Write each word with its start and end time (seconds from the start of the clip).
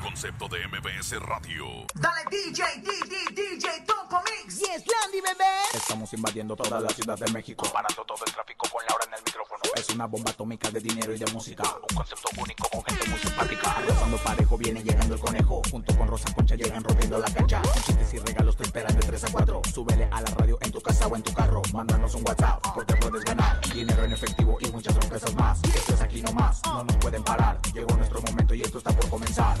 Concepto 0.00 0.48
de 0.48 0.66
MBS 0.66 1.20
Radio. 1.20 1.66
Dale 1.94 2.22
DJ, 2.30 2.64
DJ, 2.80 3.34
DJ, 3.34 3.84
Topo 3.86 4.22
Mix. 4.24 4.58
Yes, 4.58 4.84
Landy, 4.86 5.20
bebé. 5.20 5.44
Estamos 5.74 6.12
invadiendo 6.14 6.56
toda 6.56 6.80
la 6.80 6.88
Ciudad 6.88 7.18
de 7.18 7.30
México, 7.32 7.68
parando 7.72 8.02
todo 8.04 8.24
el 8.26 8.32
tráfico 8.32 8.68
con 8.70 8.82
Laura 8.88 9.04
en 9.06 9.14
el 9.14 9.20
micrófono. 9.24 9.60
Es 9.76 9.90
una 9.90 10.06
bomba 10.06 10.30
atómica 10.30 10.70
de 10.70 10.80
dinero 10.80 11.14
y 11.14 11.18
de 11.18 11.30
música, 11.32 11.62
un 11.62 11.96
concepto 11.96 12.28
único 12.40 12.68
con 12.70 12.82
gente 12.84 13.08
muy 13.08 13.18
simpática. 13.18 13.70
Arrasando 13.72 14.16
parejo 14.18 14.58
viene 14.58 14.82
llegando 14.82 15.14
el 15.14 15.20
conejo, 15.20 15.62
junto 15.70 15.96
con 15.96 16.08
Rosa 16.08 16.32
Concha 16.34 16.54
llegan 16.54 16.82
rompiendo 16.82 17.18
la 17.18 17.30
cancha. 17.30 17.60
Con 17.62 17.82
chistes 17.82 18.14
y 18.14 18.18
regalos 18.18 18.56
te 18.56 18.62
esperan 18.64 18.96
de 18.96 19.06
3 19.06 19.24
a 19.24 19.32
4. 19.32 19.62
Súbele 19.72 20.08
a 20.10 20.20
la 20.22 20.30
radio 20.30 20.58
en 20.62 20.72
tu 20.72 20.80
casa 20.80 21.06
o 21.06 21.16
en 21.16 21.22
tu 21.22 21.32
carro, 21.34 21.62
mándanos 21.72 22.14
un 22.14 22.26
WhatsApp 22.26 22.62
porque 22.74 22.94
puedes 22.96 23.24
ganar 23.24 23.60
dinero 23.72 24.04
en 24.04 24.12
efectivo 24.12 24.58
y 24.60 24.70
muchas 24.70 24.94
sorpresas 24.94 25.34
más. 25.34 25.62
Esto 25.64 25.94
es 25.94 26.00
aquí 26.00 26.22
nomás, 26.22 26.60
no 26.64 26.84
nos 26.84 26.96
pueden 26.96 27.22
parar. 27.22 27.60
Llegó 27.72 27.94
nuestro 27.96 28.20
momento 28.22 28.54
y 28.54 28.62
esto 28.62 28.78
está 28.78 28.92
por 28.92 29.08
comenzar. 29.08 29.58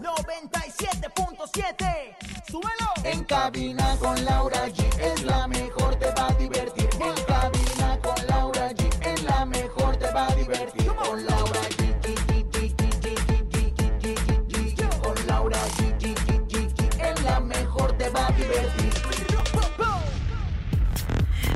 97.7. 0.00 2.16
Súbelo. 2.50 2.90
En 3.04 3.22
cabina 3.24 3.96
con 3.98 4.24
Laura 4.24 4.66
G 4.68 4.84
es 5.00 5.22
la 5.22 5.46
mejor, 5.46 5.96
te 5.96 6.10
va 6.12 6.28
a 6.28 6.32
divertir. 6.34 6.88
En 7.00 7.14
cabina 7.24 7.98
con 8.02 8.26
Laura 8.26 8.70
G 8.72 9.06
es 9.06 9.22
la 9.22 9.44
mejor, 9.44 9.96
te 9.96 10.10
va 10.10 10.26
a 10.26 10.34
divertir. 10.34 10.86
Con 10.86 11.24
Laura 11.26 11.60
G. 11.60 11.70
Con 15.02 15.26
Laura 15.26 15.58
G. 15.76 16.06
Es 17.00 17.22
la 17.22 17.40
mejor, 17.40 17.96
te 17.96 18.08
va 18.10 18.26
a 18.26 18.32
divertir. 18.32 18.90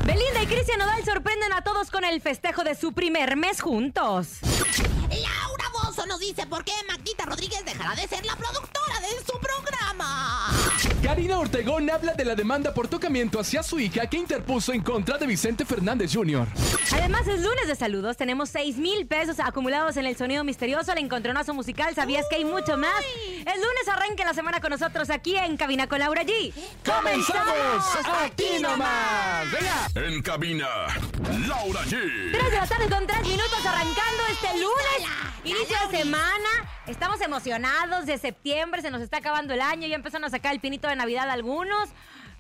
Belinda 0.05 0.43
y 0.43 0.47
Cristian 0.47 0.79
Nodal 0.79 1.05
sorprenden 1.05 1.53
a 1.53 1.63
todos 1.63 1.91
con 1.91 2.05
el 2.05 2.21
festejo 2.21 2.65
de 2.65 2.75
su 2.75 2.93
primer 2.93 3.37
mes 3.37 3.61
juntos. 3.61 4.39
Nos 6.07 6.21
dice 6.21 6.47
por 6.47 6.63
qué 6.65 6.73
Magdita 6.87 7.25
Rodríguez 7.25 7.65
dejará 7.65 7.95
de 7.95 8.07
ser 8.07 8.25
la 8.27 8.37
productora 8.37 9.01
de 9.01 9.09
su 9.25 9.39
programa. 9.41 10.53
Karina 11.03 11.39
Ortegón 11.39 11.89
habla 11.89 12.13
de 12.13 12.25
la 12.25 12.35
demanda 12.35 12.75
por 12.75 12.89
tocamiento 12.89 13.41
hacia 13.41 13.63
su 13.63 13.81
hija 13.81 14.07
que 14.07 14.19
interpuso 14.19 14.73
en 14.73 14.83
contra 14.83 15.17
de 15.17 15.27
Vicente 15.27 15.65
Fernández 15.65 16.13
Jr. 16.15 16.47
Además, 16.93 17.27
es 17.27 17.41
lunes 17.41 17.67
de 17.67 17.75
saludos. 17.75 18.17
Tenemos 18.17 18.51
6 18.51 18.77
mil 18.77 19.07
pesos 19.07 19.41
acumulados 19.41 19.97
en 19.97 20.05
el 20.05 20.17
sonido 20.17 20.45
misterioso, 20.45 20.93
el 20.93 20.99
encontronazo 20.99 21.55
musical. 21.55 21.95
¿Sabías 21.95 22.27
que 22.29 22.37
hay 22.37 22.45
mucho 22.45 22.77
más? 22.77 23.03
El 23.39 23.61
lunes 23.61 23.89
arranque 23.91 24.25
la 24.25 24.35
semana 24.35 24.61
con 24.61 24.71
nosotros 24.71 25.09
aquí 25.11 25.37
en 25.37 25.57
Cabina 25.57 25.89
con 25.89 26.01
Laura 26.01 26.23
G. 26.23 26.53
¡Comenzamos! 26.85 27.85
¡Aquí 28.23 28.61
nomás! 28.61 29.51
¡Venga! 29.51 30.09
En 30.09 30.23
cabina, 30.23 30.69
Laura 31.49 31.83
G. 31.85 32.33
3 32.33 32.51
de 32.51 32.57
la 32.57 32.67
tarde 32.67 32.89
con 32.89 33.07
3 33.07 33.23
minutos 33.23 33.67
arrancando 33.67 34.23
este 34.31 34.59
lunes. 34.59 35.34
Inicio 35.45 35.77
semana. 35.91 36.49
Estamos 36.87 37.21
emocionados 37.21 38.07
de 38.07 38.17
septiembre. 38.17 38.81
Se 38.81 38.91
nos 38.91 39.03
está 39.03 39.19
acabando 39.19 39.53
el 39.53 39.61
año. 39.61 39.87
Ya 39.87 39.95
empezaron 39.95 40.25
a 40.25 40.31
sacar 40.31 40.55
el 40.55 40.61
pinito 40.61 40.89
de 40.89 40.97
Navidad 40.97 41.29
algunos. 41.29 41.91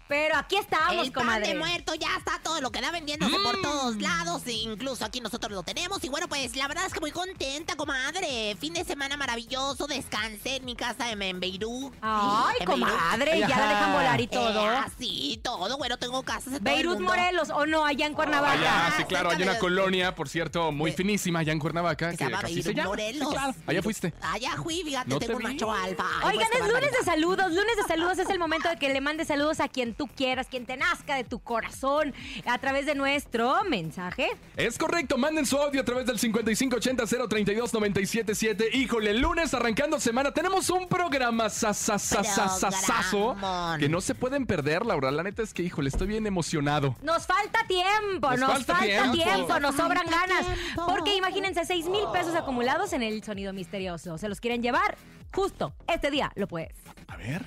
Pero 0.07 0.37
aquí 0.37 0.57
estamos, 0.57 1.07
el 1.07 1.13
pan 1.13 1.25
comadre. 1.25 1.49
de 1.49 1.55
muerto 1.55 1.95
ya 1.95 2.09
está 2.19 2.39
todo 2.43 2.61
lo 2.61 2.71
que 2.71 2.81
da 2.83 2.91
vendiéndose 2.91 3.39
Mm. 3.39 3.43
por 3.43 3.63
todos 3.63 3.97
lados. 3.97 4.43
e 4.47 4.53
Incluso 4.53 5.05
aquí 5.05 5.21
nosotros 5.21 5.51
lo 5.53 5.63
tenemos. 5.63 6.03
Y 6.05 6.09
bueno, 6.09 6.29
pues 6.29 6.55
la 6.57 6.69
verdad 6.69 6.85
es 6.87 6.93
que 6.93 7.01
muy 7.01 7.11
contenta, 7.11 7.75
comadre. 7.77 8.57
Fin 8.61 8.75
de 8.75 8.85
semana 8.85 9.17
maravilloso. 9.17 9.87
Descansé 9.87 10.57
en 10.57 10.65
mi 10.67 10.77
casa 10.77 11.11
en, 11.11 11.23
en 11.23 11.41
Beirut. 11.41 11.95
Ay, 12.03 12.57
En 12.61 12.67
Beirut. 12.67 12.85
comadre, 12.91 13.39
ya 13.41 13.49
la 13.49 13.69
dejan 13.69 13.93
volar 13.95 14.21
y 14.21 14.27
todo. 14.27 14.73
Eh, 14.73 14.77
sí, 14.99 15.41
todo. 15.43 15.79
Bueno, 15.79 15.97
tengo 15.99 16.23
casas 16.23 16.49
en 16.55 16.59
todo 16.65 16.69
el 16.69 16.75
Beirut, 16.75 16.97
mundo. 16.99 17.13
Hay 17.13 17.35
o 17.55 17.67
no, 17.67 17.85
allá 17.87 18.07
en 18.07 18.15
Cuernavaca. 18.15 18.53
Allá, 18.53 18.87
Ah, 18.89 18.95
sí, 18.99 19.05
claro, 19.05 19.31
hay 19.31 19.43
una 19.43 19.55
de- 19.55 19.59
colonia, 19.59 20.15
por 20.15 20.29
cierto, 20.29 20.71
muy 20.71 20.91
de- 20.91 20.97
finísima 20.97 21.39
allá 21.41 21.53
en 21.53 21.59
Cuernavaca, 21.59 22.11
Que 22.11 22.17
que 22.19 22.25
se 22.25 22.31
llama 22.31 22.39
así 22.43 22.55
Beirut, 22.55 22.65
se 22.67 22.75
llama. 22.75 22.89
Morelos. 22.91 23.29
Sí, 23.29 23.35
claro. 23.35 23.55
Allá 23.67 23.83
fuiste. 23.83 24.15
Allá 24.21 24.57
fui, 24.63 24.83
fíjate, 24.85 25.09
No 25.09 25.19
te 25.19 25.27
tengo 25.27 25.39
un 25.39 25.45
vi. 25.47 25.53
macho 25.55 25.73
alfa. 25.73 26.05
Oigan, 26.25 26.47
pues, 26.51 26.61
es 26.63 26.69
lunes 26.73 26.91
de 26.93 27.05
saludos. 27.05 27.51
Lunes 27.53 27.77
de 27.77 27.83
saludos 27.89 28.19
es 28.19 28.29
el 28.29 28.39
momento 28.39 28.69
de 28.69 28.77
que 28.77 28.93
le 28.93 29.01
mandes 29.01 29.29
saludos 29.29 29.61
a 29.61 29.69
quien 29.69 29.94
tú 29.95 30.07
quieras, 30.09 30.47
quien 30.49 30.67
te 30.67 30.77
nazca 30.77 31.17
de 31.17 31.25
tu 31.25 31.39
corazón, 31.41 32.13
a 32.47 32.59
través 32.59 32.87
de 32.87 32.95
nuestro 32.95 33.65
mensaje. 33.65 34.29
Es 34.57 34.79
correcto, 34.79 35.17
manden 35.17 35.47
su 35.47 35.57
audio 35.57 35.81
a 35.81 35.85
través 35.85 36.07
del 36.07 36.19
5580-032-977. 36.19 38.75
Híjole, 38.75 39.15
lunes 39.15 39.55
arrancando 39.55 39.99
semana, 40.01 40.33
tenemos 40.33 40.71
un 40.71 40.89
programa 40.89 41.49
sasasasasazo 41.51 43.35
Programón. 43.35 43.81
que 43.81 43.89
no 43.89 44.01
se 44.01 44.15
pueden 44.15 44.47
perder, 44.47 44.85
Laura. 44.87 45.11
La 45.11 45.23
neta 45.23 45.43
es 45.43 45.53
que, 45.55 45.63
híjole, 45.63 45.89
estoy 45.89 46.07
bien 46.09 46.27
emocionado. 46.27 46.97
Nos 47.03 47.27
falta 47.27 47.61
tiempo, 47.67 48.31
nos, 48.31 48.41
Nos 48.41 48.51
falta, 48.53 48.75
falta 48.77 49.13
tiempo, 49.13 49.13
tiempo. 49.13 49.61
nos 49.61 49.75
sobran 49.77 50.05
Falta 50.07 50.27
ganas. 50.27 50.47
tiempo. 50.55 50.87
Porque 50.87 51.17
imagínense, 51.17 51.65
6 51.65 51.87
mil 51.87 52.05
pesos 52.13 52.35
acumulados 52.35 52.93
en 52.93 53.03
el 53.03 53.23
sonido 53.23 53.53
misterioso. 53.53 54.19
¿Se 54.19 54.29
los 54.29 54.41
quieren 54.41 54.63
llevar? 54.63 54.97
Justo, 55.33 55.75
este 55.87 56.11
día 56.11 56.33
lo 56.37 56.47
puedes. 56.49 56.75
A 57.09 57.17
ver. 57.17 57.45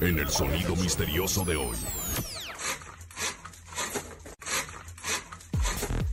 En 0.00 0.18
el 0.18 0.28
sonido 0.30 0.76
misterioso 0.76 1.44
de 1.44 1.56
hoy. 1.56 1.76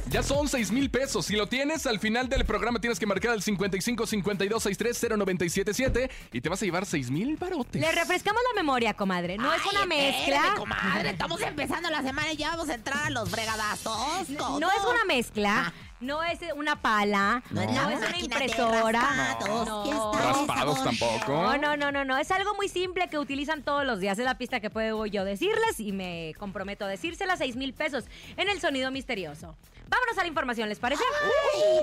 Ya 0.10 0.24
son 0.24 0.48
6 0.48 0.72
mil 0.72 0.90
pesos. 0.90 1.28
Si 1.28 1.36
lo 1.36 1.48
tienes, 1.48 1.86
al 1.86 2.00
final 2.00 2.30
del 2.30 2.44
programa 2.44 2.82
tienes 2.82 2.98
que 3.00 3.06
marcar 3.06 3.36
el 3.36 3.44
55 3.44 4.08
52 4.08 4.64
63 4.64 5.20
0977 5.20 6.10
y 6.34 6.42
te 6.42 6.50
vas 6.50 6.60
a 6.62 6.66
llevar 6.66 6.88
6 6.88 7.12
mil 7.12 7.38
barotes. 7.38 7.80
Le 7.80 7.92
refrescamos 7.92 8.42
la 8.52 8.60
memoria, 8.60 8.96
comadre. 8.96 9.38
No 9.38 9.54
es 9.54 9.64
una 9.72 9.86
mezcla. 9.86 10.56
comadre. 10.58 11.12
Estamos 11.12 11.40
empezando 11.42 11.92
la 11.92 12.02
semana 12.02 12.34
y 12.34 12.38
ya 12.38 12.50
vamos 12.50 12.70
a 12.70 12.74
entrar 12.74 13.06
a 13.06 13.10
los 13.12 13.30
fregadazos. 13.30 14.28
¿Cómo? 14.36 14.60
No 14.60 14.72
es 14.72 14.84
una 14.84 15.06
mezcla, 15.06 15.72
no 16.00 16.24
es 16.24 16.40
una 16.56 16.76
pala, 16.82 17.44
no, 17.52 17.66
No 17.66 17.90
es 17.90 18.00
una 18.00 18.18
impresora. 18.18 19.02
raspados, 19.02 19.68
No. 19.68 20.14
Raspados 20.14 20.84
tampoco. 20.84 21.32
No, 21.34 21.58
no, 21.58 21.78
no, 21.78 21.92
no, 21.92 22.06
no. 22.06 22.18
Es 22.18 22.32
algo 22.32 22.56
muy 22.56 22.70
simple 22.70 23.08
que 23.10 23.18
utilizan 23.18 23.64
todos 23.64 23.86
los 23.86 24.00
días. 24.00 24.18
Es 24.18 24.26
la 24.26 24.38
pista 24.38 24.60
que 24.60 24.70
puedo 24.70 25.06
yo 25.06 25.26
decirles 25.26 25.80
y 25.80 25.92
me 25.92 26.34
comprometo 26.38 26.86
a 26.86 26.88
decírsela. 26.88 27.38
6 27.38 27.56
mil 27.56 27.74
pesos 27.74 28.06
en 28.38 28.50
el 28.50 28.60
sonido 28.60 28.92
misterioso. 28.92 29.56
Vámonos 29.88 30.18
a 30.20 30.22
la 30.22 30.28
información, 30.28 30.70
¿les 30.70 30.78
parece? 30.78 31.02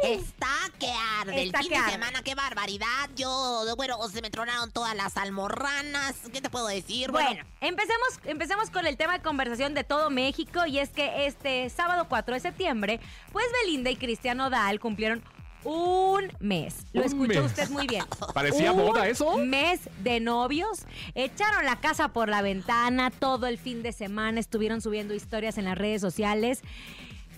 Ay, 0.04 0.12
Está 0.12 0.46
que 0.78 0.88
arde. 1.20 1.42
Está 1.44 1.58
el 1.58 1.64
fin 1.64 1.72
que 1.76 1.82
de 1.82 1.90
semana, 1.90 2.22
qué 2.22 2.36
barbaridad. 2.36 3.10
Yo, 3.16 3.64
bueno, 3.76 3.96
se 4.08 4.22
me 4.22 4.30
tronaron 4.30 4.70
todas 4.70 4.94
las 4.94 5.16
almorranas. 5.16 6.14
¿Qué 6.32 6.40
te 6.40 6.48
puedo 6.48 6.68
decir? 6.68 7.10
Bueno, 7.10 7.44
empecemos, 7.60 8.08
empecemos 8.24 8.70
con 8.70 8.86
el 8.86 8.96
tema 8.96 9.14
de 9.14 9.22
conversación 9.22 9.74
de 9.74 9.82
todo 9.82 10.10
México 10.10 10.66
y 10.66 10.78
es 10.78 10.90
que 10.90 11.26
este 11.26 11.68
sábado 11.68 12.06
4 12.08 12.34
de 12.34 12.40
septiembre, 12.40 13.00
pues 13.32 13.44
Belinda 13.64 13.90
y 13.90 13.96
Cristian 14.06 14.36
Nodal 14.36 14.78
cumplieron 14.78 15.20
un 15.64 16.30
mes. 16.38 16.86
Lo 16.92 17.02
escuchó 17.02 17.42
mes. 17.42 17.50
usted 17.50 17.68
muy 17.70 17.88
bien. 17.88 18.04
Parecía 18.32 18.70
Un 18.70 18.82
boda 18.86 19.08
eso. 19.08 19.36
mes 19.38 19.80
de 20.04 20.20
novios. 20.20 20.84
Echaron 21.16 21.64
la 21.64 21.74
casa 21.80 22.12
por 22.12 22.28
la 22.28 22.40
ventana 22.40 23.10
todo 23.10 23.48
el 23.48 23.58
fin 23.58 23.82
de 23.82 23.90
semana. 23.90 24.38
Estuvieron 24.38 24.80
subiendo 24.80 25.12
historias 25.12 25.58
en 25.58 25.64
las 25.64 25.76
redes 25.76 26.00
sociales. 26.00 26.62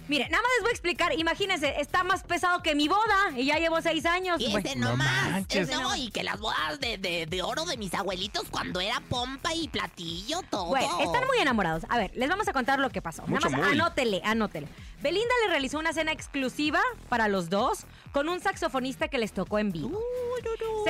Mire, 0.09 0.29
nada 0.31 0.43
más 0.43 0.51
les 0.57 0.63
voy 0.63 0.69
a 0.71 0.73
explicar. 0.73 1.13
Imagínense, 1.19 1.81
está 1.81 2.03
más 2.03 2.23
pesado 2.25 2.63
que 2.63 2.75
mi 2.75 2.89
boda 2.89 3.31
y 3.37 3.45
ya 3.47 3.59
llevo 3.59 3.81
seis 3.83 4.07
años. 4.07 4.41
Y 4.41 4.55
ese 4.57 4.75
no 4.77 4.91
nomás. 4.91 5.31
manches. 5.31 5.71
No, 5.71 5.95
y 5.97 6.11
que 6.11 6.23
las 6.25 6.41
bodas 6.41 6.81
de, 6.81 6.99
de- 6.99 7.27
de 7.27 7.43
oro 7.43 7.65
de 7.67 7.77
mis 7.77 7.93
abuelitos 7.95 8.45
cuando 8.51 8.81
era 8.81 9.01
pompa 9.09 9.55
y 9.55 9.69
platillo, 9.69 10.41
todo. 10.51 10.67
Bueno, 10.67 10.99
están 11.01 11.27
muy 11.27 11.39
enamorados. 11.39 11.85
A 11.89 11.99
ver, 11.99 12.11
les 12.15 12.29
vamos 12.29 12.49
a 12.49 12.53
contar 12.53 12.79
lo 12.81 12.91
que 12.91 13.03
pasó. 13.03 13.23
Mucho, 13.27 13.49
Nada 13.49 13.59
más 13.63 13.69
muy. 13.71 13.79
anótele, 13.81 14.21
anótele. 14.25 14.69
Belinda 15.01 15.33
le 15.45 15.51
realizó 15.51 15.79
una 15.79 15.93
cena 15.93 16.11
exclusiva 16.13 16.81
para 17.09 17.29
los 17.29 17.51
dos 17.51 17.85
con 18.13 18.29
un 18.29 18.41
saxofonista 18.41 19.09
que 19.09 19.19
les 19.19 19.33
tocó 19.33 19.59
en 19.61 19.71
vivo. 19.71 20.01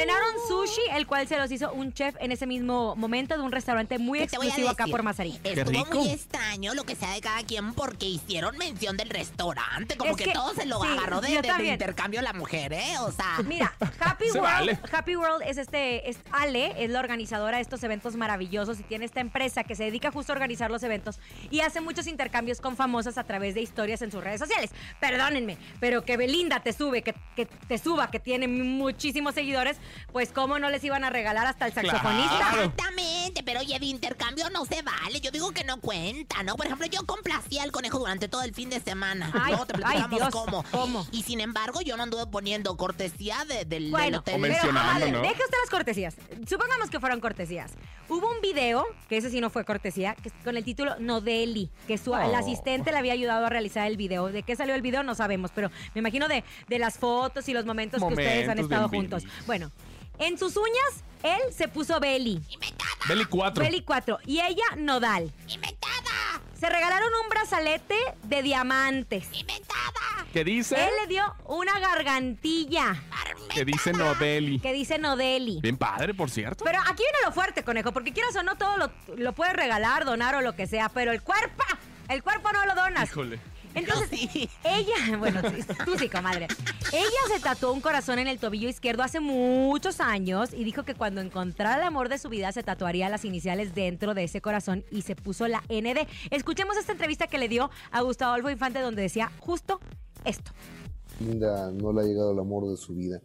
Cenaron 0.00 0.34
sushi, 0.48 0.80
el 0.92 1.06
cual 1.06 1.26
se 1.28 1.36
los 1.38 1.50
hizo 1.50 1.72
un 1.72 1.92
chef 1.92 2.14
en 2.20 2.32
ese 2.32 2.46
mismo 2.46 2.94
momento 2.96 3.36
de 3.36 3.42
un 3.42 3.52
restaurante 3.52 3.98
muy 3.98 4.20
¿Qué 4.20 4.26
te 4.28 4.36
voy 4.36 4.46
a 4.46 4.48
exclusivo 4.48 4.70
acá 4.70 4.86
por 4.86 5.02
Mazarí. 5.02 5.38
Estuvo 5.42 5.70
rico. 5.70 5.98
muy 5.98 6.10
extraño 6.10 6.74
lo 6.74 6.84
que 6.84 6.94
sea 6.94 7.12
de 7.12 7.20
cada 7.20 7.42
quien 7.42 7.74
porque 7.74 8.06
hicieron 8.06 8.56
mención 8.58 8.96
del 8.96 9.10
restaurante. 9.10 9.96
Como 9.96 10.12
Es 10.12 10.16
que, 10.16 10.24
que- 10.24 10.32
todo 10.32 10.54
se 10.54 10.66
lo 10.66 10.80
sí, 10.82 10.88
agarró 10.88 11.20
de, 11.20 11.28
yo 11.28 11.36
de- 11.36 11.42
de 11.42 11.48
también. 11.48 11.72
intercambio 11.74 12.22
la 12.22 12.32
mujer, 12.32 12.72
¿eh? 12.72 12.98
O 13.00 13.10
sea. 13.12 13.38
Mira, 13.44 13.74
Happy 14.00 14.24
World, 14.26 14.40
vale. 14.42 14.78
Happy 14.92 15.16
World 15.16 15.42
es 15.46 15.58
este, 15.58 16.08
es 16.08 16.18
Ale, 16.32 16.72
es 16.84 16.90
la 16.90 17.00
organizadora 17.00 17.56
de 17.56 17.62
estos 17.62 17.82
eventos 17.82 18.16
maravillosos 18.16 18.78
y 18.80 18.82
tiene 18.82 19.04
esta 19.04 19.20
empresa 19.20 19.64
que 19.64 19.74
se 19.74 19.84
dedica 19.84 20.10
justo 20.10 20.32
a 20.32 20.34
organizar 20.34 20.70
los 20.70 20.82
eventos 20.82 21.18
y 21.50 21.60
hace 21.60 21.80
muchos 21.80 22.06
intercambios 22.06 22.60
con 22.60 22.76
famosas 22.76 23.18
a 23.18 23.24
través 23.24 23.54
de 23.54 23.60
historias 23.62 24.02
en 24.02 24.10
sus 24.12 24.22
redes 24.22 24.40
sociales. 24.40 24.70
Perdónenme, 25.00 25.56
pero 25.80 26.04
que 26.04 26.16
Belinda 26.16 26.60
te 26.60 26.72
sube, 26.72 27.02
que, 27.02 27.14
que 27.36 27.46
te 27.46 27.78
suba, 27.78 28.10
que 28.10 28.20
tiene 28.20 28.48
muchísimos 28.48 29.34
seguidores, 29.34 29.76
pues 30.12 30.32
cómo 30.32 30.58
no 30.58 30.70
les 30.70 30.82
iban 30.84 31.04
a 31.04 31.10
regalar 31.10 31.46
hasta 31.46 31.66
el 31.66 31.72
saxofonista. 31.72 32.36
Claro. 32.38 32.62
Exactamente, 32.64 33.42
pero 33.42 33.60
oye, 33.60 33.78
de 33.78 33.86
intercambio 33.86 34.48
no 34.50 34.64
se 34.64 34.82
vale. 34.82 35.20
Yo 35.20 35.30
digo 35.30 35.52
que 35.52 35.64
no 35.64 35.80
cuenta, 35.80 36.42
¿no? 36.42 36.56
Por 36.56 36.66
ejemplo, 36.66 36.86
yo 36.86 37.04
complacía 37.06 37.62
al 37.62 37.72
conejo 37.72 37.98
durante 37.98 38.28
todo 38.28 38.42
el 38.42 38.54
fin 38.54 38.70
de 38.70 38.80
semana. 38.80 39.30
Ay, 39.34 39.54
te 39.66 39.74
ay, 39.84 40.04
Dios, 40.10 40.28
cómo. 40.30 40.64
¿cómo? 40.70 41.06
Y 41.12 41.22
sin 41.22 41.40
embargo, 41.40 41.80
yo 41.80 41.96
no 41.96 42.02
anduve 42.04 42.26
poniendo 42.26 42.76
cortesía 42.76 43.44
de- 43.46 43.64
del, 43.64 43.68
del 43.84 43.90
Bueno, 43.90 44.18
hotel. 44.18 44.40
Pero, 44.40 44.72
¿no? 44.72 45.20
deje 45.22 45.32
usted 45.42 45.56
las 45.62 45.70
cortesías. 45.70 46.16
Supongamos 46.48 46.90
que 46.90 47.00
fueron 47.00 47.20
cortesías. 47.20 47.72
Hubo 48.08 48.30
un 48.30 48.40
video, 48.40 48.86
que 49.08 49.18
ese 49.18 49.30
sí 49.30 49.40
no 49.40 49.50
fue 49.50 49.64
cortesía, 49.64 50.14
que 50.14 50.30
con 50.42 50.56
el 50.56 50.64
título 50.64 50.96
Nodeli, 50.98 51.70
que 51.86 51.98
su, 51.98 52.14
el 52.14 52.30
Oh. 52.30 52.36
asistente 52.36 52.90
le 52.92 52.98
había 52.98 53.12
ayudado 53.12 53.46
a 53.46 53.48
realizar 53.50 53.86
el 53.86 53.96
video. 53.96 54.28
¿De 54.28 54.42
qué 54.42 54.56
salió 54.56 54.74
el 54.74 54.82
video? 54.82 55.02
No 55.02 55.14
sabemos, 55.14 55.50
pero 55.54 55.70
me 55.94 55.98
imagino 56.00 56.26
de, 56.28 56.42
de 56.68 56.78
las 56.78 56.98
fotos 56.98 57.48
y 57.48 57.52
los 57.52 57.64
momentos, 57.66 58.00
que 58.00 58.06
ustedes 58.08 58.48
han 58.48 58.56
Momentos 58.58 58.64
estado 58.70 58.88
juntos. 58.88 59.24
Bueno, 59.46 59.70
en 60.18 60.38
sus 60.38 60.56
uñas, 60.56 61.04
él 61.22 61.40
se 61.54 61.68
puso 61.68 61.98
Beli. 62.00 62.40
Beli 63.08 63.24
4. 63.24 63.64
Beli 63.64 63.82
4. 63.82 64.18
Y 64.26 64.40
ella, 64.40 64.64
Nodal. 64.76 65.32
¡Inventada! 65.48 66.40
Se 66.58 66.68
regalaron 66.68 67.08
un 67.24 67.28
brazalete 67.28 67.94
de 68.24 68.42
diamantes. 68.42 69.28
¡Inventada! 69.32 70.26
¿Qué 70.32 70.44
dice? 70.44 70.74
Él 70.82 70.90
le 71.02 71.06
dio 71.06 71.22
una 71.46 71.78
gargantilla 71.78 72.96
Que 73.54 73.64
dice 73.64 73.92
no 73.92 74.14
Beli. 74.16 74.58
que 74.60 74.72
dice 74.72 74.98
Nodeli. 74.98 75.60
Bien 75.62 75.76
padre, 75.78 76.12
por 76.14 76.30
cierto. 76.30 76.64
Pero 76.64 76.80
aquí 76.80 77.02
viene 77.02 77.18
lo 77.24 77.32
fuerte, 77.32 77.62
conejo, 77.64 77.92
porque 77.92 78.12
quieras 78.12 78.36
o 78.36 78.42
no, 78.42 78.56
todo 78.56 78.76
lo, 78.76 78.90
lo 79.16 79.32
puedes 79.32 79.54
regalar, 79.54 80.04
donar 80.04 80.34
o 80.34 80.40
lo 80.42 80.54
que 80.54 80.66
sea, 80.66 80.88
pero 80.90 81.12
el 81.12 81.22
cuerpo, 81.22 81.64
el 82.08 82.22
cuerpo 82.22 82.52
no 82.52 82.66
lo 82.66 82.74
donas. 82.74 83.08
Híjole. 83.08 83.40
Entonces, 83.74 84.08
sí. 84.32 84.48
ella, 84.64 85.16
bueno, 85.18 85.40
tú 85.84 85.98
sí, 85.98 86.08
comadre. 86.08 86.48
Ella 86.92 87.34
se 87.34 87.40
tatuó 87.40 87.72
un 87.72 87.80
corazón 87.80 88.18
en 88.18 88.28
el 88.28 88.38
tobillo 88.38 88.68
izquierdo 88.68 89.02
hace 89.02 89.20
muchos 89.20 90.00
años 90.00 90.52
y 90.52 90.64
dijo 90.64 90.84
que 90.84 90.94
cuando 90.94 91.20
encontrara 91.20 91.76
el 91.76 91.82
amor 91.82 92.08
de 92.08 92.18
su 92.18 92.28
vida 92.28 92.52
se 92.52 92.62
tatuaría 92.62 93.08
las 93.08 93.24
iniciales 93.24 93.74
dentro 93.74 94.14
de 94.14 94.24
ese 94.24 94.40
corazón 94.40 94.84
y 94.90 95.02
se 95.02 95.16
puso 95.16 95.48
la 95.48 95.62
ND. 95.68 96.06
Escuchemos 96.30 96.76
esta 96.76 96.92
entrevista 96.92 97.26
que 97.26 97.38
le 97.38 97.48
dio 97.48 97.70
a 97.90 98.00
Gustavo 98.02 98.32
Adolfo 98.32 98.50
Infante 98.50 98.80
donde 98.80 99.02
decía 99.02 99.30
justo 99.40 99.80
esto. 100.24 100.52
Linda 101.20 101.70
no 101.72 101.92
le 101.92 102.02
ha 102.02 102.04
llegado 102.04 102.32
el 102.32 102.38
amor 102.38 102.68
de 102.68 102.76
su 102.76 102.94
vida, 102.94 103.20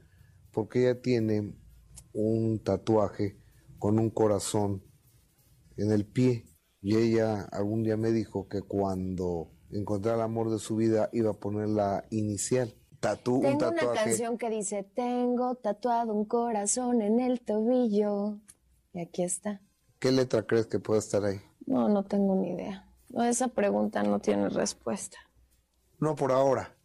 porque 0.52 0.82
ella 0.82 1.02
tiene 1.02 1.54
un 2.14 2.60
tatuaje 2.60 3.38
con 3.78 4.00
un 4.00 4.10
corazón 4.10 4.84
en 5.78 5.92
el 5.92 6.06
pie 6.06 6.46
y 6.82 6.96
ella 6.98 7.48
algún 7.52 7.84
día 7.84 7.98
me 7.98 8.12
dijo 8.12 8.48
que 8.48 8.62
cuando 8.62 9.52
encontrara 9.78 10.18
el 10.18 10.24
amor 10.24 10.50
de 10.52 10.60
su 10.60 10.76
vida 10.76 11.10
iba 11.14 11.32
a 11.32 11.34
poner 11.34 11.70
la 11.70 12.06
inicial. 12.10 12.74
Tatú, 13.00 13.36
un 13.36 13.42
Tengo 13.42 13.68
una 13.68 13.76
tatuaje. 13.76 14.04
canción 14.06 14.38
que 14.38 14.50
dice, 14.50 14.84
tengo 14.96 15.56
tatuado 15.56 16.14
un 16.14 16.26
corazón 16.26 17.02
en 17.02 17.20
el 17.20 17.42
tobillo. 17.42 18.40
Y 18.94 19.02
aquí 19.02 19.24
está. 19.24 19.62
¿Qué 20.00 20.12
letra 20.12 20.44
crees 20.44 20.68
que 20.68 20.80
puede 20.80 21.00
estar 21.00 21.24
ahí? 21.26 21.42
No, 21.66 21.90
no 21.90 22.04
tengo 22.04 22.36
ni 22.36 22.52
idea. 22.52 22.88
No, 23.10 23.24
esa 23.24 23.50
pregunta 23.50 24.04
no 24.04 24.20
tiene 24.20 24.50
respuesta. 24.50 25.18
No 26.00 26.16
por 26.16 26.32
ahora. 26.32 26.76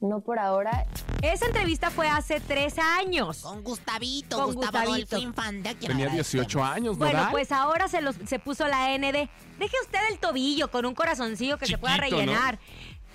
No 0.00 0.20
por 0.20 0.38
ahora. 0.38 0.86
Esa 1.22 1.46
entrevista 1.46 1.90
fue 1.90 2.08
hace 2.08 2.38
tres 2.38 2.76
años. 2.78 3.40
Con 3.42 3.64
Gustavito, 3.64 4.36
Con 4.36 4.54
Gustavo 4.54 4.78
Gustavito. 4.78 5.16
Adolfo 5.16 5.28
Infante. 5.28 5.74
Tenía 5.74 6.06
agradecemos. 6.06 6.46
18 6.46 6.64
años, 6.64 6.98
Bueno, 6.98 7.14
¿verdad? 7.14 7.30
pues 7.32 7.50
ahora 7.50 7.88
se, 7.88 8.00
los, 8.00 8.14
se 8.26 8.38
puso 8.38 8.68
la 8.68 8.96
ND. 8.96 9.28
Deje 9.58 9.76
usted 9.82 9.98
el 10.12 10.18
tobillo 10.20 10.70
con 10.70 10.86
un 10.86 10.94
corazoncillo 10.94 11.58
que 11.58 11.66
se 11.66 11.78
pueda 11.78 11.96
¿no? 11.96 12.32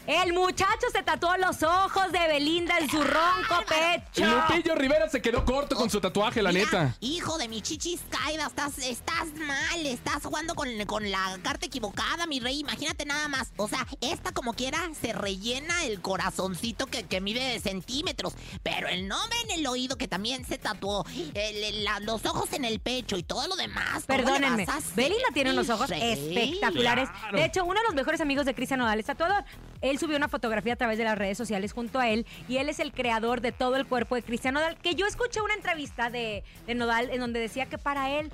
El 0.05 0.33
muchacho 0.33 0.87
se 0.91 1.01
tatuó 1.01 1.37
los 1.37 1.63
ojos 1.63 2.11
de 2.11 2.19
Belinda 2.27 2.77
en 2.77 2.89
su 2.89 3.01
ronco 3.01 3.63
pecho. 3.67 4.25
Lupillo 4.25 4.75
Rivera 4.75 5.07
se 5.09 5.21
quedó 5.21 5.45
corto 5.45 5.77
con 5.77 5.89
su 5.89 6.01
tatuaje, 6.01 6.41
la 6.41 6.51
Mira, 6.51 6.65
neta. 6.65 6.95
Hijo 6.99 7.37
de 7.37 7.47
mi 7.47 7.61
chichis 7.61 8.01
caída, 8.09 8.47
estás, 8.47 8.77
estás 8.79 9.27
mal, 9.37 9.85
estás 9.85 10.23
jugando 10.25 10.55
con, 10.55 10.67
con 10.87 11.09
la 11.09 11.39
carta 11.41 11.67
equivocada, 11.67 12.25
mi 12.27 12.41
rey. 12.41 12.59
Imagínate 12.59 13.05
nada 13.05 13.29
más. 13.29 13.53
O 13.55 13.69
sea, 13.69 13.87
esta 14.01 14.33
como 14.33 14.53
quiera 14.53 14.77
se 14.99 15.13
rellena 15.13 15.85
el 15.85 16.01
corazoncito 16.01 16.87
que, 16.87 17.03
que 17.03 17.21
mide 17.21 17.61
centímetros. 17.61 18.33
Pero 18.61 18.89
el 18.89 19.07
nombre 19.07 19.37
en 19.45 19.51
el 19.59 19.67
oído 19.67 19.97
que 19.97 20.09
también 20.09 20.45
se 20.45 20.57
tatuó, 20.57 21.05
el- 21.33 21.63
el- 21.63 21.83
la- 21.85 22.01
los 22.01 22.25
ojos 22.25 22.51
en 22.51 22.65
el 22.65 22.81
pecho 22.81 23.15
y 23.15 23.23
todo 23.23 23.47
lo 23.47 23.55
demás. 23.55 24.03
¿cómo 24.05 24.17
le 24.17 24.23
Perdónenme, 24.25 24.65
Belinda 24.95 25.27
tiene 25.33 25.51
unos 25.53 25.69
ojos 25.69 25.89
rey? 25.89 26.01
espectaculares. 26.11 27.09
Claro. 27.09 27.37
De 27.37 27.45
hecho, 27.45 27.63
uno 27.63 27.79
de 27.79 27.85
los 27.85 27.95
mejores 27.95 28.19
amigos 28.19 28.45
de 28.45 28.53
Cristian 28.53 28.79
Nodal 28.81 28.99
es 28.99 29.05
tatuador. 29.05 29.45
Él 29.83 29.99
subió 29.99 30.17
una 30.17 30.29
fotografía 30.29 30.73
a 30.73 30.75
través 30.77 30.97
de 30.97 31.03
las 31.03 31.17
redes 31.17 31.37
sociales 31.37 31.73
junto 31.73 31.99
a 31.99 32.09
él 32.09 32.25
y 32.47 32.57
él 32.57 32.69
es 32.69 32.79
el 32.79 32.93
creador 32.93 33.41
de 33.41 33.51
todo 33.51 33.75
el 33.75 33.85
cuerpo 33.85 34.15
de 34.15 34.23
Cristian 34.23 34.53
Nodal. 34.55 34.77
Que 34.77 34.95
yo 34.95 35.05
escuché 35.05 35.41
una 35.41 35.53
entrevista 35.53 36.09
de, 36.09 36.43
de 36.65 36.73
Nodal 36.73 37.09
en 37.11 37.19
donde 37.19 37.39
decía 37.39 37.67
que 37.67 37.77
para 37.77 38.09
él 38.09 38.31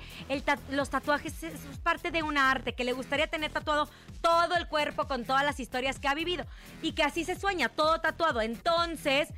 los 0.70 0.90
tatuajes 0.90 1.42
es, 1.42 1.54
es 1.54 1.78
parte 1.78 2.12
de 2.12 2.22
un 2.22 2.38
arte, 2.38 2.72
que 2.72 2.84
le 2.84 2.92
gustaría 2.92 3.26
tener 3.26 3.50
tatuado 3.50 3.88
todo 4.20 4.56
el 4.56 4.68
cuerpo 4.68 5.08
con 5.08 5.24
todas 5.24 5.44
las 5.44 5.58
historias 5.58 5.98
que 5.98 6.06
ha 6.06 6.14
vivido 6.14 6.46
y 6.82 6.92
que 6.92 7.02
así 7.02 7.24
se 7.24 7.38
sueña, 7.38 7.68
todo 7.68 8.00
tatuado. 8.00 8.40
Entonces, 8.40 9.28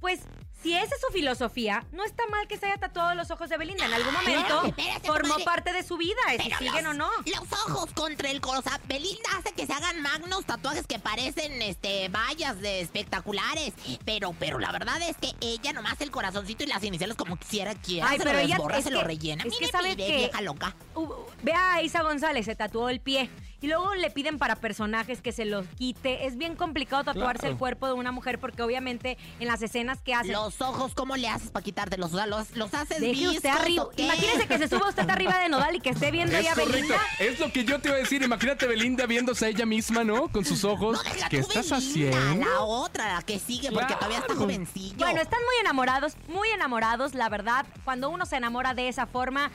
pues... 0.00 0.20
Si 0.62 0.74
esa 0.74 0.92
es 0.94 1.00
su 1.00 1.12
filosofía, 1.12 1.84
no 1.92 2.04
está 2.04 2.26
mal 2.28 2.48
que 2.48 2.56
se 2.58 2.66
haya 2.66 2.76
tatuado 2.78 3.14
los 3.14 3.30
ojos 3.30 3.48
de 3.48 3.56
Belinda. 3.56 3.84
En 3.86 3.92
algún 3.94 4.12
momento 4.12 4.64
espérate, 4.64 5.06
formó 5.06 5.36
parte 5.44 5.72
de 5.72 5.82
su 5.84 5.96
vida, 5.96 6.16
si 6.32 6.36
Pero 6.48 6.58
siguen 6.58 6.84
los, 6.84 6.94
o 6.94 6.94
no. 6.94 7.10
Los 7.26 7.52
ojos 7.68 7.90
contra 7.94 8.30
el 8.30 8.40
corazón. 8.40 8.72
Belinda 8.86 9.28
hace 9.38 9.52
que 9.52 9.66
se 9.66 9.72
hagan 9.72 10.00
magnos 10.02 10.44
tatuajes 10.46 10.86
que 10.86 10.98
parecen 10.98 11.62
este 11.62 12.08
vallas 12.08 12.60
de 12.60 12.80
espectaculares. 12.80 13.72
Pero, 14.04 14.34
pero 14.38 14.58
la 14.58 14.72
verdad 14.72 15.00
es 15.02 15.16
que 15.16 15.32
ella 15.40 15.72
nomás 15.72 16.00
el 16.00 16.10
corazoncito 16.10 16.64
y 16.64 16.66
las 16.66 16.82
iniciales 16.82 17.16
como 17.16 17.36
quisiera 17.36 17.74
quiera. 17.74 18.08
Ay, 18.10 18.18
se 18.18 18.24
pero 18.24 18.32
lo 18.36 18.42
ella- 18.44 18.56
desborra, 18.56 18.78
es 18.78 18.84
se 18.84 18.90
lo 18.90 18.98
que- 19.00 19.04
rellena. 19.06 19.44
es 19.46 19.56
que 19.56 19.68
¿sabe 19.68 19.90
mire, 19.90 20.06
qué? 20.06 20.16
vieja 20.16 20.40
loca. 20.40 20.74
Uh, 20.96 21.08
ve 21.42 21.52
a 21.54 21.82
Isa 21.82 22.02
González, 22.02 22.44
se 22.46 22.56
tatuó 22.56 22.88
el 22.88 23.00
pie. 23.00 23.30
Y 23.60 23.66
luego 23.66 23.92
le 23.96 24.10
piden 24.10 24.38
para 24.38 24.54
personajes 24.56 25.20
que 25.20 25.32
se 25.32 25.44
los 25.44 25.66
quite. 25.76 26.26
Es 26.26 26.36
bien 26.36 26.54
complicado 26.54 27.02
tatuarse 27.04 27.40
Claro. 27.40 27.52
el 27.54 27.58
cuerpo 27.58 27.86
de 27.88 27.92
una 27.94 28.12
mujer 28.12 28.38
porque 28.38 28.62
obviamente 28.62 29.18
en 29.40 29.48
las 29.48 29.60
escenas 29.62 30.00
que 30.00 30.14
hace... 30.14 30.30
Los 30.30 30.60
ojos, 30.60 30.94
¿cómo 30.94 31.16
le 31.16 31.28
haces 31.28 31.50
para 31.50 31.64
quitártelos? 31.64 32.12
O 32.12 32.16
sea, 32.16 32.26
los, 32.26 32.54
los 32.56 32.72
haces 32.72 33.00
Deje 33.00 33.28
usted 33.28 33.42
viscos, 33.50 33.60
arriba. 33.60 33.82
¿o 33.84 33.90
qué? 33.90 34.02
Imagínese 34.04 34.46
que 34.46 34.58
se 34.58 34.68
suba 34.68 34.88
usted 34.88 35.10
arriba 35.10 35.38
de 35.38 35.48
Nodal 35.48 35.74
y 35.74 35.80
que 35.80 35.90
esté 35.90 36.10
viendo 36.12 36.36
Es 36.36 36.46
a 36.46 36.50
correcto. 36.50 36.72
Belinda. 36.72 37.00
Es 37.18 37.40
lo 37.40 37.52
que 37.52 37.64
yo 37.64 37.80
te 37.80 37.88
iba 37.88 37.96
a 37.96 38.00
decir. 38.00 38.22
Imagínate 38.22 38.66
Belinda 38.68 39.06
viéndose 39.06 39.46
a 39.46 39.48
ella 39.48 39.66
misma, 39.66 40.04
¿no? 40.04 40.28
Con 40.28 40.44
sus 40.44 40.62
ojos. 40.64 40.96
No, 41.04 41.12
deja 41.12 41.28
¿Qué 41.28 41.42
tú, 41.42 41.48
estás 41.48 41.70
Belinda, 41.70 42.18
haciendo? 42.18 42.46
La 42.50 42.60
otra, 42.60 43.14
la 43.16 43.22
que 43.22 43.38
sigue, 43.40 43.72
porque 43.72 43.94
todavía 43.94 44.18
está 44.18 44.34
jovencillo. 44.36 44.96
Bueno, 44.98 45.20
están 45.20 45.40
muy 45.40 45.54
enamorados, 45.60 46.14
muy 46.28 46.48
enamorados, 46.50 47.14
la 47.14 47.28
verdad. 47.28 47.66
Cuando 47.84 48.08
uno 48.10 48.24
se 48.24 48.36
enamora 48.36 48.74
de 48.74 48.88
esa 48.88 49.06
forma, 49.06 49.50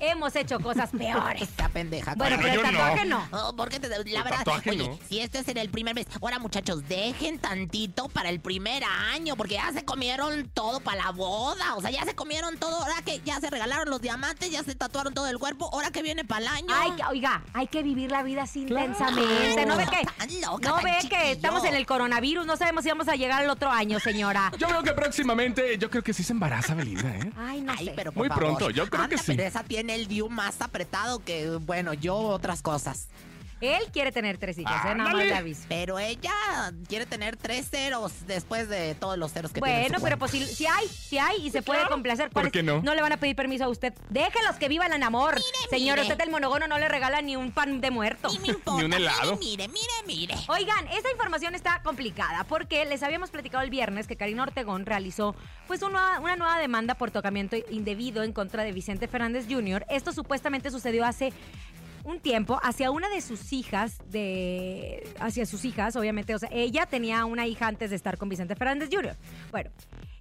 hemos 0.00 0.34
hecho 0.36 0.58
cosas 0.60 0.90
peores. 0.90 1.42
Esta 1.46 1.68
pendeja. 1.68 2.14
Bueno, 2.16 2.36
pero 2.40 2.60
el 2.60 2.72
no. 2.72 2.78
tatuaje 2.78 3.04
no. 3.06 3.28
Oh, 3.32 3.54
porque 3.56 3.80
te- 3.80 3.88
la 3.88 3.96
El 3.96 4.04
verdad, 4.04 4.38
tatuaje 4.38 4.70
oye, 4.70 4.88
no. 4.88 4.98
si 5.08 5.20
este 5.20 5.38
es 5.38 5.48
en 5.48 5.56
el 5.58 5.68
primer 5.70 5.94
mes, 5.94 6.06
ahora 6.20 6.38
muchachos, 6.38 6.86
dejen 6.88 7.38
tantito 7.38 8.08
para 8.08 8.28
el 8.28 8.40
primer 8.40 8.82
año, 8.84 9.36
porque 9.36 9.54
ya 9.54 9.72
se 9.72 9.84
comieron 9.84 10.48
todo 10.54 10.80
para 10.80 11.04
la 11.04 11.10
boda, 11.12 11.74
o 11.76 11.80
sea, 11.80 11.90
ya 11.90 12.04
se 12.04 12.14
comieron 12.14 12.56
todo, 12.58 12.76
ahora 12.82 13.02
que 13.04 13.20
ya 13.24 13.40
se 13.40 13.48
regalaron 13.50 13.88
los 13.90 14.00
diamantes, 14.00 14.50
ya 14.50 14.62
se 14.62 14.74
tatuaron 14.74 15.14
todo 15.14 15.28
el 15.28 15.38
cuerpo, 15.38 15.68
ahora 15.72 15.90
que 15.90 16.02
viene 16.02 16.24
para 16.24 16.42
el 16.42 16.48
año. 16.48 16.66
Ay, 16.74 16.92
que- 16.96 17.04
oiga, 17.04 17.42
hay 17.52 17.66
que 17.66 17.82
vivir 17.82 18.10
la 18.10 18.22
vida 18.22 18.42
así 18.42 18.60
intensamente. 18.62 19.66
¿No 19.66 19.76
ve 19.76 19.84
que, 19.86 20.36
loca, 20.40 20.68
no 20.68 20.76
ve 20.82 20.98
que 21.08 21.32
estamos 21.32 21.64
en 21.64 21.74
el 21.74 21.86
coronavirus? 21.86 22.46
No 22.46 22.56
sabemos 22.56 22.84
si 22.84 22.90
vamos 22.90 23.08
a 23.08 23.14
llegar 23.16 23.42
al 23.42 23.50
otro 23.50 23.70
año, 23.70 23.98
señora. 24.00 24.52
Yo 24.58 24.68
veo 24.68 24.82
que 24.82 24.92
próximamente, 24.92 25.76
yo 25.78 25.90
creo 25.90 26.02
que 26.02 26.12
sí 26.12 26.22
se 26.22 26.32
embaraza 26.32 26.74
Belinda, 26.74 27.08
¿eh? 27.16 27.32
Ay, 27.36 27.60
no 27.60 27.72
Ay, 27.76 27.86
sé. 27.86 27.92
pero 27.96 28.12
por 28.12 28.20
Muy 28.22 28.28
favor. 28.28 28.44
pronto, 28.44 28.70
yo 28.70 28.88
creo 28.88 29.08
que 29.08 29.18
sí. 29.18 29.24
Pero 29.36 29.42
esa 29.44 29.62
tiene 29.64 29.85
el 29.90 30.06
view 30.06 30.28
más 30.28 30.60
apretado 30.60 31.18
que, 31.24 31.50
bueno, 31.56 31.94
yo 31.94 32.16
otras 32.16 32.62
cosas. 32.62 33.08
Él 33.60 33.82
quiere 33.92 34.12
tener 34.12 34.36
tres 34.38 34.58
hijos, 34.58 34.70
¿eh? 34.72 34.76
Nada 34.84 34.94
más 34.96 35.06
Ándale. 35.08 35.26
le 35.30 35.34
aviso. 35.34 35.62
Pero 35.68 35.98
ella 35.98 36.32
quiere 36.88 37.06
tener 37.06 37.36
tres 37.36 37.70
ceros 37.70 38.12
después 38.26 38.68
de 38.68 38.94
todos 38.94 39.16
los 39.16 39.32
ceros 39.32 39.52
que 39.52 39.60
tiene. 39.60 39.86
en 39.86 39.92
Bueno, 39.92 39.98
pero 40.02 40.18
pues 40.18 40.30
si, 40.32 40.44
si 40.44 40.66
hay, 40.66 40.86
si 40.88 41.18
hay 41.18 41.46
y 41.46 41.50
se 41.50 41.62
puede 41.62 41.86
complacer. 41.88 42.30
¿cuál 42.30 42.44
¿Por 42.44 42.46
es? 42.46 42.52
qué 42.52 42.62
no? 42.62 42.82
le 42.82 43.02
van 43.02 43.12
a 43.12 43.16
pedir 43.16 43.34
permiso 43.36 43.64
a 43.64 43.68
usted. 43.68 43.94
Déjelos 44.10 44.56
que 44.56 44.68
vivan 44.68 44.92
en 44.92 45.02
amor. 45.02 45.38
Señor, 45.70 45.98
mire. 45.98 46.10
usted 46.12 46.22
el 46.24 46.30
monogono 46.30 46.66
no 46.68 46.78
le 46.78 46.88
regala 46.88 47.22
ni 47.22 47.36
un 47.36 47.50
pan 47.50 47.80
de 47.80 47.90
muerto. 47.90 48.28
Ni 48.32 48.38
me 48.40 48.48
importa. 48.48 48.76
Ni 48.78 48.84
un 48.84 48.92
helado. 48.92 49.36
Mire, 49.36 49.68
mire, 49.68 49.78
mire. 50.06 50.34
mire. 50.34 50.44
Oigan, 50.48 50.86
esta 50.88 51.10
información 51.10 51.54
está 51.54 51.80
complicada 51.82 52.44
porque 52.44 52.84
les 52.84 53.02
habíamos 53.02 53.30
platicado 53.30 53.62
el 53.64 53.70
viernes 53.70 54.06
que 54.06 54.16
Karina 54.16 54.42
Ortegón 54.42 54.86
realizó 54.86 55.34
pues 55.66 55.82
una, 55.82 56.20
una 56.20 56.36
nueva 56.36 56.58
demanda 56.58 56.94
por 56.94 57.10
tocamiento 57.10 57.56
indebido 57.70 58.22
en 58.22 58.32
contra 58.32 58.64
de 58.64 58.72
Vicente 58.72 59.08
Fernández 59.08 59.46
Jr. 59.48 59.84
Esto 59.88 60.12
supuestamente 60.12 60.70
sucedió 60.70 61.04
hace 61.04 61.32
un 62.06 62.20
tiempo 62.20 62.60
hacia 62.62 62.92
una 62.92 63.08
de 63.08 63.20
sus 63.20 63.52
hijas 63.52 63.98
de 64.08 65.02
hacia 65.18 65.44
sus 65.44 65.64
hijas, 65.64 65.96
obviamente, 65.96 66.34
o 66.34 66.38
sea, 66.38 66.48
ella 66.52 66.86
tenía 66.86 67.24
una 67.24 67.46
hija 67.48 67.66
antes 67.66 67.90
de 67.90 67.96
estar 67.96 68.16
con 68.16 68.28
Vicente 68.28 68.54
Fernández 68.54 68.88
Jr. 68.92 69.16
Bueno, 69.50 69.70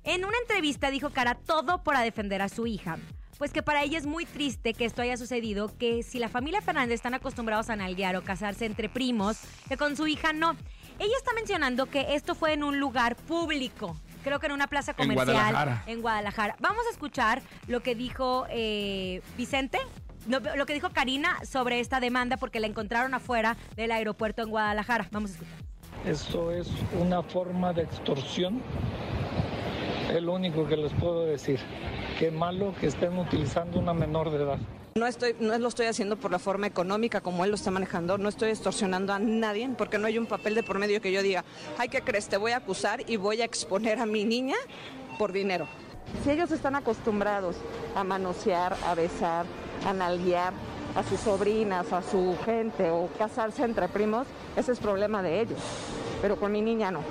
en 0.03 0.25
una 0.25 0.37
entrevista 0.41 0.89
dijo 0.89 1.11
que 1.11 1.19
hará 1.19 1.35
todo 1.35 1.83
para 1.83 2.01
defender 2.01 2.41
a 2.41 2.49
su 2.49 2.65
hija. 2.65 2.97
Pues 3.37 3.51
que 3.51 3.61
para 3.61 3.83
ella 3.83 3.97
es 3.97 4.05
muy 4.05 4.25
triste 4.25 4.73
que 4.73 4.85
esto 4.85 5.01
haya 5.01 5.17
sucedido, 5.17 5.77
que 5.77 6.03
si 6.03 6.19
la 6.19 6.29
familia 6.29 6.61
Fernández 6.61 6.95
están 6.95 7.13
acostumbrados 7.13 7.69
a 7.69 7.75
nalguear 7.75 8.15
o 8.15 8.23
casarse 8.23 8.65
entre 8.65 8.87
primos, 8.87 9.37
que 9.67 9.75
con 9.77 9.95
su 9.97 10.07
hija 10.07 10.31
no. 10.33 10.55
Ella 10.99 11.13
está 11.17 11.33
mencionando 11.33 11.85
que 11.87 12.15
esto 12.15 12.33
fue 12.33 12.53
en 12.53 12.63
un 12.63 12.79
lugar 12.79 13.17
público, 13.17 13.97
creo 14.23 14.39
que 14.39 14.45
en 14.45 14.53
una 14.53 14.67
plaza 14.67 14.91
En 14.91 14.97
comercial 14.97 15.35
Guadalajara. 15.35 15.83
en 15.85 16.01
Guadalajara. 16.01 16.55
Vamos 16.59 16.85
a 16.87 16.91
escuchar 16.91 17.41
lo 17.67 17.83
que 17.83 17.93
dijo 17.93 18.47
eh, 18.49 19.21
Vicente, 19.35 19.79
no, 20.27 20.39
lo 20.39 20.65
que 20.65 20.73
dijo 20.73 20.89
Karina 20.89 21.37
sobre 21.45 21.79
esta 21.79 21.99
demanda 21.99 22.37
porque 22.37 22.59
la 22.59 22.67
encontraron 22.67 23.13
afuera 23.13 23.57
del 23.75 23.91
aeropuerto 23.91 24.41
en 24.41 24.49
Guadalajara. 24.49 25.07
Vamos 25.11 25.31
a 25.31 25.33
escuchar. 25.33 25.55
Esto 26.05 26.51
es 26.51 26.67
una 26.99 27.23
forma 27.23 27.73
de 27.73 27.83
extorsión. 27.83 28.61
Es 30.13 30.21
lo 30.21 30.33
único 30.33 30.67
que 30.67 30.77
les 30.77 30.93
puedo 30.93 31.25
decir. 31.25 31.59
Qué 32.19 32.31
malo 32.31 32.73
que 32.79 32.87
estén 32.87 33.17
utilizando 33.17 33.79
una 33.79 33.93
menor 33.93 34.29
de 34.29 34.37
edad. 34.37 34.59
No, 34.97 35.07
estoy, 35.07 35.35
no 35.39 35.57
lo 35.57 35.67
estoy 35.67 35.87
haciendo 35.87 36.15
por 36.15 36.31
la 36.31 36.39
forma 36.39 36.67
económica 36.67 37.19
como 37.19 37.43
él 37.43 37.49
lo 37.49 37.55
está 37.55 37.69
manejando, 37.69 38.17
no 38.17 38.29
estoy 38.29 38.51
extorsionando 38.51 39.11
a 39.11 39.19
nadie 39.19 39.69
porque 39.77 39.97
no 39.97 40.07
hay 40.07 40.17
un 40.17 40.25
papel 40.25 40.55
de 40.55 40.63
por 40.63 40.79
medio 40.79 41.01
que 41.01 41.11
yo 41.11 41.21
diga, 41.21 41.43
ay, 41.77 41.89
¿qué 41.89 42.01
crees? 42.01 42.29
Te 42.29 42.37
voy 42.37 42.53
a 42.53 42.57
acusar 42.57 43.01
y 43.05 43.17
voy 43.17 43.41
a 43.41 43.45
exponer 43.45 43.99
a 43.99 44.05
mi 44.05 44.23
niña 44.23 44.55
por 45.19 45.33
dinero. 45.33 45.67
Si 46.23 46.31
ellos 46.31 46.49
están 46.51 46.75
acostumbrados 46.75 47.57
a 47.93 48.05
manosear, 48.05 48.77
a 48.85 48.95
besar, 48.95 49.45
a 49.85 49.93
nalguear 49.93 50.53
a 50.95 51.03
sus 51.03 51.19
sobrinas, 51.19 51.91
a 51.91 52.01
su 52.01 52.37
gente 52.45 52.89
o 52.89 53.09
casarse 53.17 53.63
entre 53.63 53.87
primos, 53.89 54.27
ese 54.55 54.71
es 54.71 54.79
problema 54.79 55.21
de 55.21 55.41
ellos. 55.41 55.59
Pero 56.21 56.39
con 56.39 56.51
mi 56.51 56.61
niña 56.61 56.91
no. 56.91 57.01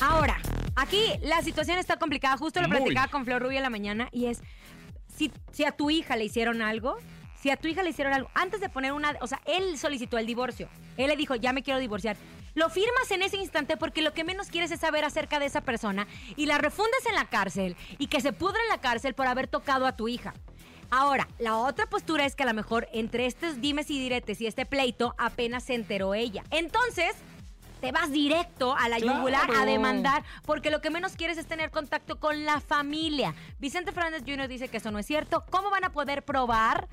Ahora, 0.00 0.36
aquí 0.76 1.04
la 1.22 1.42
situación 1.42 1.78
está 1.78 1.96
complicada. 1.96 2.36
Justo 2.36 2.60
lo 2.60 2.68
Muy. 2.68 2.78
platicaba 2.78 3.08
con 3.08 3.24
Flor 3.24 3.42
Rubio 3.42 3.58
en 3.58 3.64
la 3.64 3.70
mañana 3.70 4.08
y 4.12 4.26
es, 4.26 4.40
si, 5.16 5.32
si 5.52 5.64
a 5.64 5.72
tu 5.72 5.90
hija 5.90 6.16
le 6.16 6.24
hicieron 6.24 6.62
algo, 6.62 6.96
si 7.40 7.50
a 7.50 7.56
tu 7.56 7.68
hija 7.68 7.82
le 7.82 7.90
hicieron 7.90 8.12
algo, 8.12 8.30
antes 8.34 8.60
de 8.60 8.68
poner 8.68 8.92
una, 8.92 9.16
o 9.20 9.26
sea, 9.26 9.40
él 9.44 9.76
solicitó 9.78 10.16
el 10.16 10.26
divorcio. 10.26 10.68
Él 10.96 11.08
le 11.08 11.16
dijo, 11.16 11.34
ya 11.34 11.52
me 11.52 11.62
quiero 11.62 11.80
divorciar. 11.80 12.16
Lo 12.54 12.70
firmas 12.70 13.10
en 13.10 13.22
ese 13.22 13.36
instante 13.36 13.76
porque 13.76 14.00
lo 14.00 14.14
que 14.14 14.22
menos 14.22 14.48
quieres 14.48 14.70
es 14.70 14.80
saber 14.80 15.04
acerca 15.04 15.40
de 15.40 15.46
esa 15.46 15.60
persona 15.60 16.06
y 16.36 16.46
la 16.46 16.58
refundes 16.58 17.04
en 17.06 17.16
la 17.16 17.24
cárcel 17.24 17.76
y 17.98 18.06
que 18.06 18.20
se 18.20 18.32
pudre 18.32 18.58
en 18.62 18.68
la 18.68 18.80
cárcel 18.80 19.14
por 19.14 19.26
haber 19.26 19.48
tocado 19.48 19.86
a 19.86 19.96
tu 19.96 20.06
hija. 20.06 20.34
Ahora, 20.90 21.28
la 21.38 21.56
otra 21.58 21.86
postura 21.86 22.24
es 22.24 22.34
que 22.36 22.42
a 22.42 22.46
lo 22.46 22.54
mejor 22.54 22.88
entre 22.92 23.26
estos 23.26 23.60
dimes 23.60 23.90
y 23.90 23.98
diretes 23.98 24.40
y 24.40 24.46
este 24.46 24.66
pleito 24.66 25.14
apenas 25.18 25.64
se 25.64 25.74
enteró 25.74 26.14
ella. 26.14 26.44
Entonces, 26.50 27.14
te 27.80 27.92
vas 27.92 28.10
directo 28.10 28.74
a 28.76 28.88
la 28.88 28.96
Claro. 28.96 29.18
yugular 29.18 29.50
a 29.54 29.66
demandar 29.66 30.24
porque 30.46 30.70
lo 30.70 30.80
que 30.80 30.88
menos 30.90 31.16
quieres 31.16 31.36
es 31.36 31.46
tener 31.46 31.70
contacto 31.70 32.18
con 32.18 32.44
la 32.44 32.60
familia. 32.60 33.34
Vicente 33.58 33.92
Fernández 33.92 34.22
Jr. 34.26 34.48
dice 34.48 34.68
que 34.68 34.78
eso 34.78 34.90
no 34.90 34.98
es 34.98 35.06
cierto. 35.06 35.44
¿Cómo 35.50 35.68
van 35.70 35.84
a 35.84 35.90
poder 35.92 36.24
probar? 36.24 36.88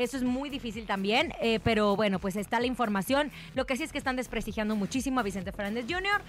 Eso 0.00 0.16
es 0.16 0.22
muy 0.22 0.48
difícil 0.48 0.86
también, 0.86 1.34
eh, 1.42 1.60
pero 1.62 1.94
bueno, 1.94 2.18
pues 2.18 2.34
está 2.36 2.58
la 2.58 2.66
información. 2.66 3.30
Lo 3.54 3.66
que 3.66 3.76
sí 3.76 3.82
es 3.82 3.92
que 3.92 3.98
están 3.98 4.16
desprestigiando 4.16 4.74
muchísimo 4.74 5.20
a 5.20 5.22
Vicente 5.22 5.52
Fernández 5.52 5.84
Jr. 5.86 6.22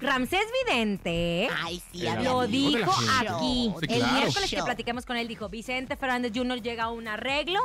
Ramsés 0.00 0.40
Vidente 0.64 1.48
Ay, 1.62 1.82
sí, 1.92 2.00
El 2.02 2.08
había 2.08 2.30
lo 2.30 2.46
dijo 2.46 2.90
aquí. 3.20 3.70
Sí, 3.80 3.86
El 3.92 4.02
miércoles 4.12 4.48
que 4.50 4.56
Show. 4.56 4.64
platicamos 4.64 5.04
con 5.04 5.18
él 5.18 5.28
dijo, 5.28 5.50
Vicente 5.50 5.96
Fernández 5.96 6.32
Jr. 6.34 6.62
llega 6.62 6.84
a 6.84 6.90
un 6.90 7.06
arreglo 7.06 7.60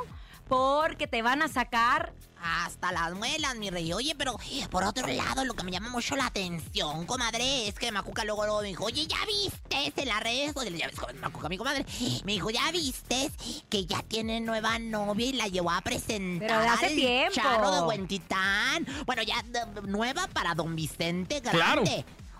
porque 0.51 1.07
te 1.07 1.21
van 1.21 1.41
a 1.41 1.47
sacar 1.47 2.11
Hasta 2.43 2.91
las 2.91 3.13
muelas, 3.13 3.55
mi 3.55 3.69
rey. 3.69 3.93
Oye, 3.93 4.15
pero 4.17 4.35
por 4.69 4.83
otro 4.83 5.07
lado, 5.07 5.45
lo 5.45 5.53
que 5.53 5.63
me 5.63 5.71
llama 5.71 5.87
mucho 5.89 6.15
la 6.17 6.25
atención, 6.25 7.05
comadre, 7.05 7.67
es 7.69 7.75
que 7.75 7.89
Macuca 7.91 8.25
luego, 8.25 8.43
luego 8.45 8.61
me 8.63 8.67
dijo, 8.69 8.83
oye, 8.85 9.05
¿ya 9.07 9.15
viste 9.27 9.93
en 10.01 10.07
las 10.09 10.19
redes 10.21 10.51
sociales? 10.53 10.77
Ya 10.81 10.87
ves 10.87 11.21
Macuca, 11.21 11.47
mi 11.47 11.57
comadre. 11.57 11.85
Me 12.25 12.33
dijo, 12.33 12.49
¿ya 12.49 12.69
viste 12.71 13.31
que 13.69 13.85
ya 13.85 14.01
tiene 14.03 14.41
nueva 14.41 14.77
novia 14.79 15.27
y 15.27 15.33
la 15.33 15.47
llevó 15.47 15.69
a 15.71 15.79
presentar 15.81 16.47
Pero 16.49 16.61
de 16.61 16.67
hace 16.67 16.85
al 16.87 16.95
tiempo. 16.95 17.33
charro 17.35 17.71
de 17.71 17.81
Huentitán? 17.83 18.87
Bueno, 19.05 19.21
ya 19.21 19.41
de- 19.43 19.83
nueva 19.83 20.27
para 20.33 20.53
don 20.55 20.75
Vicente 20.75 21.39
Grande. 21.39 21.59
Claro. 21.59 21.83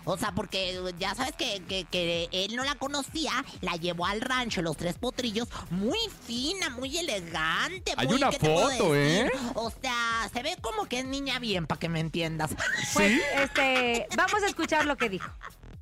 O 0.04 0.16
sea, 0.16 0.32
porque 0.32 0.80
ya 0.98 1.14
sabes 1.14 1.32
que, 1.36 1.62
que- 1.68 1.84
que 1.84 2.28
él 2.32 2.56
no 2.56 2.64
la 2.64 2.74
conocía, 2.74 3.32
la 3.60 3.72
llevó 3.76 4.06
al 4.06 4.20
rancho, 4.20 4.60
los 4.62 4.76
tres 4.76 4.96
potrillos, 4.98 5.48
muy 5.70 5.98
fina, 6.26 6.70
muy 6.70 6.98
elegante. 6.98 7.92
Hay 7.96 8.06
muy, 8.08 8.16
una 8.16 8.30
¿qué 8.30 8.38
te 8.38 8.46
puedo 8.48 8.70
foto? 8.70 8.96
¿eh? 8.96 9.30
O 9.54 9.70
sea, 9.82 10.28
se 10.32 10.42
ve 10.42 10.56
como 10.60 10.86
que 10.86 11.00
es 11.00 11.04
niña 11.04 11.38
bien, 11.38 11.66
para 11.66 11.78
que 11.78 11.88
me 11.88 12.00
entiendas. 12.00 12.50
Pues, 12.94 13.12
¿Sí? 13.12 13.20
este, 13.36 14.06
vamos 14.16 14.42
a 14.42 14.46
escuchar 14.46 14.86
lo 14.86 14.96
que 14.96 15.08
dijo. 15.08 15.30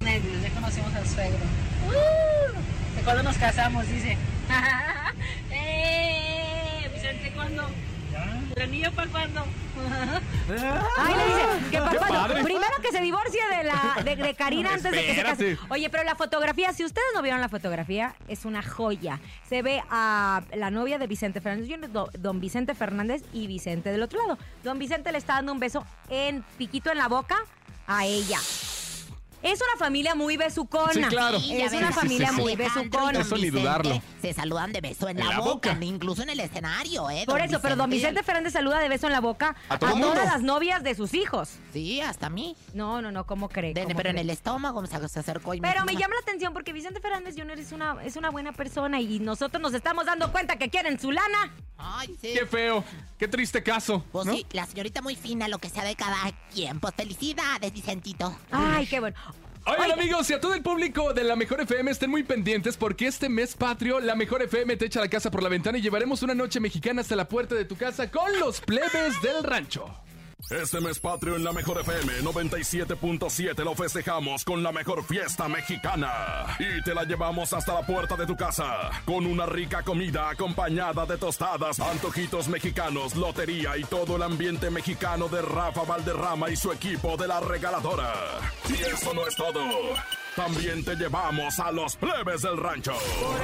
Nervios, 0.01 0.43
ya 0.43 0.51
conocimos 0.51 0.95
al 0.95 1.07
suegro. 1.09 1.39
Uh, 1.89 2.97
¿De 2.97 3.03
cuándo 3.05 3.23
nos 3.23 3.37
casamos? 3.37 3.87
Dice. 3.89 4.17
¡Eh! 5.51 6.91
Vicente, 6.95 7.33
¿cuándo? 7.35 7.69
¿El 8.57 8.63
anillo 8.63 8.93
para 8.93 9.11
cuándo? 9.11 9.45
Ay, 10.99 11.15
le 11.15 11.25
dice 11.27 11.71
que 11.71 11.79
padre. 11.79 12.43
Primero 12.43 12.77
que 12.83 12.91
se 12.91 13.01
divorcie 13.01 13.41
de 13.57 13.65
la 13.65 14.03
de, 14.05 14.17
de 14.17 14.35
Karina 14.35 14.75
antes 14.75 14.91
de 14.93 15.07
que 15.07 15.15
se 15.15 15.23
case. 15.23 15.59
Oye, 15.71 15.89
pero 15.91 16.05
la 16.05 16.15
fotografía, 16.17 16.73
si 16.73 16.85
ustedes 16.85 17.07
no 17.15 17.23
vieron 17.23 17.41
la 17.41 17.49
fotografía, 17.49 18.15
es 18.29 18.45
una 18.45 18.63
joya. 18.63 19.21
Se 19.49 19.63
ve 19.63 19.83
a 19.91 20.43
la 20.55 20.71
novia 20.71 20.99
de 20.99 21.07
Vicente 21.07 21.41
Fernández 21.41 21.91
do- 21.93 22.11
don 22.19 22.41
Vicente 22.41 22.75
Fernández 22.75 23.23
y 23.33 23.47
Vicente 23.47 23.91
del 23.91 24.03
otro 24.03 24.21
lado. 24.21 24.39
Don 24.65 24.79
Vicente 24.79 25.13
le 25.13 25.19
está 25.19 25.35
dando 25.35 25.53
un 25.53 25.61
beso 25.61 25.87
en 26.09 26.43
piquito 26.59 26.91
en 26.91 26.99
la 26.99 27.09
boca 27.09 27.37
a 27.87 28.05
ella. 28.07 28.39
Es 29.43 29.59
una 29.61 29.79
familia 29.79 30.15
muy 30.15 30.37
besucona. 30.37 30.93
Sí, 30.93 31.03
claro. 31.03 31.41
Sí, 31.41 31.55
Es 31.61 31.71
ves, 31.73 31.81
una 31.81 31.89
sí, 31.89 31.95
sí, 31.95 32.01
familia 32.01 32.29
sí. 32.29 32.41
muy 32.41 32.57
besucona. 32.57 33.21
Eso 33.21 33.37
ni 33.37 33.51
dudarlo. 33.51 34.03
Se 34.21 34.35
saludan 34.35 34.73
de 34.73 34.81
beso 34.83 35.09
en, 35.09 35.19
En 35.19 35.25
la, 35.27 35.31
la 35.33 35.39
boca, 35.41 35.73
boca. 35.73 35.85
incluso 35.85 36.23
en 36.23 36.31
el 36.31 36.41
escenario, 36.41 37.09
¿eh? 37.09 37.25
Por 37.27 37.39
don 37.39 37.49
eso, 37.49 37.61
pero 37.63 37.75
don 37.77 37.89
Vicente 37.89 38.23
Fernández 38.23 38.53
saluda 38.53 38.79
de 38.81 38.89
beso 38.89 39.07
en 39.07 39.13
la 39.13 39.21
boca 39.21 39.57
A 39.69 39.75
a, 39.75 39.79
todo 39.79 39.91
mundo. 39.91 40.09
todas 40.13 40.27
las 40.27 40.43
novias 40.43 40.83
de 40.83 40.95
sus 40.95 41.15
hijos. 41.15 41.51
Sí, 41.73 42.01
hasta 42.03 42.27
a 42.27 42.31
mí. 42.31 42.55
No, 42.75 43.01
no, 43.01 43.11
no, 43.13 43.25
¿cómo 43.25 43.49
cree? 43.49 43.73
De- 43.73 43.85
¿Cómo 43.85 43.97
pero 43.97 44.11
en 44.11 44.19
el 44.19 44.29
estómago 44.31 44.85
se, 44.87 45.09
se 45.09 45.21
acercó 45.21 45.55
y 45.55 45.61
Pero 45.61 45.85
me 45.85 45.95
llama 45.95 46.15
la 46.17 46.21
atención 46.21 46.53
porque 46.53 46.73
Vicente 46.73 47.01
Fernández 47.01 47.35
Jr. 47.37 47.59
es 47.59 47.73
una, 47.73 47.97
es 48.05 48.17
una 48.17 48.31
buena 48.31 48.53
persona 48.53 49.01
y 49.01 49.21
nosotros 49.21 49.61
nos 49.63 49.73
estamos 49.75 50.05
dando 50.07 50.31
cuenta 50.33 50.57
que 50.57 50.69
quieren 50.69 51.01
su 51.01 51.11
lana. 51.13 51.55
Ay, 51.83 52.09
sí. 52.21 52.35
Qué 52.35 52.45
feo. 52.45 52.85
Qué 53.19 53.27
triste 53.27 53.63
caso. 53.63 54.05
Pues 54.13 54.27
¿no? 54.27 54.35
sí, 54.35 54.47
la 54.53 54.67
señorita 54.67 55.01
muy 55.01 55.17
fina, 55.17 55.49
lo 55.49 55.59
que 55.59 55.71
sea 55.71 55.83
de 55.85 55.97
cada 55.97 56.17
quien. 56.53 56.79
Pues 56.79 56.95
felicidades, 56.95 57.73
Vicentito. 57.73 58.37
Ay, 58.51 58.87
qué 58.87 59.01
bueno. 59.01 59.17
Oigan 59.67 59.93
amigos 59.93 60.31
y 60.31 60.33
a 60.33 60.41
todo 60.41 60.55
el 60.55 60.63
público 60.63 61.13
de 61.13 61.23
la 61.23 61.37
Mejor 61.37 61.61
FM 61.61 61.91
estén 61.91 62.11
muy 62.11 62.23
pendientes 62.23 62.79
porque 62.79 63.07
este 63.07 63.29
mes 63.29 63.55
patrio 63.55 64.01
la 64.01 64.15
Mejor 64.15 64.43
FM 64.43 64.77
te 64.77 64.87
echa 64.87 65.01
la 65.01 65.09
casa 65.09 65.31
por 65.31 65.43
la 65.43 65.51
ventana 65.51 65.77
y 65.77 65.83
llevaremos 65.83 66.23
una 66.23 66.35
noche 66.35 66.61
mexicana 66.61 67.03
hasta 67.03 67.15
la 67.15 67.29
puerta 67.29 67.55
de 67.55 67.67
tu 67.67 67.77
casa 67.77 68.11
con 68.11 68.41
los 68.41 68.61
plebes 68.61 69.21
del 69.23 69.45
rancho. 69.45 69.95
Este 70.49 70.81
mes 70.81 70.99
patrio 70.99 71.37
en 71.37 71.45
la 71.45 71.53
mejor 71.53 71.81
FM 71.81 72.23
97.7 72.23 73.65
lo 73.65 73.75
festejamos 73.75 74.45
con 74.45 74.63
la 74.63 74.73
mejor 74.73 75.05
fiesta 75.05 75.49
mexicana. 75.49 76.57
Y 76.59 76.83
te 76.83 76.95
la 76.95 77.05
llevamos 77.05 77.53
hasta 77.53 77.75
la 77.75 77.83
puerta 77.83 78.17
de 78.17 78.27
tu 78.27 78.37
casa. 78.37 78.91
Con 79.05 79.27
una 79.27 79.47
rica 79.47 79.83
comida 79.83 80.31
acompañada 80.31 81.05
de 81.05 81.19
tostadas, 81.19 81.79
antojitos 81.79 82.49
mexicanos, 82.49 83.15
lotería 83.17 83.77
y 83.77 83.85
todo 83.85 84.17
el 84.17 84.23
ambiente 84.23 84.71
mexicano 84.71 85.29
de 85.29 85.43
Rafa 85.43 85.83
Valderrama 85.83 86.51
y 86.51 86.57
su 86.57 86.73
equipo 86.73 87.17
de 87.17 87.29
la 87.29 87.41
regaladora. 87.41 88.13
Y 88.69 88.75
eso 88.75 89.13
no 89.15 89.27
es 89.27 89.37
todo. 89.37 89.61
También 90.37 90.85
te 90.85 90.95
llevamos 90.95 91.59
a 91.59 91.71
los 91.71 91.97
plebes 91.97 92.43
del 92.43 92.57
rancho. 92.57 92.95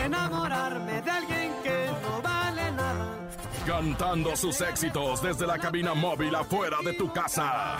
enamorarme 0.04 1.02
de 1.02 1.10
alguien 1.10 1.52
que. 1.62 1.75
Cantando 3.66 4.36
sus 4.36 4.60
éxitos 4.60 5.20
desde 5.20 5.44
la 5.44 5.58
cabina 5.58 5.92
móvil 5.92 6.32
afuera 6.36 6.76
de 6.84 6.92
tu 6.92 7.12
casa. 7.12 7.76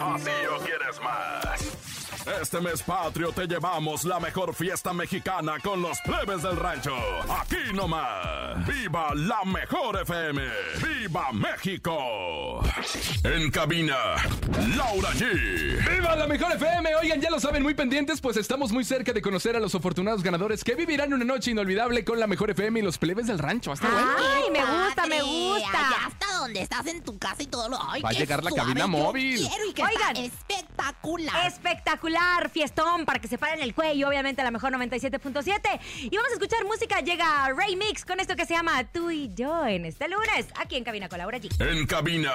Así 0.00 0.30
o 0.50 0.58
quieres 0.64 1.00
más. 1.00 1.51
Este 2.40 2.60
mes 2.60 2.82
patrio 2.82 3.32
te 3.32 3.46
llevamos 3.46 4.04
la 4.04 4.20
mejor 4.20 4.54
fiesta 4.54 4.92
mexicana 4.92 5.54
con 5.62 5.82
los 5.82 5.98
plebes 6.02 6.42
del 6.42 6.56
rancho. 6.56 6.94
Aquí 7.40 7.72
nomás. 7.74 8.64
¡Viva 8.66 9.12
la 9.14 9.42
mejor 9.44 10.00
FM! 10.02 10.40
¡Viva 10.86 11.32
México! 11.32 12.60
En 13.24 13.50
cabina, 13.50 13.96
Laura 14.76 15.10
G. 15.14 15.90
¡Viva 15.94 16.14
la 16.14 16.26
mejor 16.28 16.52
FM! 16.52 16.94
Oigan, 16.96 17.20
ya 17.20 17.30
lo 17.30 17.40
saben, 17.40 17.62
muy 17.62 17.74
pendientes, 17.74 18.20
pues 18.20 18.36
estamos 18.36 18.70
muy 18.70 18.84
cerca 18.84 19.12
de 19.12 19.20
conocer 19.20 19.56
a 19.56 19.60
los 19.60 19.74
afortunados 19.74 20.22
ganadores 20.22 20.62
que 20.62 20.74
vivirán 20.76 21.12
una 21.12 21.24
noche 21.24 21.50
inolvidable 21.50 22.04
con 22.04 22.20
la 22.20 22.26
mejor 22.28 22.50
FM 22.50 22.80
y 22.80 22.82
los 22.82 22.98
plebes 22.98 23.26
del 23.26 23.38
rancho. 23.40 23.72
Hasta 23.72 23.88
luego. 23.88 24.08
Ay, 24.18 24.50
me 24.52 24.60
gusta, 24.60 25.06
me 25.06 25.22
gusta. 25.22 25.88
Allá 25.88 26.06
hasta 26.06 26.38
donde 26.38 26.60
estás 26.62 26.86
en 26.86 27.02
tu 27.02 27.18
casa 27.18 27.42
y 27.42 27.46
todo 27.46 27.68
lo. 27.68 27.78
Ay, 27.90 28.02
Va 28.02 28.10
a 28.10 28.12
llegar 28.12 28.44
la 28.44 28.50
suave, 28.50 28.62
cabina 28.62 28.80
yo 28.82 28.88
móvil. 28.88 29.38
Quiero 29.48 29.64
y 29.66 29.72
que 29.72 29.82
Oigan. 29.82 30.16
está 30.16 30.22
espectacular. 30.22 31.46
Espectacular, 31.46 32.11
fiestón 32.50 33.04
para 33.04 33.18
que 33.18 33.28
se 33.28 33.38
paren 33.38 33.62
el 33.62 33.74
cuello, 33.74 34.08
obviamente 34.08 34.40
a 34.40 34.44
la 34.44 34.50
mejor 34.50 34.72
97.7. 34.72 35.80
Y 36.02 36.16
vamos 36.16 36.30
a 36.30 36.34
escuchar 36.34 36.64
música, 36.64 37.00
llega 37.00 37.50
Ray 37.56 37.76
Mix 37.76 38.04
con 38.04 38.20
esto 38.20 38.36
que 38.36 38.46
se 38.46 38.54
llama 38.54 38.84
Tú 38.84 39.10
y 39.10 39.32
yo 39.34 39.66
en 39.66 39.84
este 39.84 40.08
lunes, 40.08 40.46
aquí 40.56 40.76
en 40.76 40.84
Cabina 40.84 41.08
con 41.08 41.18
Laura 41.18 41.38
G. 41.38 41.50
En 41.60 41.86
cabina, 41.86 42.32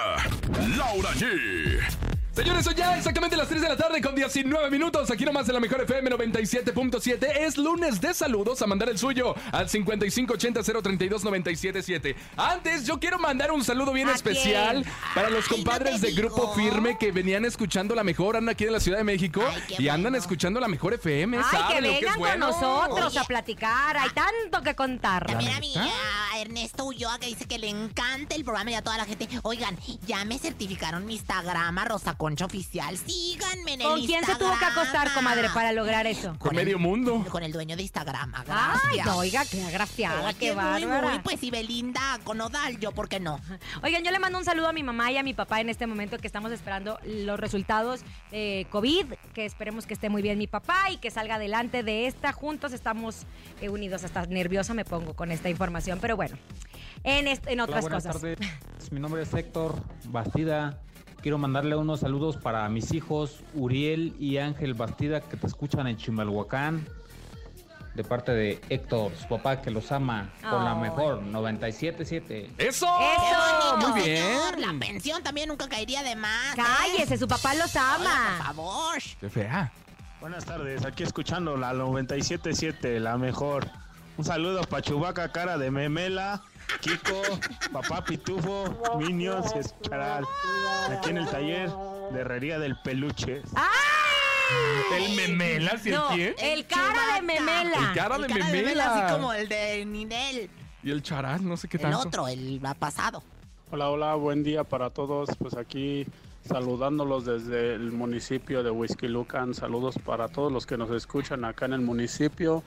Laura 0.75 1.11
G. 1.11 2.16
Señores, 2.37 2.63
son 2.65 2.75
ya 2.75 2.95
exactamente 2.95 3.35
las 3.35 3.47
3 3.49 3.61
de 3.63 3.67
la 3.67 3.75
tarde 3.75 3.99
con 3.99 4.13
19 4.13 4.69
minutos. 4.69 5.09
Aquí 5.09 5.25
nomás 5.25 5.47
en 5.49 5.55
la 5.55 5.59
mejor 5.59 5.81
FM 5.81 6.11
97.7. 6.11 7.25
Es 7.39 7.57
lunes 7.57 7.99
de 7.99 8.13
saludos. 8.13 8.61
A 8.61 8.67
mandar 8.67 8.89
el 8.89 8.99
suyo 8.99 9.33
al 9.51 9.67
5580-032-977. 9.67 12.15
Antes, 12.37 12.85
yo 12.85 12.99
quiero 12.99 13.17
mandar 13.17 13.51
un 13.51 13.63
saludo 13.63 13.91
bien 13.91 14.07
¿A 14.09 14.13
especial 14.13 14.83
quién? 14.83 14.95
para 15.15 15.31
los 15.31 15.45
Ay, 15.45 15.49
compadres 15.55 15.93
no 15.95 15.99
de 16.07 16.11
Grupo. 16.13 16.53
Firme 16.53 16.95
que 16.99 17.11
venían 17.11 17.43
escuchando 17.43 17.95
la 17.95 18.03
mejor. 18.03 18.37
Andan 18.37 18.53
aquí 18.53 18.65
en 18.65 18.73
la 18.73 18.79
Ciudad 18.81 18.99
de 18.99 19.03
México 19.03 19.41
Ay, 19.43 19.63
y 19.79 19.87
andan 19.89 20.11
bueno. 20.11 20.17
escuchando 20.19 20.59
la 20.59 20.67
mejor 20.67 20.93
FM. 20.93 21.37
Ay, 21.39 21.43
¿Saben 21.49 21.75
que 21.75 21.81
lo 21.81 21.87
que 21.87 21.93
vengan 21.95 22.11
es 22.13 22.19
bueno? 22.19 22.51
con 22.51 22.61
nosotros 22.61 23.07
Oye. 23.07 23.17
a 23.19 23.23
platicar, 23.23 23.97
hay 23.97 24.09
tanto 24.11 24.61
que 24.61 24.75
contar. 24.75 25.25
También 25.25 25.53
a 25.53 25.59
neta? 25.59 25.87
a 26.33 26.39
Ernesto 26.39 26.85
Ulloa 26.87 27.19
que 27.19 27.27
dice 27.27 27.45
que 27.45 27.57
le 27.57 27.67
encanta 27.67 28.35
el 28.35 28.43
programa 28.43 28.71
y 28.71 28.73
a 28.75 28.81
toda 28.81 28.97
la 28.97 29.05
gente. 29.05 29.27
Oigan, 29.43 29.77
ya 30.05 30.23
me 30.23 30.39
certificaron 30.39 31.05
mi 31.05 31.15
Instagram, 31.15 31.77
Rosa 31.85 32.13
Concha 32.15 32.45
Oficial. 32.45 32.97
Síganme 32.97 33.73
en 33.73 33.81
el 33.81 33.87
¿Con 33.87 34.05
quién 34.05 34.23
se 34.23 34.35
tuvo 34.35 34.57
que 34.57 34.65
acostar, 34.65 35.13
comadre, 35.13 35.49
para 35.53 35.71
lograr 35.73 36.07
eso? 36.07 36.35
Con 36.39 36.55
medio 36.55 36.79
mundo. 36.79 37.25
Con 37.29 37.43
el 37.43 37.51
dueño 37.51 37.75
de 37.75 37.83
Instagram. 37.83 38.33
Ay, 38.35 38.43
Gracias. 38.45 39.05
no, 39.05 39.17
oiga, 39.17 39.43
qué 39.45 39.63
agraciada, 39.63 40.33
qué 40.33 40.53
muy, 40.53 40.55
bárbara. 40.55 41.09
muy, 41.09 41.19
pues 41.19 41.43
y 41.43 41.51
Belinda 41.51 42.19
con 42.23 42.39
Odal, 42.39 42.79
yo, 42.79 42.91
¿por 42.91 43.09
qué 43.09 43.19
no? 43.19 43.39
Oigan, 43.83 44.03
yo 44.03 44.11
le 44.11 44.19
mando 44.19 44.37
un 44.37 44.45
saludo 44.45 44.69
a 44.69 44.73
mi 44.73 44.83
mamá 44.83 45.11
y 45.11 45.17
a 45.17 45.23
mi 45.23 45.33
papá 45.33 45.59
en 45.59 45.69
este 45.69 45.87
momento 45.87 46.17
que 46.17 46.27
estamos 46.27 46.51
esperando 46.51 46.99
los 47.03 47.39
resultados 47.39 48.01
de 48.31 48.65
COVID, 48.69 49.05
que 49.33 49.45
esperemos 49.45 49.85
que 49.85 49.93
esté 49.93 50.09
muy 50.09 50.21
bien 50.21 50.37
mi 50.37 50.47
papá 50.47 50.89
y 50.91 50.97
que 50.97 51.11
salga 51.11 51.35
adelante 51.35 51.83
de 51.83 52.07
esta. 52.07 52.31
Juntos 52.31 52.73
estamos 52.73 53.25
eh, 53.61 53.69
unidos, 53.69 54.03
hasta 54.03 54.25
nerviosa 54.25 54.73
me 54.73 54.85
pongo 54.85 55.13
con 55.15 55.31
esta 55.31 55.49
información, 55.49 55.99
pero 56.01 56.15
bueno, 56.15 56.37
en, 57.03 57.27
en 57.27 57.59
otras 57.59 57.81
buenas 57.81 58.03
cosas. 58.05 58.21
tardes. 58.21 58.37
Mi 58.91 58.99
nombre 58.99 59.21
es 59.21 59.33
Héctor 59.33 59.75
Bastida. 60.05 60.79
Quiero 61.21 61.37
mandarle 61.37 61.75
unos 61.75 62.01
saludos 62.01 62.37
para 62.37 62.67
mis 62.69 62.93
hijos 62.93 63.41
Uriel 63.53 64.15
y 64.19 64.37
Ángel 64.37 64.73
Bastida 64.75 65.19
que 65.21 65.35
te 65.35 65.47
escuchan 65.47 65.87
en 65.87 65.97
Chimalhuacán. 65.97 66.87
De 67.95 68.03
parte 68.03 68.31
de 68.31 68.61
Héctor, 68.69 69.11
su 69.19 69.27
papá 69.27 69.59
que 69.59 69.71
los 69.71 69.91
ama 69.91 70.29
con 70.47 70.63
la 70.63 70.75
mejor 70.75 71.19
97.7. 71.23 72.49
¡Eso! 72.59 72.85
¡Eso! 72.85 73.77
Muy 73.77 74.01
bien. 74.03 74.23
Señor, 74.23 74.59
la 74.59 74.79
pensión 74.79 75.23
también 75.23 75.49
nunca 75.49 75.67
caería 75.67 76.03
de 76.03 76.15
más. 76.15 76.55
¿eh? 76.55 76.61
Cállese, 76.61 77.17
su 77.17 77.27
papá 77.27 77.55
los 77.55 77.75
Hola, 77.75 77.95
ama. 77.95 78.35
por 78.37 78.45
favor. 78.45 78.97
¡Qué 79.19 79.29
fea! 79.31 79.71
Buenas 80.21 80.45
tardes, 80.45 80.85
aquí 80.85 81.01
escuchando 81.01 81.57
la 81.57 81.73
97.7, 81.73 82.99
la 82.99 83.17
mejor. 83.17 83.67
Un 84.17 84.25
saludo 84.25 84.61
para 84.61 84.83
Chubaca, 84.83 85.31
cara 85.31 85.57
de 85.57 85.71
memela, 85.71 86.43
Kiko, 86.81 87.21
papá 87.71 88.03
Pitufo, 88.03 88.97
Minions, 88.99 89.53
Escaral. 89.55 90.25
Aquí 90.89 91.09
en 91.09 91.17
el 91.17 91.27
taller 91.29 91.69
de 92.11 92.19
herrería 92.19 92.59
del 92.59 92.75
peluche. 92.81 93.41
¿El 94.95 95.15
memela? 95.15 95.77
¿sí 95.77 95.89
el 95.89 95.95
No, 95.95 96.07
quién? 96.09 96.35
el 96.39 96.65
cara 96.67 97.15
de 97.15 97.21
memela. 97.21 97.77
El 97.89 97.93
cara 97.93 98.17
de 98.17 98.25
El 98.27 98.31
cara 98.33 98.45
de 98.45 98.51
memela. 98.51 99.05
así 99.05 99.13
como 99.13 99.33
el 99.33 99.49
de 99.49 99.85
Ninel. 99.85 100.49
Y 100.83 100.91
el 100.91 101.01
charal, 101.01 101.45
no 101.45 101.57
sé 101.57 101.67
qué 101.67 101.77
El 101.77 101.83
tanto. 101.83 101.99
otro, 101.99 102.27
el 102.27 102.61
pasado. 102.79 103.23
Hola, 103.71 103.89
hola, 103.89 104.15
buen 104.15 104.43
día 104.43 104.63
para 104.63 104.89
todos. 104.89 105.29
Pues 105.37 105.55
aquí 105.57 106.05
saludándolos 106.47 107.25
desde 107.25 107.73
el 107.73 107.91
municipio 107.91 108.63
de 108.63 108.71
Whisky 108.71 109.07
Lucan. 109.09 109.53
Saludos 109.53 109.95
para 110.05 110.29
todos 110.29 110.51
los 110.51 110.65
que 110.65 110.77
nos 110.77 110.89
escuchan 110.91 111.43
acá 111.43 111.65
en 111.65 111.73
el 111.73 111.81
municipio. 111.81 112.63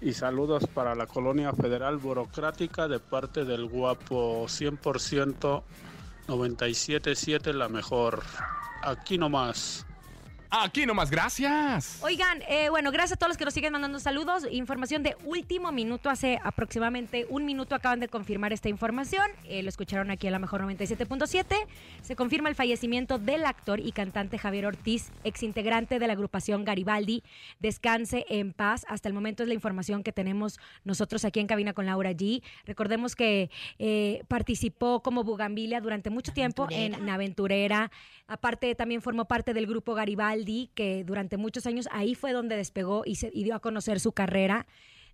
Y 0.00 0.14
saludos 0.14 0.66
para 0.66 0.94
la 0.94 1.06
colonia 1.06 1.52
federal 1.52 1.98
burocrática 1.98 2.88
de 2.88 2.98
parte 3.00 3.44
del 3.44 3.66
guapo 3.66 4.44
100% 4.44 5.62
97.7, 6.30 7.52
la 7.52 7.68
mejor. 7.68 8.22
Aquí 8.82 9.18
nomás. 9.18 9.84
Aquí 10.52 10.84
nomás, 10.84 11.10
gracias. 11.12 12.00
Oigan, 12.02 12.42
eh, 12.48 12.70
bueno, 12.70 12.90
gracias 12.90 13.12
a 13.12 13.16
todos 13.16 13.30
los 13.30 13.36
que 13.36 13.44
nos 13.44 13.54
siguen 13.54 13.72
mandando 13.72 14.00
saludos. 14.00 14.44
Información 14.50 15.04
de 15.04 15.16
último 15.24 15.70
minuto, 15.70 16.10
hace 16.10 16.40
aproximadamente 16.42 17.24
un 17.30 17.46
minuto 17.46 17.76
acaban 17.76 18.00
de 18.00 18.08
confirmar 18.08 18.52
esta 18.52 18.68
información. 18.68 19.30
Eh, 19.44 19.62
lo 19.62 19.68
escucharon 19.68 20.10
aquí 20.10 20.26
en 20.26 20.32
la 20.32 20.40
mejor 20.40 20.62
97.7. 20.62 21.54
Se 22.02 22.16
confirma 22.16 22.48
el 22.48 22.56
fallecimiento 22.56 23.18
del 23.20 23.44
actor 23.44 23.78
y 23.78 23.92
cantante 23.92 24.38
Javier 24.38 24.66
Ortiz, 24.66 25.12
exintegrante 25.22 26.00
de 26.00 26.06
la 26.08 26.14
agrupación 26.14 26.64
Garibaldi. 26.64 27.22
Descanse 27.60 28.26
en 28.28 28.52
paz. 28.52 28.84
Hasta 28.88 29.08
el 29.08 29.14
momento 29.14 29.44
es 29.44 29.48
la 29.48 29.54
información 29.54 30.02
que 30.02 30.10
tenemos 30.10 30.58
nosotros 30.82 31.24
aquí 31.24 31.38
en 31.38 31.46
Cabina 31.46 31.74
con 31.74 31.86
Laura 31.86 32.10
G. 32.10 32.42
Recordemos 32.66 33.14
que 33.14 33.50
eh, 33.78 34.24
participó 34.26 35.00
como 35.00 35.22
Bugambilia 35.22 35.80
durante 35.80 36.10
mucho 36.10 36.32
tiempo 36.32 36.66
en 36.70 37.08
Aventurera. 37.08 37.92
Aparte, 38.30 38.76
también 38.76 39.02
formó 39.02 39.24
parte 39.24 39.54
del 39.54 39.66
grupo 39.66 39.92
Garibaldi, 39.92 40.39
que 40.74 41.04
durante 41.04 41.36
muchos 41.36 41.66
años 41.66 41.88
ahí 41.92 42.14
fue 42.14 42.32
donde 42.32 42.56
despegó 42.56 43.02
y, 43.04 43.16
se, 43.16 43.30
y 43.32 43.44
dio 43.44 43.54
a 43.54 43.60
conocer 43.60 44.00
su 44.00 44.12
carrera. 44.12 44.66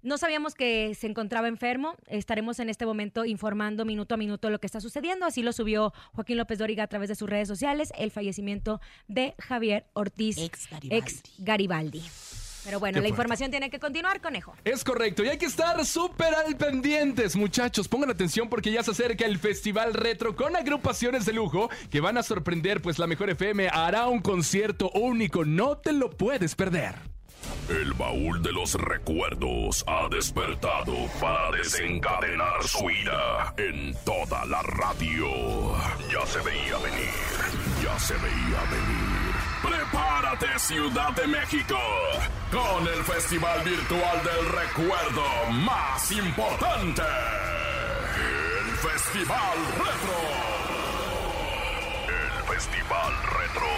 No 0.02 0.18
sabíamos 0.18 0.54
que 0.54 0.94
se 0.94 1.08
encontraba 1.08 1.48
enfermo. 1.48 1.96
Estaremos 2.06 2.60
en 2.60 2.68
este 2.68 2.86
momento 2.86 3.24
informando 3.24 3.84
minuto 3.84 4.14
a 4.14 4.18
minuto 4.18 4.50
lo 4.50 4.60
que 4.60 4.66
está 4.66 4.80
sucediendo. 4.80 5.26
Así 5.26 5.42
lo 5.42 5.52
subió 5.52 5.92
Joaquín 6.12 6.36
López 6.36 6.58
Dóriga 6.58 6.84
a 6.84 6.86
través 6.86 7.08
de 7.08 7.16
sus 7.16 7.28
redes 7.28 7.48
sociales, 7.48 7.92
el 7.98 8.10
fallecimiento 8.10 8.80
de 9.08 9.34
Javier 9.38 9.86
Ortiz, 9.94 10.38
Ex 10.38 10.68
Garibaldi. 10.70 10.96
ex 10.96 11.22
Garibaldi. 11.38 12.02
Pero 12.66 12.78
bueno, 12.80 12.94
Qué 12.96 13.00
la 13.00 13.02
fuerte. 13.02 13.08
información 13.08 13.50
tiene 13.50 13.70
que 13.70 13.78
continuar, 13.78 14.20
conejo. 14.20 14.54
Es 14.64 14.84
correcto, 14.84 15.24
y 15.24 15.28
hay 15.28 15.38
que 15.38 15.46
estar 15.46 15.82
súper 15.86 16.34
al 16.34 16.56
pendientes, 16.56 17.36
muchachos. 17.36 17.88
Pongan 17.88 18.10
atención 18.10 18.48
porque 18.48 18.70
ya 18.72 18.82
se 18.82 18.90
acerca 18.90 19.24
el 19.24 19.38
Festival 19.38 19.94
Retro 19.94 20.36
con 20.36 20.54
agrupaciones 20.56 21.24
de 21.24 21.32
lujo 21.32 21.70
que 21.90 22.00
van 22.00 22.18
a 22.18 22.22
sorprender, 22.22 22.82
pues 22.82 22.98
la 22.98 23.06
Mejor 23.06 23.30
FM 23.30 23.68
hará 23.68 24.08
un 24.08 24.20
concierto 24.20 24.90
único. 24.90 25.44
No 25.44 25.78
te 25.78 25.92
lo 25.92 26.10
puedes 26.10 26.54
perder. 26.54 26.94
El 27.68 27.92
baúl 27.94 28.42
de 28.42 28.52
los 28.52 28.74
recuerdos 28.74 29.84
ha 29.86 30.08
despertado 30.08 30.94
para 31.20 31.52
desencadenar 31.56 32.62
su 32.64 32.90
ira 32.90 33.54
en 33.56 33.94
toda 34.04 34.44
la 34.46 34.62
radio. 34.62 35.28
Ya 36.12 36.26
se 36.26 36.38
veía 36.40 36.76
venir, 36.78 37.10
ya 37.84 37.98
se 38.00 38.14
veía 38.14 38.60
venir. 38.70 39.15
Prepárate 39.68 40.58
Ciudad 40.58 41.12
de 41.12 41.26
México 41.26 41.78
con 42.52 42.86
el 42.86 43.04
Festival 43.04 43.62
Virtual 43.64 44.22
del 44.22 44.46
Recuerdo 44.52 45.24
más 45.52 46.12
importante. 46.12 47.02
El 48.16 48.76
Festival 48.76 49.58
Retro. 49.72 50.18
El 52.08 52.42
Festival 52.54 53.12
Retro. 53.38 53.72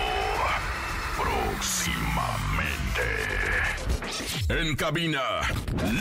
Próximamente. 1.16 3.06
En 4.48 4.76
cabina, 4.76 5.22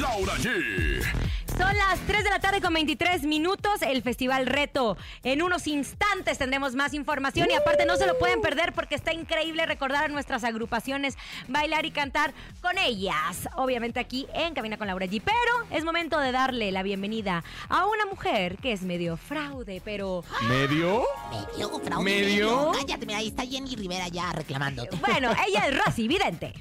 Laura 0.01 0.35
G. 0.37 1.36
Son 1.57 1.75
las 1.75 1.99
3 2.05 2.23
de 2.23 2.29
la 2.29 2.39
tarde 2.39 2.61
con 2.61 2.71
23 2.73 3.23
minutos, 3.23 3.81
el 3.81 4.03
Festival 4.03 4.45
Reto. 4.45 4.95
En 5.23 5.41
unos 5.41 5.65
instantes 5.65 6.37
tendremos 6.37 6.75
más 6.75 6.93
información 6.93 7.49
y 7.49 7.55
aparte 7.55 7.85
no 7.87 7.95
se 7.97 8.05
lo 8.05 8.17
pueden 8.19 8.41
perder 8.41 8.73
porque 8.73 8.93
está 8.93 9.11
increíble 9.11 9.65
recordar 9.65 10.05
a 10.05 10.07
nuestras 10.07 10.43
agrupaciones, 10.43 11.17
bailar 11.47 11.87
y 11.87 11.91
cantar 11.91 12.33
con 12.61 12.77
ellas. 12.77 13.49
Obviamente 13.55 13.99
aquí 13.99 14.27
en 14.35 14.53
Cabina 14.53 14.77
con 14.77 14.85
Laura 14.85 15.07
G. 15.07 15.19
Pero 15.23 15.75
es 15.75 15.83
momento 15.83 16.19
de 16.19 16.31
darle 16.31 16.71
la 16.71 16.83
bienvenida 16.83 17.43
a 17.69 17.87
una 17.87 18.05
mujer 18.05 18.57
que 18.57 18.71
es 18.71 18.83
medio 18.83 19.17
fraude, 19.17 19.81
pero 19.83 20.23
¿Medio? 20.47 21.03
Medio, 21.31 21.79
fraude, 21.79 22.03
¿Medio? 22.03 22.71
Cállate, 22.73 23.05
mira, 23.07 23.17
ahí 23.17 23.29
está 23.29 23.43
Jenny 23.43 23.75
Rivera 23.75 24.07
ya 24.09 24.31
reclamándote. 24.31 24.95
bueno, 24.97 25.31
ella 25.47 25.67
es 25.67 25.85
Rosy 25.85 26.07
Vidente. 26.07 26.53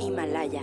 Himalaya. 0.00 0.62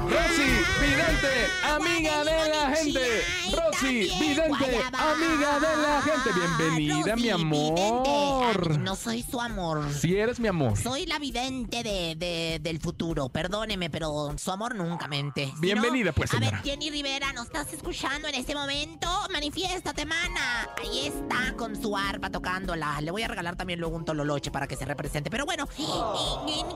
Rosy, 0.00 0.50
vidente, 0.80 1.46
amiga 1.62 2.24
de 2.24 2.48
la 2.48 2.74
gente. 2.74 3.22
Rosy, 3.52 4.10
vidente, 4.18 4.80
amiga 4.94 5.60
de 5.60 5.76
la 5.76 6.02
gente. 6.02 6.30
Bienvenida, 6.34 7.16
mi 7.16 7.28
amor. 7.30 8.78
No 8.78 8.96
soy 8.96 9.22
su 9.22 9.40
amor. 9.40 9.92
Si 9.92 10.16
eres 10.16 10.40
mi 10.40 10.48
amor. 10.48 10.78
Soy 10.78 11.04
la 11.06 11.18
vidente 11.18 11.82
de, 11.82 12.14
de- 12.16 12.58
del 12.62 12.80
futuro. 12.80 13.28
Perdóneme, 13.28 13.90
pero 13.90 14.34
su 14.38 14.50
amor 14.50 14.74
nunca 14.74 15.06
mente. 15.06 15.52
Bienvenida, 15.58 16.12
pues, 16.12 16.32
A 16.34 16.38
ver. 16.38 16.56
Jenny 16.62 16.90
Rivera, 16.90 17.32
¿nos 17.34 17.46
estás 17.46 17.72
escuchando 17.72 18.26
en 18.26 18.34
este 18.36 18.54
momento? 18.54 19.08
Manifiéstate, 19.32 20.06
mana. 20.06 20.68
Ahí 20.82 21.08
está 21.08 21.54
con 21.56 21.80
su 21.80 21.94
arpa 21.96 22.30
tocándola. 22.30 23.00
Le 23.02 23.10
voy 23.10 23.22
a 23.22 23.28
regalar 23.28 23.56
también 23.56 23.78
luego 23.80 23.96
un 23.96 24.04
tololoche 24.06 24.50
para 24.50 24.66
que 24.66 24.76
se 24.76 24.86
represente. 24.86 25.30
Pero 25.30 25.44
bueno, 25.44 25.68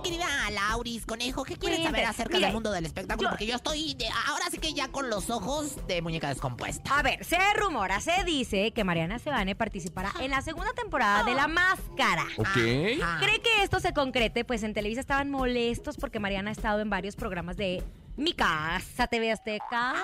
querida 0.02 0.26
Lauris, 0.52 1.06
conejo, 1.06 1.42
¿qué 1.44 1.56
quieres 1.56 1.82
saber 1.82 2.04
acerca 2.04 2.38
del 2.38 2.52
mundo 2.52 2.70
del 2.70 2.84
espectáculo? 2.84 3.13
Yo- 3.16 3.28
Porque 3.28 3.46
yo 3.46 3.56
estoy 3.56 3.94
de- 3.94 4.08
ahora 4.28 4.44
sí 4.50 4.58
que 4.58 4.72
ya 4.74 4.88
con 4.88 5.10
los 5.10 5.30
ojos 5.30 5.76
de 5.86 6.02
muñeca 6.02 6.28
descompuesta. 6.28 6.96
A 6.98 7.02
ver, 7.02 7.24
se 7.24 7.38
rumora, 7.54 8.00
se 8.00 8.24
dice 8.24 8.72
que 8.72 8.84
Mariana 8.84 9.18
Sebane 9.18 9.54
participará 9.54 10.12
en 10.20 10.30
la 10.30 10.42
segunda 10.42 10.72
temporada 10.72 11.22
de 11.24 11.34
La 11.34 11.46
Máscara. 11.48 12.24
Ok. 12.36 12.54
¿Cree 12.54 13.40
que 13.42 13.62
esto 13.62 13.80
se 13.80 13.92
concrete? 13.92 14.44
Pues 14.44 14.62
en 14.62 14.74
Televisa 14.74 15.00
estaban 15.00 15.30
molestos 15.30 15.96
porque 15.96 16.20
Mariana 16.20 16.50
ha 16.50 16.52
estado 16.52 16.80
en 16.80 16.90
varios 16.90 17.16
programas 17.16 17.56
de 17.56 17.82
Mi 18.16 18.32
Casa, 18.32 19.08
TV 19.08 19.32
Azteca. 19.32 19.94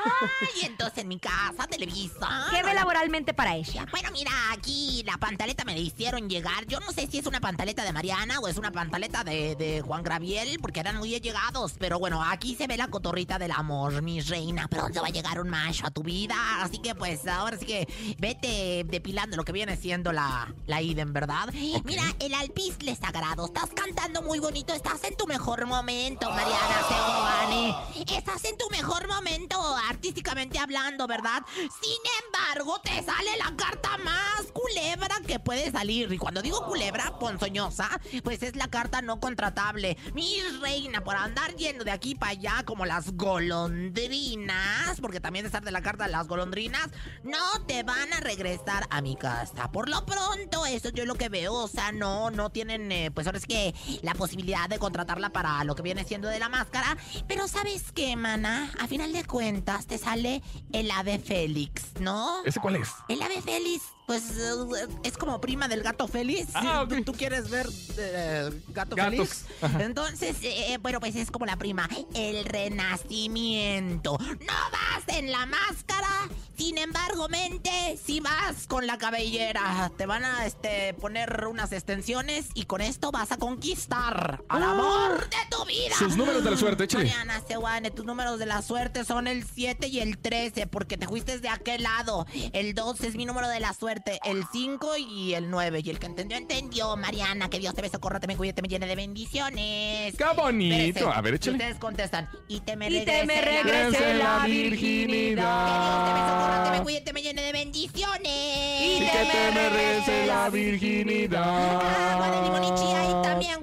Y 0.60 0.66
entonces 0.66 0.98
en 0.98 1.08
mi 1.08 1.20
casa, 1.20 1.66
Televisa. 1.68 2.46
¿Qué 2.50 2.60
ve 2.62 2.74
laboralmente 2.74 3.32
para 3.32 3.54
ella? 3.54 3.86
Bueno, 3.90 4.10
mira, 4.12 4.32
aquí 4.52 5.04
la 5.06 5.16
pantaleta 5.16 5.64
me 5.64 5.74
la 5.74 5.78
hicieron 5.78 6.28
llegar. 6.28 6.66
Yo 6.66 6.80
no 6.80 6.90
sé 6.90 7.06
si 7.06 7.18
es 7.18 7.26
una 7.26 7.40
pantaleta 7.40 7.84
de 7.84 7.92
Mariana 7.92 8.40
o 8.40 8.48
es 8.48 8.56
una 8.56 8.72
pantaleta 8.72 9.22
de, 9.22 9.54
de 9.54 9.80
Juan 9.82 10.02
Graviel, 10.02 10.58
porque 10.60 10.80
eran 10.80 10.96
muy 10.96 11.14
allegados. 11.14 11.74
Pero 11.78 12.00
bueno, 12.00 12.22
aquí 12.22 12.56
se 12.56 12.66
ve 12.66 12.76
la 12.76 12.88
cotorrita 12.88 13.38
del 13.38 13.52
amor, 13.52 14.02
mi 14.02 14.20
reina. 14.20 14.66
Pronto 14.66 15.02
va 15.02 15.06
a 15.06 15.10
llegar 15.10 15.40
un 15.40 15.48
macho 15.48 15.86
a 15.86 15.90
tu 15.90 16.02
vida. 16.02 16.34
Así 16.62 16.78
que 16.78 16.96
pues 16.96 17.28
ahora 17.28 17.58
sí 17.58 17.64
que 17.64 18.16
vete 18.18 18.84
depilando 18.88 19.36
lo 19.36 19.44
que 19.44 19.52
viene 19.52 19.76
siendo 19.76 20.12
la, 20.12 20.52
la 20.66 20.82
Iden, 20.82 21.12
¿verdad? 21.12 21.52
Mira, 21.84 22.02
el 22.18 22.34
alpizle 22.34 22.96
sagrado. 22.96 23.46
Estás 23.46 23.70
cantando 23.70 24.20
muy 24.20 24.40
bonito. 24.40 24.74
Estás 24.74 25.04
en 25.04 25.16
tu 25.16 25.28
mejor 25.28 25.64
momento, 25.66 26.28
Mariana 26.28 26.80
Seoane. 26.88 27.99
Estás 28.08 28.44
en 28.44 28.56
tu 28.56 28.68
mejor 28.70 29.06
momento, 29.08 29.60
artísticamente 29.88 30.58
hablando, 30.58 31.06
¿verdad? 31.06 31.42
Sin 31.54 32.00
embargo, 32.24 32.80
te 32.80 33.02
sale 33.02 33.36
la 33.38 33.54
carta 33.56 33.98
más 33.98 34.46
culebra 34.52 35.16
que 35.26 35.38
puede 35.38 35.70
salir. 35.70 36.12
Y 36.12 36.16
cuando 36.18 36.40
digo 36.40 36.64
culebra 36.66 37.18
ponzoñosa, 37.18 38.00
pues 38.24 38.42
es 38.42 38.56
la 38.56 38.68
carta 38.68 39.02
no 39.02 39.20
contratable. 39.20 39.98
Mi 40.14 40.40
reina, 40.62 41.04
por 41.04 41.16
andar 41.16 41.54
yendo 41.56 41.84
de 41.84 41.90
aquí 41.90 42.14
para 42.14 42.32
allá 42.32 42.62
como 42.64 42.86
las 42.86 43.12
golondrinas, 43.12 45.00
porque 45.00 45.20
también 45.20 45.44
estar 45.44 45.62
de 45.62 45.70
la 45.70 45.82
carta 45.82 46.04
de 46.04 46.12
las 46.12 46.26
golondrinas, 46.26 46.88
no 47.22 47.64
te 47.66 47.82
van 47.82 48.12
a 48.14 48.20
regresar 48.20 48.86
a 48.90 49.02
mi 49.02 49.14
casa. 49.16 49.70
Por 49.70 49.88
lo 49.88 50.06
pronto, 50.06 50.64
eso 50.64 50.88
yo 50.88 51.04
lo 51.04 51.16
que 51.16 51.28
veo, 51.28 51.52
o 51.52 51.68
sea, 51.68 51.92
no, 51.92 52.30
no 52.30 52.50
tienen, 52.50 52.90
eh, 52.92 53.10
pues 53.10 53.26
ahora 53.26 53.38
es 53.38 53.46
que 53.46 53.74
la 54.02 54.14
posibilidad 54.14 54.68
de 54.68 54.78
contratarla 54.78 55.30
para 55.30 55.62
lo 55.64 55.74
que 55.74 55.82
viene 55.82 56.04
siendo 56.04 56.28
de 56.28 56.38
la 56.38 56.48
máscara. 56.48 56.96
Pero 57.28 57.46
¿sabes 57.46 57.89
qué, 57.92 58.16
mana? 58.16 58.72
A 58.78 58.86
final 58.86 59.12
de 59.12 59.24
cuentas, 59.24 59.86
te 59.86 59.98
sale 59.98 60.42
el 60.72 60.90
ave 60.90 61.18
Félix, 61.18 62.00
¿no? 62.00 62.44
¿Ese 62.44 62.60
cuál 62.60 62.76
es? 62.76 62.88
El 63.08 63.22
ave 63.22 63.40
Félix, 63.42 63.84
pues 64.06 64.36
eh, 64.36 64.88
es 65.04 65.16
como 65.16 65.40
prima 65.40 65.68
del 65.68 65.82
gato 65.82 66.08
Félix. 66.08 66.48
Ah, 66.54 66.84
¿Tú, 66.88 67.02
tú 67.04 67.12
quieres 67.12 67.48
ver 67.50 67.66
eh, 67.98 68.50
gato 68.68 68.96
Gatos. 68.96 69.10
Félix? 69.10 69.46
Ajá. 69.62 69.82
Entonces, 69.82 70.36
eh, 70.42 70.78
bueno, 70.82 71.00
pues 71.00 71.16
es 71.16 71.30
como 71.30 71.46
la 71.46 71.56
prima. 71.56 71.88
El 72.14 72.44
renacimiento. 72.44 74.18
No 74.18 74.54
vas 74.72 75.16
en 75.16 75.30
la 75.30 75.46
máscara. 75.46 76.28
Sin 76.56 76.76
embargo, 76.76 77.28
mente, 77.28 77.98
si 78.04 78.20
vas 78.20 78.66
con 78.66 78.86
la 78.86 78.98
cabellera. 78.98 79.90
Te 79.96 80.06
van 80.06 80.24
a 80.24 80.44
este, 80.44 80.92
poner 80.94 81.46
unas 81.46 81.72
extensiones 81.72 82.48
y 82.54 82.64
con 82.64 82.80
esto 82.80 83.10
vas 83.10 83.32
a 83.32 83.38
conquistar 83.38 84.42
al 84.48 84.62
amor 84.62 85.28
de 85.30 85.36
tu 85.50 85.64
vida. 85.64 85.79
Sus 86.00 86.16
números 86.16 86.42
de 86.42 86.50
la 86.50 86.56
suerte, 86.56 86.84
échale. 86.84 87.04
Mariana 87.04 87.42
Sewane, 87.46 87.90
tus 87.90 88.06
números 88.06 88.38
de 88.38 88.46
la 88.46 88.62
suerte 88.62 89.04
son 89.04 89.26
el 89.26 89.44
7 89.44 89.86
y 89.88 90.00
el 90.00 90.16
13, 90.16 90.66
porque 90.66 90.96
te 90.96 91.06
fuiste 91.06 91.38
de 91.38 91.48
aquel 91.50 91.82
lado. 91.82 92.26
El 92.54 92.74
2 92.74 93.02
es 93.02 93.16
mi 93.16 93.26
número 93.26 93.46
de 93.48 93.60
la 93.60 93.74
suerte, 93.74 94.18
el 94.24 94.44
5 94.50 94.96
y 94.96 95.34
el 95.34 95.50
9. 95.50 95.82
Y 95.84 95.90
el 95.90 95.98
que 95.98 96.06
entendió, 96.06 96.38
entendió. 96.38 96.96
Mariana, 96.96 97.50
que 97.50 97.58
Dios 97.58 97.74
te 97.74 97.82
me 97.82 97.90
socorra, 97.90 98.18
te 98.18 98.26
me 98.28 98.34
cuide, 98.38 98.54
te 98.54 98.62
me 98.62 98.68
llene 98.68 98.86
de 98.86 98.96
bendiciones. 98.96 100.16
¡Qué 100.16 100.24
bonito! 100.34 101.12
A 101.12 101.20
ver, 101.20 101.34
échale. 101.34 101.58
Ustedes 101.58 101.78
contestan. 101.78 102.30
Y 102.48 102.60
te 102.60 102.76
me 102.76 102.88
Y 102.88 103.04
te 103.04 103.26
me 103.26 103.38
regrese 103.42 103.98
regrese 103.98 104.14
la 104.14 104.40
Que 104.46 104.50
virginidad. 104.50 105.66
Dios 105.66 106.06
te 106.06 106.14
me 106.14 106.20
socorra, 106.30 106.64
te 106.64 106.70
me 106.78 106.82
cuide, 106.82 107.00
te 107.02 107.12
me 107.12 107.22
llene 107.22 107.42
de 107.42 107.52
bendiciones. 107.52 108.82
Y 108.82 109.00
que 109.00 109.26
te 109.30 109.52
merece 109.52 110.26
la 110.26 110.48
virginidad. 110.48 112.12
Agua 112.12 112.30
de 112.30 112.42
limón 112.42 112.64
y 112.64 112.80
chía 112.80 113.04
y 113.04 113.22
también 113.22 113.62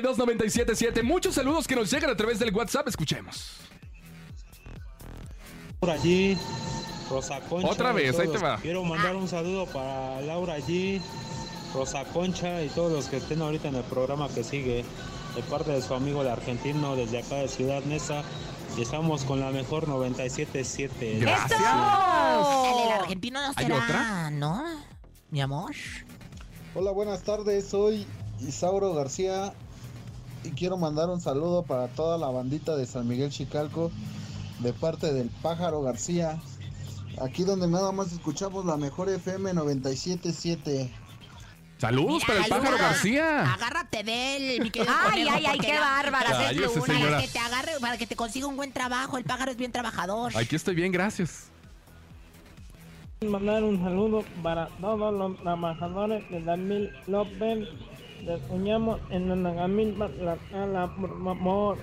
guayaba. 0.00 0.14
5580-032-977. 0.24 1.02
Muchos 1.02 1.34
saludos 1.34 1.66
que 1.66 1.76
nos 1.76 1.90
llegan 1.90 2.10
a 2.10 2.16
través 2.16 2.38
del 2.38 2.54
WhatsApp. 2.54 2.88
Escuchemos. 2.88 3.56
Por 5.80 5.90
allí, 5.90 6.38
Rosa 7.10 7.40
Concha. 7.40 7.68
Otra 7.68 7.92
vez, 7.92 8.18
ahí 8.18 8.28
te 8.28 8.38
va. 8.38 8.58
Quiero 8.58 8.84
mandar 8.84 9.16
un 9.16 9.28
saludo 9.28 9.66
para 9.66 10.20
Laura 10.22 10.54
allí, 10.54 11.00
Rosa 11.74 12.04
Concha 12.06 12.62
y 12.62 12.68
todos 12.68 12.92
los 12.92 13.06
que 13.08 13.18
estén 13.18 13.42
ahorita 13.42 13.68
en 13.68 13.76
el 13.76 13.84
programa 13.84 14.28
que 14.28 14.44
sigue, 14.44 14.84
de 15.34 15.42
parte 15.42 15.72
de 15.72 15.82
su 15.82 15.92
amigo 15.94 16.22
el 16.22 16.28
argentino 16.28 16.96
desde 16.96 17.18
acá 17.18 17.36
de 17.36 17.48
Ciudad 17.48 17.82
Neza. 17.84 18.22
Y 18.76 18.82
estamos 18.82 19.24
con 19.24 19.38
la 19.38 19.50
mejor 19.50 19.86
97.7. 19.86 21.20
Gracias. 21.20 21.60
Dale, 21.60 22.84
el 22.86 22.92
argentino 22.92 23.40
no 23.40 23.52
¿Hay 23.54 23.66
será, 23.66 23.84
otra? 23.84 24.30
¿no? 24.30 24.64
Mi 25.30 25.40
amor. 25.40 25.72
Hola, 26.74 26.90
buenas 26.90 27.22
tardes. 27.22 27.68
Soy 27.68 28.04
Isauro 28.40 28.92
García 28.94 29.52
y 30.44 30.50
quiero 30.50 30.76
mandar 30.76 31.08
un 31.08 31.20
saludo 31.20 31.62
para 31.62 31.88
toda 31.88 32.18
la 32.18 32.28
bandita 32.28 32.76
de 32.76 32.86
San 32.86 33.08
Miguel 33.08 33.30
Chicalco 33.30 33.90
de 34.60 34.72
parte 34.72 35.12
del 35.12 35.28
Pájaro 35.42 35.82
García. 35.82 36.40
Aquí 37.20 37.44
donde 37.44 37.68
nada 37.68 37.92
más 37.92 38.12
escuchamos 38.12 38.64
la 38.64 38.76
mejor 38.76 39.08
FM 39.08 39.54
977. 39.54 40.90
Saludos 41.78 42.22
para 42.26 42.40
el 42.40 42.46
pájaro 42.48 42.78
García. 42.78 43.52
Agárrate 43.52 44.04
de 44.04 44.36
él, 44.56 44.62
mi 44.62 44.70
querido 44.70 44.92
Ay, 45.10 45.26
ay, 45.30 45.44
ay, 45.46 45.58
qué 45.58 45.78
bárbara, 45.78 46.30
para 46.30 46.44
Cállese, 46.44 46.80
que- 46.80 46.80
señora. 46.80 47.10
Para 47.10 47.22
que 47.22 47.28
te 47.28 47.38
agarre, 47.38 47.72
para 47.80 47.98
que 47.98 48.06
te 48.06 48.16
consiga 48.16 48.46
un 48.46 48.56
buen 48.56 48.72
trabajo. 48.72 49.18
El 49.18 49.24
pájaro 49.24 49.50
es 49.50 49.56
bien 49.56 49.72
trabajador. 49.72 50.36
Aquí 50.36 50.56
estoy 50.56 50.74
bien, 50.74 50.92
gracias. 50.92 51.48
Mandar 53.28 53.62
un 53.64 53.82
saludo 53.82 54.24
para 54.42 54.68
todos 54.80 55.12
los 55.14 55.40
trabajadores 55.42 56.28
de 56.30 56.42
Damil 56.42 56.90
López. 57.06 57.68
Les 58.22 58.40
soñamos 58.48 59.00
en 59.10 59.28
la 59.28 59.36
Nagamil, 59.36 59.94
Tlaxcala, 59.94 60.94
por 60.96 61.10
favor. 61.22 61.78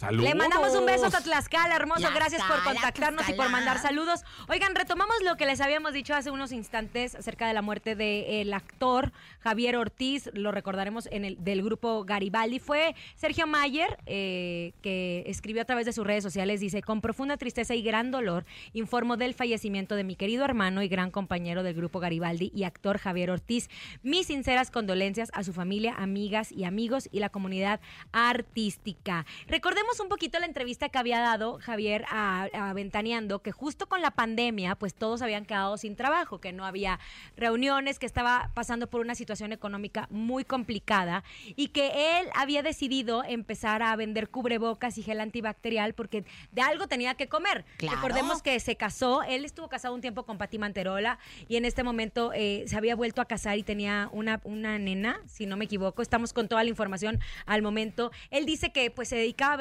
Saludos. 0.00 0.30
Le 0.30 0.34
mandamos 0.34 0.74
un 0.74 0.86
beso 0.86 1.08
a 1.08 1.10
Tlaxcala, 1.10 1.76
hermoso. 1.76 2.00
Tlaxcala, 2.00 2.18
Gracias 2.18 2.42
por 2.44 2.64
contactarnos 2.64 3.28
y 3.28 3.34
por 3.34 3.50
mandar 3.50 3.78
saludos. 3.82 4.24
Oigan, 4.48 4.74
retomamos 4.74 5.16
lo 5.22 5.36
que 5.36 5.44
les 5.44 5.60
habíamos 5.60 5.92
dicho 5.92 6.14
hace 6.14 6.30
unos 6.30 6.52
instantes 6.52 7.14
acerca 7.14 7.46
de 7.46 7.52
la 7.52 7.60
muerte 7.60 7.94
del 7.96 8.50
actor 8.54 9.12
Javier 9.40 9.76
Ortiz. 9.76 10.30
Lo 10.32 10.52
recordaremos 10.52 11.06
en 11.12 11.26
el 11.26 11.44
del 11.44 11.62
grupo 11.62 12.04
Garibaldi. 12.04 12.60
Fue 12.60 12.94
Sergio 13.14 13.46
Mayer 13.46 13.98
eh, 14.06 14.72
que 14.80 15.22
escribió 15.26 15.60
a 15.60 15.64
través 15.66 15.84
de 15.84 15.92
sus 15.92 16.06
redes 16.06 16.24
sociales. 16.24 16.60
Dice: 16.60 16.80
Con 16.80 17.02
profunda 17.02 17.36
tristeza 17.36 17.74
y 17.74 17.82
gran 17.82 18.10
dolor, 18.10 18.46
informo 18.72 19.18
del 19.18 19.34
fallecimiento 19.34 19.96
de 19.96 20.04
mi 20.04 20.16
querido 20.16 20.46
hermano 20.46 20.82
y 20.82 20.88
gran 20.88 21.10
compañero 21.10 21.62
del 21.62 21.74
grupo 21.74 22.00
Garibaldi 22.00 22.50
y 22.54 22.64
actor 22.64 22.96
Javier 22.96 23.32
Ortiz. 23.32 23.68
Mis 24.02 24.28
sinceras 24.28 24.70
condolencias 24.70 25.30
a 25.34 25.44
su 25.44 25.52
familia, 25.52 25.94
amigas 25.98 26.52
y 26.52 26.64
amigos 26.64 27.06
y 27.12 27.20
la 27.20 27.28
comunidad 27.28 27.80
artística. 28.12 29.26
Recordemos 29.46 29.89
un 29.98 30.08
poquito 30.08 30.38
la 30.38 30.46
entrevista 30.46 30.88
que 30.88 30.98
había 30.98 31.18
dado 31.18 31.58
Javier 31.60 32.04
a, 32.08 32.48
a 32.52 32.72
Ventaneando, 32.74 33.40
que 33.40 33.50
justo 33.50 33.88
con 33.88 34.02
la 34.02 34.12
pandemia, 34.12 34.76
pues 34.76 34.94
todos 34.94 35.22
habían 35.22 35.44
quedado 35.44 35.76
sin 35.78 35.96
trabajo, 35.96 36.40
que 36.40 36.52
no 36.52 36.64
había 36.64 37.00
reuniones, 37.36 37.98
que 37.98 38.06
estaba 38.06 38.50
pasando 38.54 38.88
por 38.88 39.00
una 39.00 39.14
situación 39.14 39.52
económica 39.52 40.06
muy 40.10 40.44
complicada 40.44 41.24
y 41.56 41.68
que 41.68 42.20
él 42.20 42.28
había 42.34 42.62
decidido 42.62 43.24
empezar 43.24 43.82
a 43.82 43.96
vender 43.96 44.28
cubrebocas 44.28 44.98
y 44.98 45.02
gel 45.02 45.20
antibacterial 45.20 45.94
porque 45.94 46.24
de 46.52 46.62
algo 46.62 46.86
tenía 46.86 47.14
que 47.14 47.28
comer. 47.28 47.64
Claro. 47.78 47.96
Recordemos 47.96 48.42
que 48.42 48.60
se 48.60 48.76
casó, 48.76 49.22
él 49.22 49.44
estuvo 49.44 49.68
casado 49.68 49.94
un 49.94 50.00
tiempo 50.00 50.24
con 50.24 50.38
Pati 50.38 50.58
Manterola 50.58 51.18
y 51.48 51.56
en 51.56 51.64
este 51.64 51.82
momento 51.82 52.32
eh, 52.34 52.64
se 52.66 52.76
había 52.76 52.94
vuelto 52.94 53.20
a 53.20 53.24
casar 53.24 53.58
y 53.58 53.62
tenía 53.62 54.08
una, 54.12 54.40
una 54.44 54.78
nena, 54.78 55.20
si 55.26 55.46
no 55.46 55.56
me 55.56 55.64
equivoco. 55.64 56.02
Estamos 56.02 56.32
con 56.32 56.48
toda 56.48 56.62
la 56.62 56.70
información 56.70 57.18
al 57.46 57.62
momento. 57.62 58.12
Él 58.30 58.46
dice 58.46 58.72
que 58.72 58.90
pues 58.90 59.08
se 59.08 59.16
dedicaba 59.16 59.54
a 59.54 59.56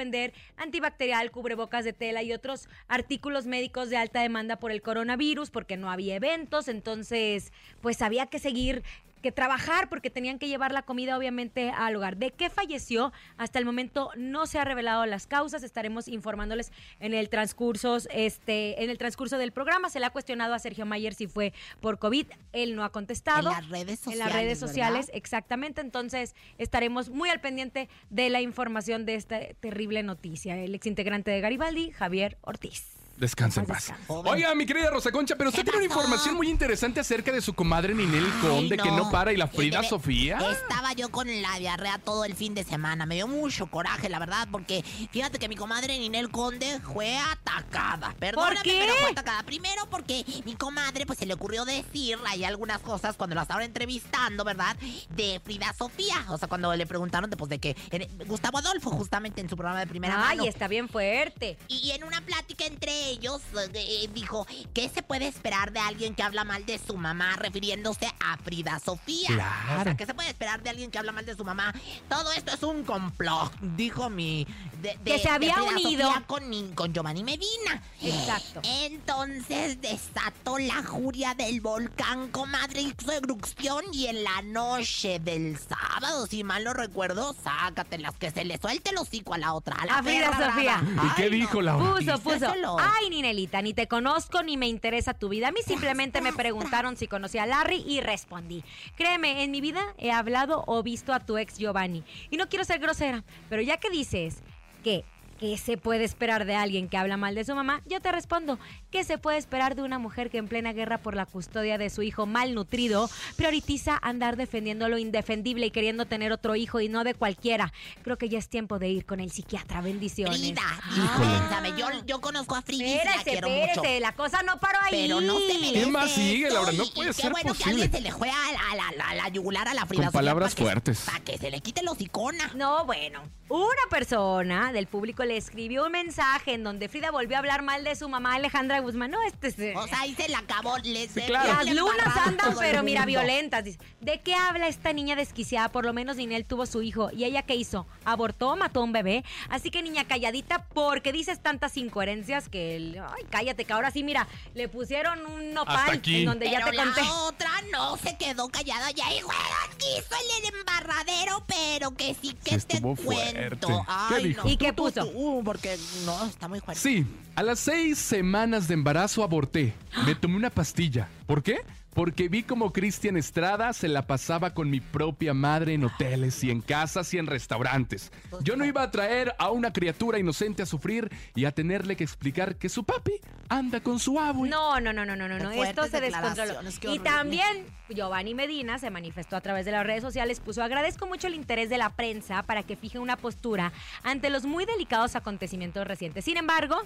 antibacterial, 0.58 1.32
cubrebocas 1.32 1.86
de 1.86 1.94
tela 1.94 2.24
y 2.24 2.34
otros 2.34 2.68
artículos 2.88 3.46
médicos 3.46 3.90
de 3.90 3.98
alta 3.98 4.22
demanda 4.22 4.58
por 4.58 4.72
el 4.72 4.82
coronavirus 4.82 5.50
porque 5.50 5.78
no 5.78 5.90
había 5.90 6.16
eventos, 6.16 6.68
entonces 6.68 7.52
pues 7.82 8.02
había 8.02 8.28
que 8.28 8.40
seguir 8.40 8.84
que 9.22 9.32
trabajar 9.32 9.90
porque 9.90 10.10
tenían 10.10 10.40
que 10.40 10.48
llevar 10.48 10.72
la 10.72 10.82
comida 10.82 11.18
obviamente 11.18 11.72
al 11.72 11.96
hogar. 11.96 12.18
¿De 12.18 12.32
qué 12.32 12.50
falleció? 12.50 13.12
Hasta 13.38 13.60
el 13.60 13.66
momento 13.66 14.12
no 14.18 14.46
se 14.46 14.60
ha 14.60 14.66
revelado 14.66 15.06
las 15.06 15.28
causas. 15.28 15.64
Estaremos 15.64 16.08
informándoles 16.08 16.72
en 17.00 17.14
el 17.14 17.30
transcurso, 17.30 17.98
este, 18.12 18.84
en 18.84 18.90
el 18.90 18.98
transcurso 18.98 19.38
del 19.38 19.52
programa. 19.52 19.90
Se 19.90 20.00
le 20.00 20.06
ha 20.06 20.10
cuestionado 20.10 20.54
a 20.54 20.60
Sergio 20.60 20.86
Mayer 20.86 21.14
si 21.14 21.28
fue 21.28 21.54
por 21.80 22.00
COVID. 22.00 22.28
Él 22.54 22.76
no 22.76 22.84
ha 22.84 22.92
contestado. 22.92 23.50
En 23.50 23.56
las 23.56 23.70
redes 23.70 24.08
En 24.08 24.18
las 24.18 24.28
sociales, 24.28 24.34
redes 24.34 24.60
sociales, 24.60 25.06
¿verdad? 25.08 25.18
exactamente. 25.18 25.82
Entonces 25.82 26.36
estaremos 26.58 27.10
muy 27.10 27.30
al 27.30 27.42
pendiente 27.42 27.90
de 28.10 28.30
la 28.30 28.42
información 28.42 29.06
de 29.06 29.16
esta 29.16 29.40
terrible 29.60 30.04
noticia. 30.04 30.58
El 30.58 30.76
exintegrante 30.76 31.32
de 31.32 31.42
Garibaldi, 31.42 31.92
Javier 31.92 32.38
Ortiz. 32.42 32.99
Descansa 33.20 33.60
en 33.60 33.68
paz. 33.68 33.92
Oiga, 34.08 34.56
mi 34.56 34.66
querida 34.66 34.90
Rosa 34.90 35.12
Concha, 35.12 35.36
pero 35.36 35.50
usted 35.50 35.64
tiene 35.64 35.78
una 35.80 35.86
información 35.86 36.36
muy 36.36 36.50
interesante 36.50 37.02
acerca 37.02 37.34
de 37.34 37.42
su 37.42 37.54
comadre 37.54 37.94
Ninel 37.94 38.26
Conde 38.40 38.78
que 38.78 38.92
no 38.92 39.12
para 39.12 39.34
y 39.34 39.38
la 39.38 39.48
Frida 39.48 39.80
Mire, 39.80 39.90
Sofía. 39.90 40.38
Estaba 40.52 40.94
yo 40.94 41.10
con 41.10 41.28
la 41.42 41.60
diarrea 41.60 42.00
todo 42.00 42.24
el 42.24 42.34
fin 42.34 42.56
de 42.56 42.64
semana. 42.64 43.06
Me 43.06 43.16
dio 43.16 43.28
mucho 43.28 43.68
coraje, 43.68 44.08
la 44.08 44.20
verdad, 44.20 44.48
porque 44.50 44.84
fíjate 45.12 45.38
que 45.38 45.50
mi 45.50 45.58
comadre 45.58 46.00
Ninel 46.00 46.30
Conde 46.30 46.80
fue 46.94 47.18
atacada. 47.18 48.16
Perdóname, 48.20 48.62
qué? 48.64 48.80
pero 48.80 48.94
fue 49.02 49.12
atacada. 49.12 49.44
Primero 49.44 49.86
porque 49.90 50.24
mi 50.46 50.56
comadre 50.56 51.06
pues 51.06 51.20
se 51.20 51.26
le 51.26 51.34
ocurrió 51.34 51.66
decir 51.66 52.18
ahí 52.26 52.46
algunas 52.46 52.80
cosas 52.80 53.18
cuando 53.18 53.36
la 53.36 53.42
estaban 53.42 53.64
entrevistando, 53.64 54.46
¿verdad? 54.46 54.78
De 55.10 55.42
Frida 55.44 55.74
Sofía. 55.78 56.26
O 56.30 56.38
sea, 56.38 56.48
cuando 56.48 56.74
le 56.74 56.88
preguntaron 56.88 57.30
de, 57.30 57.36
pues, 57.36 57.50
de 57.50 57.60
que 57.60 57.76
eh, 57.92 58.08
Gustavo 58.28 58.60
Adolfo 58.60 58.92
justamente 58.92 59.42
en 59.42 59.50
su 59.50 59.58
programa 59.58 59.82
de 59.82 59.88
primera 59.88 60.16
Ay, 60.16 60.38
mano. 60.38 60.50
está 60.50 60.70
bien 60.70 60.88
fuerte. 60.88 61.58
Y 61.68 61.92
en 61.92 62.06
una 62.06 62.22
plática 62.22 62.66
entre 62.66 63.09
ellos 63.12 63.42
eh, 63.56 63.70
eh, 63.74 64.10
dijo, 64.14 64.46
¿qué 64.74 64.90
se 64.90 65.02
puede 65.02 65.28
esperar 65.28 65.72
de 65.72 65.80
alguien 65.80 66.16
que 66.16 66.24
habla 66.24 66.44
mal 66.44 66.66
de 66.66 66.78
su 66.80 66.96
mamá 66.98 67.36
refiriéndose 67.36 68.08
a 68.20 68.38
Frida 68.38 68.80
Sofía? 68.80 69.28
Claro. 69.28 69.82
O 69.82 69.84
sea, 69.84 69.98
¿qué 69.98 70.06
se 70.06 70.14
puede 70.14 70.30
esperar 70.30 70.62
de 70.64 70.70
alguien 70.70 70.92
que 70.92 70.98
habla 70.98 71.12
mal 71.12 71.26
de 71.26 71.36
su 71.36 71.44
mamá? 71.46 71.74
Todo 72.08 72.32
esto 72.34 72.54
es 72.54 72.64
un 72.64 72.84
complot, 72.84 73.52
dijo 73.62 74.10
mi... 74.10 74.46
de- 74.82 74.98
de- 75.04 75.12
Que 75.12 75.18
se 75.20 75.28
de 75.28 75.30
había 75.30 75.56
Frida 75.56 75.72
unido. 75.72 76.08
Sofía 76.08 76.24
con, 76.28 76.74
con 76.76 76.94
Giovanni 76.94 77.24
Medina. 77.24 77.82
Exacto. 78.02 78.62
Entonces 78.64 79.82
desató 79.82 80.58
la 80.60 80.84
juria 80.84 81.34
del 81.36 81.62
volcán, 81.62 82.30
comadre, 82.30 82.82
hizo 82.82 83.12
erupción 83.12 83.84
y 83.92 84.08
en 84.08 84.24
la 84.24 84.42
noche 84.44 85.20
del 85.20 85.58
sábado, 85.58 86.28
si 86.28 86.44
mal 86.44 86.64
no 86.64 86.74
recuerdo, 86.74 87.36
sácatelas, 87.44 88.16
que 88.18 88.32
se 88.32 88.46
le 88.46 88.58
suelte 88.58 88.92
el 88.92 88.98
hocico 88.98 89.34
a 89.34 89.38
la 89.38 89.54
otra. 89.54 89.76
A, 89.76 89.86
la 89.86 89.98
A 90.00 90.04
Frida 90.04 90.32
perra 90.32 90.52
Sofía. 90.54 90.82
¿Y 91.04 91.16
qué 91.16 91.24
Ay, 91.24 91.30
dijo 91.30 91.56
no. 91.56 91.62
Laura? 91.62 91.94
Puso, 91.96 92.20
puso. 92.20 92.34
Díselo. 92.36 92.78
Ay, 93.00 93.10
Ninelita, 93.10 93.62
ni 93.62 93.74
te 93.74 93.88
conozco 93.88 94.44
ni 94.44 94.58
me 94.58 94.68
interesa 94.68 95.14
tu 95.14 95.30
vida. 95.30 95.48
A 95.48 95.52
mí 95.52 95.62
simplemente 95.66 96.20
me 96.22 96.34
preguntaron 96.34 96.98
si 96.98 97.08
conocía 97.08 97.44
a 97.44 97.46
Larry 97.46 97.84
y 97.88 98.02
respondí. 98.02 98.64
Créeme, 98.98 99.44
en 99.44 99.52
mi 99.52 99.62
vida 99.62 99.82
he 99.98 100.12
hablado 100.12 100.64
o 100.68 100.84
visto 100.84 101.14
a 101.14 101.20
tu 101.22 101.38
ex 101.38 101.58
Giovanni. 101.58 102.04
Y 102.30 102.36
no 102.36 102.50
quiero 102.50 102.66
ser 102.66 102.80
grosera, 102.80 103.24
pero 103.48 103.62
ya 103.62 103.78
que 103.78 103.90
dices 103.90 104.42
que 104.84 105.06
¿Qué 105.40 105.58
se 105.58 105.78
puede 105.78 106.04
esperar 106.04 106.44
de 106.46 106.54
alguien 106.56 106.90
que 106.90 106.98
habla 106.98 107.16
mal 107.16 107.34
de 107.34 107.46
su 107.46 107.56
mamá? 107.56 107.82
Yo 107.86 108.02
te 108.02 108.12
respondo, 108.12 108.60
¿qué 108.92 109.06
se 109.06 109.18
puede 109.18 109.38
esperar 109.38 109.74
de 109.76 109.84
una 109.84 109.98
mujer 109.98 110.30
que 110.30 110.38
en 110.38 110.50
plena 110.50 110.74
guerra 110.74 110.98
por 110.98 111.16
la 111.16 111.26
custodia 111.26 111.78
de 111.78 111.90
su 111.90 112.02
hijo 112.02 112.26
malnutrido 112.26 113.10
prioritiza 113.38 113.98
andar 114.02 114.36
defendiendo 114.36 114.90
lo 114.90 114.98
indefendible 114.98 115.68
y 115.68 115.72
queriendo 115.72 116.06
tener 116.06 116.34
otro 116.34 116.58
hijo 116.58 116.82
y 116.82 116.90
no 116.90 117.06
de 117.06 117.14
cualquiera? 117.14 117.72
Creo 118.04 118.18
que 118.18 118.28
ya 118.28 118.38
es 118.38 118.50
tiempo 118.50 118.80
de 118.80 118.90
ir 118.90 119.06
con 119.06 119.22
el 119.22 119.32
psiquiatra. 119.32 119.80
Bendiciones. 119.80 120.38
Frida, 120.38 120.62
dispénsame, 120.94 121.70
yo, 121.80 121.88
yo 122.06 122.20
conozco 122.20 122.56
a 122.56 122.62
Frida 122.62 122.84
y 122.84 122.90
sí 122.90 122.96
la 122.96 123.00
Espérate, 123.04 123.32
quiero 123.32 123.48
espérate, 123.48 123.80
mucho. 123.94 124.00
la 124.02 124.12
cosa 124.16 124.44
no 124.44 124.60
paró 124.60 124.80
ahí. 124.82 125.04
Pero 125.08 125.22
no 125.22 125.40
se 125.40 125.54
merece 125.58 125.74
¿Qué 125.74 125.86
más 125.86 126.12
sigue, 126.12 126.50
Laura? 126.50 126.74
No 126.74 126.84
y- 126.84 126.90
puede 126.92 127.12
y 127.12 127.14
ser 127.14 127.24
Qué 127.28 127.30
bueno 127.32 127.54
que 127.54 127.60
posible. 127.64 127.84
alguien 127.84 127.92
se 127.94 128.02
le 128.02 128.12
fue 128.12 128.30
a 128.30 128.52
la, 128.52 128.60
a 128.72 128.92
la- 128.92 129.06
a 129.06 129.16
la 129.16 129.30
yugular 129.30 129.70
a 129.70 129.74
la 129.74 129.86
Frida 129.86 130.04
Con 130.04 130.12
palabras 130.12 130.54
fuertes. 130.54 131.04
Para 131.06 131.22
que 131.22 131.38
se 131.38 131.50
le 131.50 131.62
quite 131.62 131.82
los 131.82 132.02
icona. 132.02 132.52
No, 132.56 132.84
bueno. 132.86 133.22
Una 133.50 133.66
persona 133.90 134.72
del 134.72 134.86
público 134.86 135.26
le 135.26 135.36
escribió 135.36 135.86
un 135.88 135.92
mensaje 135.92 136.54
en 136.54 136.64
donde 136.64 136.88
Frida 136.88 137.10
volvió 137.10 137.36
a 137.36 137.40
hablar 137.40 137.64
mal 137.64 137.84
de 137.84 137.96
su 137.96 138.08
mamá 138.08 138.36
Alejandra 138.36 138.80
Guzmán. 138.80 139.10
No, 139.10 139.18
este 139.24 139.48
es... 139.48 139.76
O 139.76 139.88
sea, 139.88 140.02
ahí 140.02 140.14
se 140.14 140.30
la 140.30 140.38
acabó. 140.40 140.78
Les 140.84 141.12
claro. 141.14 141.54
Las 141.64 141.74
lunas 141.76 142.16
andan, 142.28 142.56
pero 142.60 142.84
mira, 142.84 143.06
violentas. 143.06 143.64
Dice, 143.64 143.80
¿De 144.02 144.20
qué 144.22 144.36
habla 144.36 144.68
esta 144.68 144.94
niña 144.94 145.16
desquiciada? 145.16 145.70
Por 145.70 145.84
lo 145.84 145.94
menos 145.94 146.18
Ninel 146.18 146.46
tuvo 146.46 146.68
su 146.68 146.84
hijo. 146.84 147.10
¿Y 147.12 147.24
ella 147.24 147.42
qué 147.42 147.56
hizo? 147.56 147.88
¿Abortó? 148.06 148.56
¿Mató 148.56 148.82
a 148.82 148.84
un 148.84 148.92
bebé? 148.92 149.26
Así 149.50 149.72
que 149.72 149.82
niña 149.82 150.04
calladita, 150.06 150.66
porque 150.68 151.12
dices 151.12 151.42
tantas 151.42 151.76
incoherencias 151.76 152.50
que... 152.50 152.76
el- 152.76 153.00
Ay, 153.00 153.24
cállate, 153.32 153.66
que 153.66 153.74
ahora 153.74 153.90
sí, 153.90 154.04
mira, 154.04 154.28
le 154.54 154.68
pusieron 154.68 155.26
un 155.26 155.58
Hasta 155.58 155.74
nopal 155.74 155.90
aquí. 155.98 156.18
en 156.20 156.26
donde 156.26 156.52
ya 156.52 156.60
te 156.70 156.76
conté. 156.78 157.02
la 157.02 157.14
otra 157.22 157.50
no 157.72 157.98
se 157.98 158.16
quedó 158.16 158.48
callada 158.50 158.92
ya 158.92 159.12
y 159.12 159.24
bueno, 159.24 159.40
quiso 159.80 160.16
el 160.46 160.54
embarradero, 160.54 161.44
pero 161.48 161.96
que 161.96 162.14
sí 162.14 162.38
que 162.44 162.60
Sí 162.60 162.68
te 162.68 162.80
cuento. 162.82 163.39
Fuerte. 163.48 163.68
¿Qué 164.10 164.16
Ay, 164.16 164.28
dijo? 164.30 164.44
no, 164.44 164.50
¿Y 164.50 164.58
qué 164.58 164.74
tú, 164.74 164.90
tú, 164.92 164.94
puso? 165.02 165.08
tú, 165.12 165.42
porque 165.44 165.78
no, 166.06 166.26
está 166.26 166.48
muy 166.48 166.60
fuerte. 166.60 166.82
Sí, 166.82 167.06
a 167.36 167.44
las 167.44 167.60
seis 167.60 167.98
semanas 167.98 168.68
de 168.68 168.74
embarazo 168.74 169.24
aborté. 169.24 169.74
Me 170.06 170.16
tomé 170.16 170.36
una 170.36 170.50
pastilla. 170.50 171.08
¿Por 171.26 171.44
qué? 171.44 171.62
Porque 172.00 172.30
vi 172.30 172.44
como 172.44 172.72
Cristian 172.72 173.18
Estrada 173.18 173.74
se 173.74 173.90
la 173.90 174.08
pasaba 174.08 174.54
con 174.54 174.70
mi 174.70 174.80
propia 174.80 175.34
madre 175.34 175.74
en 175.74 175.84
hoteles 175.84 176.42
y 176.46 176.50
en 176.50 176.62
casas 176.62 177.14
y 177.14 177.18
en 177.18 177.28
restaurantes. 177.28 178.14
Yo 178.42 178.56
no 178.56 178.64
iba 178.64 178.82
a 178.84 178.90
traer 178.90 179.36
a 179.38 179.50
una 179.52 179.74
criatura 179.74 180.18
inocente 180.18 180.64
a 180.64 180.66
sufrir 180.66 181.12
y 181.36 181.44
a 181.44 181.52
tenerle 181.52 181.98
que 181.98 182.06
explicar 182.06 182.56
que 182.56 182.70
su 182.70 182.86
papi 182.86 183.12
anda 183.50 183.82
con 183.82 184.00
su 184.00 184.18
abue. 184.18 184.48
No, 184.48 184.80
no, 184.80 184.94
no, 184.94 185.06
no, 185.06 185.18
no, 185.18 185.28
no, 185.28 185.52
Esto 185.52 185.88
se 185.88 186.00
descontroló. 186.00 186.62
Y 186.84 187.00
también 187.00 187.66
Giovanni 187.90 188.34
Medina 188.34 188.80
se 188.80 188.90
manifestó 188.92 189.36
a 189.36 189.42
través 189.42 189.66
de 189.66 189.72
las 189.74 189.86
redes 189.86 190.02
sociales, 190.04 190.40
puso 190.40 190.64
agradezco 190.64 191.06
mucho 191.06 191.28
el 191.28 191.34
interés 191.34 191.70
de 191.70 191.78
la 191.80 191.90
prensa 191.90 192.44
para 192.44 192.64
que 192.64 192.78
fije 192.78 192.98
una 193.00 193.18
postura 193.18 193.74
ante 194.04 194.30
los 194.30 194.46
muy 194.46 194.64
delicados 194.64 195.18
acontecimientos 195.18 195.86
recientes. 195.86 196.24
Sin 196.24 196.38
embargo, 196.38 196.78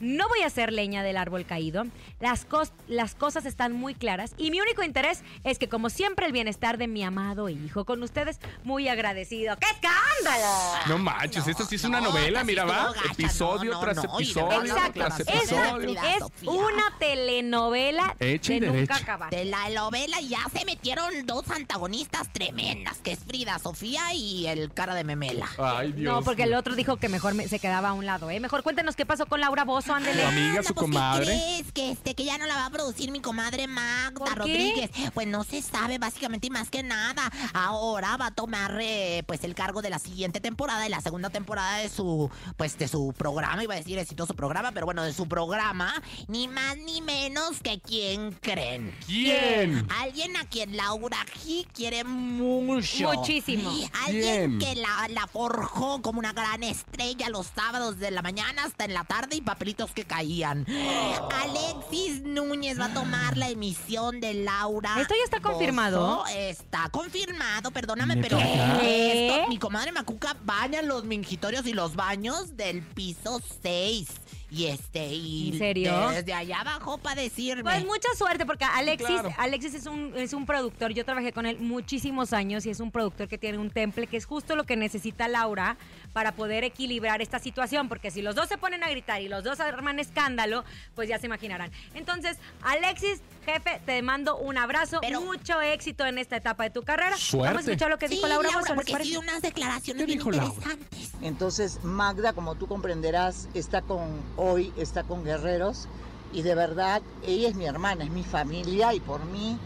no 0.00 0.28
voy 0.28 0.40
a 0.42 0.46
hacer 0.48 0.74
leña 0.74 1.02
del 1.02 1.16
árbol 1.16 1.46
caído. 1.46 1.84
Las, 2.20 2.46
cos- 2.46 2.72
las 2.86 3.14
cosas 3.14 3.46
están 3.46 3.72
muy 3.72 3.94
claras 3.94 4.34
y 4.36 4.50
mi 4.50 4.57
único 4.60 4.82
interés 4.82 5.22
es 5.44 5.58
que 5.58 5.68
como 5.68 5.90
siempre 5.90 6.26
el 6.26 6.32
bienestar 6.32 6.78
de 6.78 6.88
mi 6.88 7.02
amado 7.04 7.48
hijo 7.48 7.84
con 7.84 8.02
ustedes 8.02 8.38
muy 8.64 8.88
agradecido. 8.88 9.56
¡Qué 9.58 9.66
escándalo! 9.66 10.78
No 10.88 10.98
manches, 10.98 11.46
esto 11.46 11.64
sí 11.64 11.76
es 11.76 11.84
una 11.84 12.00
no, 12.00 12.08
novela, 12.08 12.44
mira, 12.44 12.64
va. 12.64 12.92
Episodio 13.12 13.72
no, 13.72 13.78
no, 13.78 13.80
tras 13.80 14.04
episodio 14.04 14.74
tras 14.94 15.20
es, 15.20 15.26
de 15.26 15.32
episodio. 15.34 15.76
Frida 15.80 16.12
es 16.14 16.18
Sofía. 16.20 16.50
una 16.50 16.98
telenovela 16.98 18.16
Hecha 18.18 18.52
de 18.54 18.60
nunca 18.60 18.96
acabar. 18.96 19.30
De 19.30 19.44
la 19.44 19.68
novela 19.70 20.20
ya 20.20 20.40
se 20.52 20.64
metieron 20.64 21.26
dos 21.26 21.50
antagonistas 21.50 22.32
tremendas, 22.32 22.98
que 22.98 23.12
es 23.12 23.20
Frida 23.20 23.58
Sofía 23.58 24.12
y 24.14 24.46
el 24.46 24.72
cara 24.72 24.94
de 24.94 25.04
memela. 25.04 25.48
Ay, 25.58 25.92
Dios. 25.92 26.12
No, 26.14 26.22
porque 26.22 26.44
el 26.44 26.54
otro 26.54 26.74
dijo 26.74 26.96
que 26.96 27.08
mejor 27.08 27.34
me- 27.34 27.48
se 27.48 27.58
quedaba 27.58 27.90
a 27.90 27.92
un 27.92 28.06
lado, 28.06 28.30
¿eh? 28.30 28.40
Mejor 28.40 28.62
cuéntenos 28.62 28.96
qué 28.96 29.06
pasó 29.06 29.26
con 29.26 29.40
Laura 29.40 29.64
Bozo, 29.64 29.94
ándele. 29.94 30.22
Su 30.22 30.28
amiga, 30.28 30.62
su 30.62 30.74
pues, 30.74 30.86
¿qué 30.86 30.92
comadre. 30.92 31.24
crees? 31.26 31.72
Que, 31.72 31.90
este, 31.92 32.14
que 32.14 32.24
ya 32.24 32.38
no 32.38 32.46
la 32.46 32.54
va 32.56 32.66
a 32.66 32.70
producir 32.70 33.10
mi 33.10 33.20
comadre 33.20 33.66
Magda. 33.66 34.24
Rodríguez. 34.38 34.90
Pues 35.14 35.26
no 35.26 35.44
se 35.44 35.62
sabe 35.62 35.98
básicamente 35.98 36.46
y 36.46 36.50
más 36.50 36.70
que 36.70 36.82
nada. 36.82 37.30
Ahora 37.52 38.16
va 38.16 38.26
a 38.26 38.30
tomar 38.30 38.78
eh, 38.80 39.22
pues 39.26 39.44
el 39.44 39.54
cargo 39.54 39.82
de 39.82 39.90
la 39.90 39.98
siguiente 39.98 40.40
temporada 40.40 40.86
y 40.86 40.90
la 40.90 41.00
segunda 41.00 41.30
temporada 41.30 41.78
de 41.78 41.88
su 41.88 42.30
pues 42.56 42.78
de 42.78 42.88
su 42.88 43.14
programa, 43.16 43.62
iba 43.62 43.74
a 43.74 43.78
decir 43.78 43.98
exitoso 43.98 44.34
programa, 44.34 44.72
pero 44.72 44.86
bueno, 44.86 45.02
de 45.02 45.12
su 45.12 45.28
programa, 45.28 46.02
ni 46.28 46.48
más 46.48 46.76
ni 46.76 47.00
menos 47.00 47.60
que 47.62 47.80
quién 47.80 48.32
creen. 48.40 48.94
¿Quién? 49.06 49.86
Alguien 50.00 50.36
a 50.36 50.44
quien 50.44 50.76
Laura 50.76 51.24
G 51.26 51.66
quiere 51.72 52.04
mucho. 52.04 53.12
Muchísimo. 53.12 53.70
Alguien 54.06 54.58
¿Quién? 54.58 54.58
que 54.58 54.80
la, 54.80 55.08
la 55.08 55.26
forjó 55.26 56.02
como 56.02 56.18
una 56.18 56.32
gran 56.32 56.62
estrella 56.62 57.28
los 57.28 57.46
sábados 57.54 57.98
de 57.98 58.10
la 58.10 58.22
mañana 58.22 58.64
hasta 58.64 58.84
en 58.84 58.94
la 58.94 59.04
tarde 59.04 59.36
y 59.36 59.40
papelitos 59.40 59.92
que 59.92 60.04
caían. 60.04 60.66
Alexis 61.42 62.22
Núñez 62.22 62.78
va 62.78 62.86
a 62.86 62.94
tomar 62.94 63.36
la 63.36 63.48
emisión 63.48 64.20
de 64.20 64.27
Laura. 64.34 65.00
¿Esto 65.00 65.14
ya 65.14 65.24
está 65.24 65.40
confirmado? 65.40 66.18
Bozo. 66.18 66.26
Está 66.28 66.88
confirmado, 66.90 67.70
perdóname, 67.70 68.16
¿Neta 68.16 68.28
pero 68.28 68.40
esto, 68.82 69.48
mi 69.48 69.58
comadre 69.58 69.92
Macuca 69.92 70.36
baña 70.44 70.82
los 70.82 71.04
mingitorios 71.04 71.66
y 71.66 71.72
los 71.72 71.96
baños 71.96 72.56
del 72.56 72.82
piso 72.82 73.40
6. 73.62 74.08
Y 74.50 74.64
este, 74.66 75.06
y 75.12 75.50
¿En 75.52 75.58
serio? 75.58 76.08
desde 76.08 76.32
allá 76.32 76.60
abajo 76.60 76.96
para 76.96 77.20
decirme. 77.20 77.64
Pues 77.64 77.84
mucha 77.84 78.08
suerte, 78.16 78.46
porque 78.46 78.64
Alexis, 78.64 79.06
claro. 79.06 79.30
Alexis 79.36 79.74
es 79.74 79.86
un, 79.86 80.14
es 80.16 80.32
un 80.32 80.46
productor. 80.46 80.94
Yo 80.94 81.04
trabajé 81.04 81.32
con 81.32 81.44
él 81.44 81.58
muchísimos 81.60 82.32
años 82.32 82.64
y 82.64 82.70
es 82.70 82.80
un 82.80 82.90
productor 82.90 83.28
que 83.28 83.36
tiene 83.36 83.58
un 83.58 83.70
temple 83.70 84.06
que 84.06 84.16
es 84.16 84.24
justo 84.24 84.56
lo 84.56 84.64
que 84.64 84.76
necesita 84.76 85.28
Laura 85.28 85.76
para 86.12 86.32
poder 86.32 86.64
equilibrar 86.64 87.22
esta 87.22 87.38
situación. 87.38 87.88
Porque 87.88 88.10
si 88.10 88.22
los 88.22 88.34
dos 88.34 88.48
se 88.48 88.58
ponen 88.58 88.82
a 88.84 88.88
gritar 88.90 89.20
y 89.22 89.28
los 89.28 89.44
dos 89.44 89.60
arman 89.60 89.98
escándalo, 89.98 90.64
pues 90.94 91.08
ya 91.08 91.18
se 91.18 91.26
imaginarán. 91.26 91.70
Entonces, 91.94 92.36
Alexis, 92.62 93.20
jefe, 93.44 93.80
te 93.86 94.02
mando 94.02 94.36
un 94.36 94.58
abrazo. 94.58 94.98
Pero- 95.00 95.20
mucho 95.20 95.60
éxito 95.60 96.06
en 96.06 96.18
esta 96.18 96.36
etapa 96.36 96.64
de 96.64 96.70
tu 96.70 96.82
carrera. 96.82 97.16
Suerte. 97.16 97.48
Vamos 97.54 97.66
a 97.68 97.70
escuchar 97.70 97.90
lo 97.90 97.98
que 97.98 98.08
Sí, 98.08 98.14
dijo 98.16 98.28
Laura, 98.28 98.48
Laura, 98.50 98.64
¿les 98.66 98.74
porque 98.74 98.92
parece? 98.92 99.10
sí 99.10 99.16
unas 99.16 99.42
declaraciones 99.42 100.02
¿Qué 100.02 100.06
bien 100.06 100.18
dijo 100.18 100.30
Laura? 100.30 100.46
interesantes. 100.46 101.12
Entonces 101.22 101.82
Magda, 101.84 102.32
como 102.32 102.54
tú 102.54 102.66
comprenderás, 102.66 103.48
está 103.54 103.82
con 103.82 104.20
hoy 104.36 104.72
está 104.76 105.02
con 105.04 105.24
Guerreros 105.24 105.88
y 106.32 106.42
de 106.42 106.54
verdad 106.54 107.02
ella 107.26 107.48
es 107.48 107.54
mi 107.54 107.66
hermana, 107.66 108.04
es 108.04 108.10
mi 108.10 108.22
familia 108.22 108.94
y 108.94 109.00
por 109.00 109.24
mí 109.24 109.58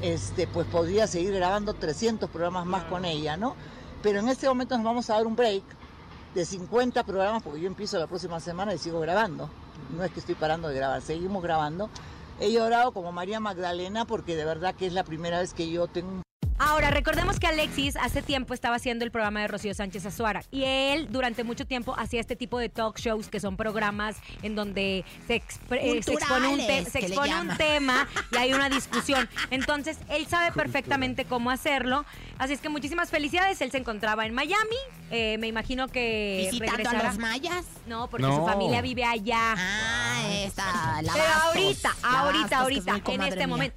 este, 0.00 0.46
pues 0.46 0.66
podría 0.66 1.06
seguir 1.06 1.32
grabando 1.34 1.74
300 1.74 2.28
programas 2.30 2.66
más 2.66 2.84
con 2.84 3.04
ella, 3.04 3.36
¿no? 3.36 3.56
Pero 4.02 4.18
en 4.20 4.28
este 4.28 4.48
momento 4.48 4.76
nos 4.76 4.84
vamos 4.84 5.10
a 5.10 5.14
dar 5.14 5.26
un 5.26 5.36
break 5.36 5.62
de 6.34 6.44
50 6.44 7.04
programas 7.04 7.42
porque 7.42 7.60
yo 7.60 7.66
empiezo 7.66 7.98
la 7.98 8.06
próxima 8.06 8.40
semana 8.40 8.74
y 8.74 8.78
sigo 8.78 9.00
grabando. 9.00 9.50
No 9.96 10.04
es 10.04 10.10
que 10.10 10.20
estoy 10.20 10.34
parando 10.34 10.68
de 10.68 10.76
grabar, 10.76 11.02
seguimos 11.02 11.42
grabando. 11.42 11.90
He 12.40 12.50
llorado 12.50 12.92
como 12.92 13.12
María 13.12 13.40
Magdalena 13.40 14.04
porque 14.04 14.36
de 14.36 14.44
verdad 14.44 14.74
que 14.74 14.86
es 14.86 14.92
la 14.92 15.04
primera 15.04 15.40
vez 15.40 15.54
que 15.54 15.70
yo 15.70 15.86
tengo 15.86 16.10
un 16.10 16.22
Ahora, 16.58 16.90
recordemos 16.90 17.40
que 17.40 17.48
Alexis 17.48 17.96
hace 17.96 18.22
tiempo 18.22 18.54
estaba 18.54 18.76
haciendo 18.76 19.04
el 19.04 19.10
programa 19.10 19.40
de 19.40 19.48
Rocío 19.48 19.74
Sánchez 19.74 20.06
Azuara 20.06 20.44
y 20.52 20.62
él 20.64 21.08
durante 21.10 21.42
mucho 21.42 21.66
tiempo 21.66 21.94
hacía 21.98 22.20
este 22.20 22.36
tipo 22.36 22.56
de 22.58 22.68
talk 22.68 22.98
shows 23.00 23.28
que 23.28 23.40
son 23.40 23.56
programas 23.56 24.16
en 24.42 24.54
donde 24.54 25.04
se, 25.26 25.36
eh, 25.36 25.42
se 26.02 26.12
expone, 26.12 26.48
un, 26.48 26.58
te- 26.58 26.84
se 26.84 27.00
expone 27.00 27.56
tema 27.56 28.06
y 28.30 28.36
hay 28.36 28.52
una 28.54 28.68
discusión. 28.70 29.28
Entonces, 29.50 29.98
él 30.08 30.26
sabe 30.28 30.52
perfectamente 30.52 31.24
cómo 31.24 31.50
hacerlo. 31.50 32.04
Así 32.38 32.52
es 32.52 32.60
que 32.60 32.68
muchísimas 32.68 33.10
felicidades. 33.10 33.60
Él 33.60 33.72
se 33.72 33.78
encontraba 33.78 34.24
en 34.24 34.32
Miami. 34.34 34.76
Eh, 35.10 35.38
me 35.38 35.48
imagino 35.48 35.88
que 35.88 36.48
¿Visitando 36.52 36.90
a 36.90 37.02
los 37.02 37.18
mayas? 37.18 37.64
No, 37.86 38.08
porque 38.08 38.26
No. 38.26 38.36
su 38.36 38.44
familia 38.46 38.80
vive 38.82 39.04
allá. 39.04 39.54
Ah, 39.56 40.22
esa, 40.32 41.02
la 41.02 41.12
Pero 41.12 41.24
Bastos, 41.24 41.44
ahorita, 41.56 41.96
la 42.02 42.20
ahorita, 42.20 42.58
ahorita, 42.60 43.00
en 43.12 43.22
este 43.22 43.46
mía. 43.48 43.72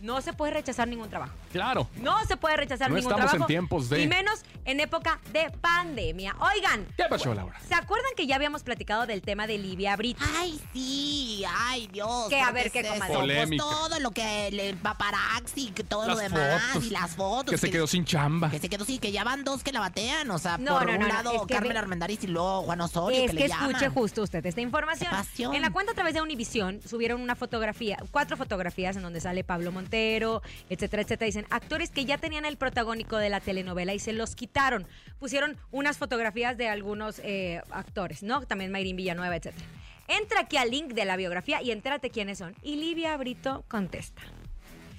No 0.00 0.20
se 0.22 0.32
puede 0.32 0.52
rechazar 0.52 0.88
ningún 0.88 1.08
trabajo. 1.10 1.32
Claro. 1.52 1.88
No 1.96 2.24
se 2.26 2.36
puede 2.36 2.56
rechazar 2.56 2.88
No 2.90 2.96
ningún 2.96 3.10
estamos 3.12 3.24
en 3.32 3.38
trabajo. 3.38 3.46
tiempos 3.46 3.88
de- 3.90 4.02
Y 4.02 4.08
menos 4.08 4.40
en 4.64 4.80
época 4.80 5.20
de 5.32 5.50
pandemia. 5.60 6.34
Oigan. 6.54 6.86
¿Qué 6.96 7.04
pasó, 7.08 7.34
Laura? 7.34 7.58
¿Se 7.68 7.74
acuerdan 7.74 8.10
que 8.16 8.26
ya 8.26 8.36
habíamos 8.36 8.62
platicado 8.62 9.06
del 9.06 9.22
tema 9.22 9.46
de 9.46 9.58
Livia 9.58 9.96
Brito? 9.96 10.24
Ay, 10.38 10.60
sí, 10.72 11.44
ay, 11.48 11.88
Dios. 11.92 12.28
Que 12.28 12.40
a 12.40 12.46
¿por 12.46 12.54
ver, 12.54 12.70
qué 12.70 12.82
¿qué, 12.82 12.88
es 12.88 12.92
comadre? 12.92 13.46
Pues 13.46 13.56
todo 13.58 13.98
lo 14.00 14.10
que 14.12 14.48
el 14.48 14.76
paparazzi, 14.76 15.70
que 15.72 15.84
todo 15.84 16.06
Las 16.06 16.16
lo 16.16 16.22
demás 16.22 16.62
fotos. 16.72 16.84
y 16.86 16.90
las 16.90 17.10
fotos. 17.16 17.50
Que 17.50 17.58
se 17.58 17.70
quedó 17.70 17.86
sin 17.86 18.04
chamba. 18.04 18.50
Que 18.50 18.58
se 18.58 18.68
quedó 18.68 18.84
sí, 18.84 18.98
que 18.98 19.12
ya 19.12 19.24
van 19.24 19.44
dos 19.44 19.62
que 19.62 19.72
la 19.72 19.80
batean, 19.80 20.30
o 20.30 20.38
sea, 20.38 20.58
No, 20.58 20.78
por 20.78 20.86
no, 20.86 20.98
un 20.98 21.08
lado 21.08 21.32
es 21.34 21.42
que 21.42 21.54
Carmen 21.54 21.72
ve- 21.72 21.78
Armendáriz 21.78 22.22
y 22.24 22.26
luego 22.28 22.62
Juan 22.62 22.80
Osorio 22.80 23.18
Es 23.24 23.30
que, 23.30 23.36
que 23.36 23.48
le 23.48 23.54
escuche 23.54 23.72
llaman. 23.80 23.94
justo 23.94 24.22
usted 24.22 24.44
esta 24.46 24.60
información. 24.60 25.10
En 25.54 25.62
la 25.62 25.70
cuenta 25.70 25.92
a 25.92 25.94
través 25.94 26.14
de 26.14 26.22
Univisión 26.22 26.80
subieron 26.86 27.20
una 27.20 27.34
fotografía, 27.34 27.96
cuatro 28.10 28.36
fotografías 28.36 28.96
en 28.96 29.02
donde 29.02 29.20
sale 29.20 29.44
Pablo 29.44 29.72
Montero, 29.72 29.89
etcétera, 29.90 31.02
etcétera. 31.02 31.26
Dicen 31.26 31.46
actores 31.50 31.90
que 31.90 32.04
ya 32.04 32.18
tenían 32.18 32.44
el 32.44 32.56
protagónico 32.56 33.16
de 33.16 33.30
la 33.30 33.40
telenovela 33.40 33.94
y 33.94 33.98
se 33.98 34.12
los 34.12 34.34
quitaron. 34.34 34.86
Pusieron 35.18 35.56
unas 35.70 35.98
fotografías 35.98 36.56
de 36.56 36.68
algunos 36.68 37.20
eh, 37.20 37.62
actores, 37.70 38.22
¿no? 38.22 38.42
También 38.46 38.70
Mayrín 38.70 38.96
Villanueva, 38.96 39.36
etcétera. 39.36 39.66
Entra 40.08 40.40
aquí 40.40 40.56
al 40.56 40.70
link 40.70 40.92
de 40.92 41.04
la 41.04 41.16
biografía 41.16 41.62
y 41.62 41.70
entérate 41.70 42.10
quiénes 42.10 42.38
son. 42.38 42.56
Y 42.62 42.76
Livia 42.76 43.16
Brito 43.16 43.64
contesta. 43.68 44.22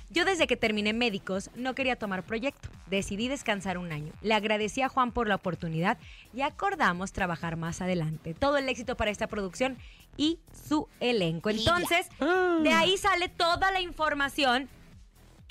Yo 0.09 0.25
desde 0.25 0.45
que 0.45 0.57
terminé 0.57 0.91
médicos 0.91 1.49
no 1.55 1.73
quería 1.73 1.95
tomar 1.95 2.23
proyecto. 2.23 2.67
Decidí 2.87 3.29
descansar 3.29 3.77
un 3.77 3.93
año. 3.93 4.11
Le 4.21 4.33
agradecí 4.33 4.81
a 4.81 4.89
Juan 4.89 5.13
por 5.13 5.29
la 5.29 5.35
oportunidad 5.35 5.97
y 6.33 6.41
acordamos 6.41 7.13
trabajar 7.13 7.55
más 7.55 7.81
adelante. 7.81 8.33
Todo 8.33 8.57
el 8.57 8.67
éxito 8.67 8.97
para 8.97 9.09
esta 9.09 9.27
producción 9.27 9.77
y 10.17 10.39
su 10.67 10.89
elenco. 10.99 11.49
Entonces, 11.49 12.09
de 12.19 12.73
ahí 12.73 12.97
sale 12.97 13.29
toda 13.29 13.71
la 13.71 13.79
información 13.79 14.67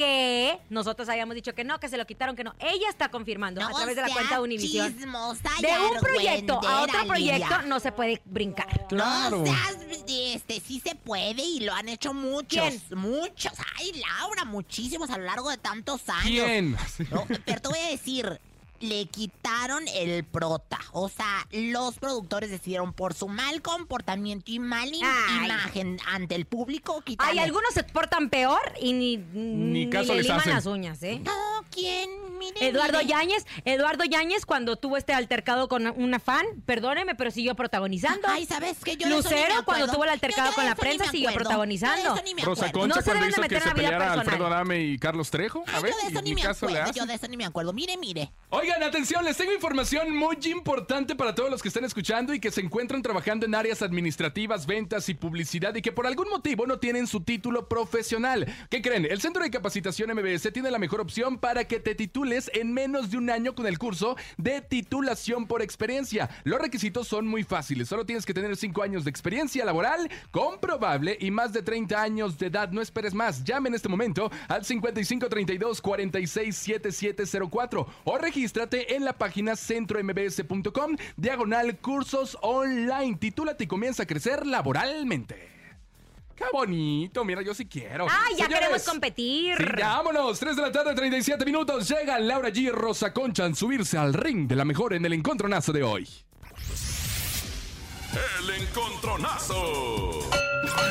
que 0.00 0.58
nosotros 0.70 1.06
habíamos 1.10 1.34
dicho 1.34 1.54
que 1.54 1.62
no, 1.62 1.78
que 1.78 1.86
se 1.86 1.98
lo 1.98 2.06
quitaron, 2.06 2.34
que 2.34 2.42
no. 2.42 2.54
Ella 2.58 2.88
está 2.88 3.10
confirmando 3.10 3.62
a 3.62 3.68
través 3.68 3.94
de 3.94 4.00
la 4.00 4.08
cuenta 4.08 4.36
de 4.36 4.40
Univision. 4.40 4.96
chismosa 4.96 5.50
De 5.60 5.68
un 5.68 6.00
proyecto 6.00 6.54
a 6.66 6.82
otro 6.84 7.06
proyecto 7.06 7.44
Lidia. 7.44 7.62
no 7.66 7.78
se 7.80 7.92
puede 7.92 8.22
brincar. 8.24 8.86
No 8.92 9.44
seas, 9.44 9.76
este, 10.08 10.58
sí 10.60 10.80
se 10.82 10.94
puede 10.94 11.42
y 11.42 11.60
lo 11.60 11.74
han 11.74 11.90
hecho 11.90 12.14
muchos, 12.14 12.90
muchos. 12.92 13.52
Ay, 13.78 13.92
Laura, 14.18 14.46
muchísimos 14.46 15.10
a 15.10 15.18
lo 15.18 15.24
largo 15.24 15.50
de 15.50 15.58
tantos 15.58 16.08
años. 16.08 16.46
¿Quién? 16.46 16.76
No, 17.10 17.26
pero 17.44 17.60
te 17.60 17.68
voy 17.68 17.78
a 17.78 17.88
decir, 17.90 18.40
le 18.80 19.06
quitaron 19.06 19.84
el 19.94 20.24
prota. 20.24 20.78
O 20.92 21.08
sea, 21.08 21.46
los 21.52 21.98
productores 21.98 22.50
decidieron 22.50 22.92
por 22.92 23.14
su 23.14 23.28
mal 23.28 23.62
comportamiento 23.62 24.50
y 24.50 24.58
Ay. 24.58 25.44
imagen 25.46 25.98
ante 26.06 26.34
el 26.34 26.46
público 26.46 26.96
Hay 26.96 27.02
quitarle. 27.04 27.40
algunos 27.40 27.72
se 27.74 27.84
portan 27.84 28.28
peor 28.30 28.60
y 28.80 28.92
ni, 28.92 29.16
ni, 29.16 29.88
caso 29.90 30.12
le 30.12 30.16
les 30.18 30.24
liman 30.26 30.40
hacen. 30.40 30.54
las 30.54 30.66
uñas, 30.66 31.02
¿eh? 31.02 31.20
No, 31.24 31.32
¿quién? 31.70 32.10
Mire, 32.38 32.68
Eduardo 32.68 32.98
mire. 32.98 33.10
Yáñez, 33.10 33.44
Eduardo 33.66 34.04
Yáñez 34.04 34.46
cuando 34.46 34.76
tuvo 34.76 34.96
este 34.96 35.12
altercado 35.12 35.68
con 35.68 35.86
una 35.88 36.18
fan, 36.18 36.46
perdóneme, 36.64 37.14
pero 37.14 37.30
siguió 37.30 37.54
protagonizando. 37.54 38.26
Ay, 38.28 38.46
¿sabes 38.46 38.78
qué? 38.82 38.96
Yo 38.96 39.06
ni 39.08 39.12
me 39.14 39.16
Lucero 39.18 39.62
cuando 39.66 39.88
tuvo 39.88 40.04
el 40.04 40.10
altercado 40.10 40.48
Yo 40.48 40.54
con 40.54 40.64
la 40.64 40.70
ni 40.74 40.80
prensa 40.80 41.10
siguió 41.10 41.32
protagonizando. 41.34 42.14
Ni 42.24 42.34
Rosa. 42.42 42.72
Concha 42.72 42.86
No 42.96 43.02
se 43.02 43.10
cuando 43.10 43.28
hizo 43.28 43.42
que 43.42 43.60
se 43.60 43.70
peleara. 43.72 44.12
Alfredo 44.14 44.46
Adame 44.46 44.80
y 44.80 44.98
Carlos 44.98 45.30
Trejo. 45.30 45.64
A 45.66 45.76
Ay, 45.76 45.82
ver, 45.82 45.92
yo 45.92 45.98
de 46.00 46.08
eso 46.12 46.22
ni 46.22 46.30
ni 46.30 46.34
me 46.42 46.42
acuerdo. 46.48 46.92
Yo 46.94 47.06
de 47.06 47.14
eso 47.14 47.28
ni 47.28 47.36
me 47.36 47.44
acuerdo. 47.44 47.72
Mire, 47.74 47.96
mire. 47.98 48.32
Atención, 48.70 49.24
les 49.24 49.36
tengo 49.36 49.52
información 49.52 50.16
muy 50.16 50.36
importante 50.46 51.14
para 51.14 51.34
todos 51.34 51.50
los 51.50 51.62
que 51.62 51.68
están 51.68 51.84
escuchando 51.84 52.34
y 52.34 52.40
que 52.40 52.50
se 52.50 52.60
encuentran 52.60 53.02
trabajando 53.02 53.46
en 53.46 53.54
áreas 53.54 53.82
administrativas, 53.82 54.66
ventas 54.66 55.08
y 55.08 55.14
publicidad 55.14 55.74
y 55.74 55.82
que 55.82 55.92
por 55.92 56.06
algún 56.06 56.28
motivo 56.28 56.66
no 56.66 56.78
tienen 56.78 57.06
su 57.06 57.20
título 57.20 57.68
profesional. 57.68 58.46
¿Qué 58.68 58.82
creen? 58.82 59.06
El 59.08 59.20
Centro 59.20 59.42
de 59.42 59.50
Capacitación 59.50 60.10
MBS 60.12 60.52
tiene 60.52 60.70
la 60.70 60.78
mejor 60.78 61.00
opción 61.00 61.38
para 61.38 61.68
que 61.68 61.78
te 61.78 61.94
titules 61.94 62.50
en 62.52 62.72
menos 62.72 63.10
de 63.10 63.18
un 63.18 63.30
año 63.30 63.54
con 63.54 63.66
el 63.66 63.78
curso 63.78 64.16
de 64.38 64.60
titulación 64.60 65.46
por 65.46 65.62
experiencia. 65.62 66.28
Los 66.42 66.60
requisitos 66.60 67.06
son 67.06 67.26
muy 67.26 67.44
fáciles, 67.44 67.88
solo 67.88 68.06
tienes 68.06 68.26
que 68.26 68.34
tener 68.34 68.56
5 68.56 68.82
años 68.82 69.04
de 69.04 69.10
experiencia 69.10 69.64
laboral 69.64 70.10
comprobable 70.30 71.16
y 71.20 71.30
más 71.30 71.52
de 71.52 71.62
30 71.62 72.02
años 72.02 72.38
de 72.38 72.46
edad. 72.46 72.70
No 72.70 72.80
esperes 72.80 73.14
más, 73.14 73.44
llame 73.44 73.68
en 73.68 73.74
este 73.74 73.88
momento 73.88 74.30
al 74.48 74.64
5532 74.64 75.80
467704 75.80 77.86
o 78.04 78.18
regístrate 78.60 78.94
en 78.94 79.04
la 79.04 79.12
página 79.14 79.56
centrombs.com 79.56 80.96
diagonal 81.16 81.78
cursos 81.78 82.36
online. 82.42 83.16
Titúlate 83.16 83.64
y 83.64 83.66
comienza 83.66 84.02
a 84.02 84.06
crecer 84.06 84.46
laboralmente. 84.46 85.48
Qué 86.34 86.44
bonito, 86.52 87.22
mira, 87.24 87.42
yo 87.42 87.54
sí 87.54 87.66
quiero. 87.66 88.06
¡Ay, 88.08 88.34
ya 88.36 88.44
Señores, 88.44 88.58
queremos 88.58 88.82
competir! 88.84 89.56
Sí, 89.58 89.64
ya 89.76 89.88
vámonos. 89.88 90.38
3 90.40 90.56
de 90.56 90.62
la 90.62 90.72
tarde, 90.72 90.94
37 90.94 91.44
minutos. 91.44 91.88
Llega 91.88 92.18
Laura 92.18 92.48
G. 92.48 92.70
Rosa 92.72 93.12
Concha 93.12 93.44
en 93.44 93.54
subirse 93.54 93.98
al 93.98 94.14
ring 94.14 94.48
de 94.48 94.56
la 94.56 94.64
mejor 94.64 94.94
en 94.94 95.04
el 95.04 95.12
encontronazo 95.12 95.72
de 95.72 95.82
hoy. 95.82 96.08
El 98.12 98.62
encontronazo. 98.62 100.10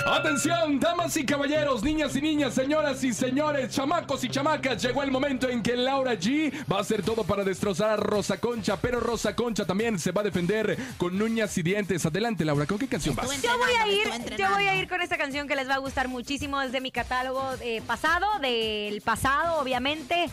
Atención, 0.05 0.79
damas 0.79 1.15
y 1.17 1.25
caballeros, 1.25 1.83
niñas 1.83 2.15
y 2.15 2.21
niñas, 2.21 2.53
señoras 2.53 3.03
y 3.03 3.13
señores, 3.13 3.69
chamacos 3.69 4.23
y 4.23 4.29
chamacas, 4.29 4.81
llegó 4.81 5.03
el 5.03 5.11
momento 5.11 5.47
en 5.49 5.61
que 5.61 5.75
Laura 5.75 6.13
G 6.13 6.51
va 6.71 6.77
a 6.77 6.81
hacer 6.81 7.03
todo 7.03 7.23
para 7.23 7.43
destrozar 7.43 7.91
a 7.91 7.95
Rosa 7.97 8.37
Concha, 8.39 8.77
pero 8.77 8.99
Rosa 8.99 9.35
Concha 9.35 9.65
también 9.65 9.99
se 9.99 10.11
va 10.11 10.21
a 10.21 10.23
defender 10.23 10.77
con 10.97 11.21
uñas 11.21 11.57
y 11.57 11.63
dientes. 11.63 12.05
Adelante, 12.05 12.43
Laura, 12.43 12.65
¿con 12.65 12.79
qué 12.79 12.87
canción 12.87 13.15
vas? 13.15 13.29
Yo 13.41 13.57
voy 13.57 13.71
a 13.73 13.87
ir, 13.87 14.35
yo 14.35 14.49
voy 14.49 14.63
a 14.63 14.75
ir 14.75 14.87
con 14.87 15.01
esta 15.01 15.17
canción 15.17 15.47
que 15.47 15.55
les 15.55 15.69
va 15.69 15.75
a 15.75 15.79
gustar 15.79 16.07
muchísimo 16.07 16.59
desde 16.59 16.81
mi 16.81 16.91
catálogo 16.91 17.43
eh, 17.61 17.81
pasado, 17.85 18.27
del 18.39 19.01
pasado, 19.01 19.59
obviamente. 19.59 20.29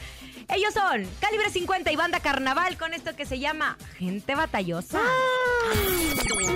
Ellos 0.48 0.72
son 0.72 1.06
Calibre 1.20 1.50
50 1.50 1.90
y 1.90 1.96
Banda 1.96 2.20
Carnaval 2.20 2.76
con 2.76 2.94
esto 2.94 3.16
que 3.16 3.26
se 3.26 3.38
llama 3.38 3.76
Gente 3.98 4.34
Batallosa. 4.34 5.00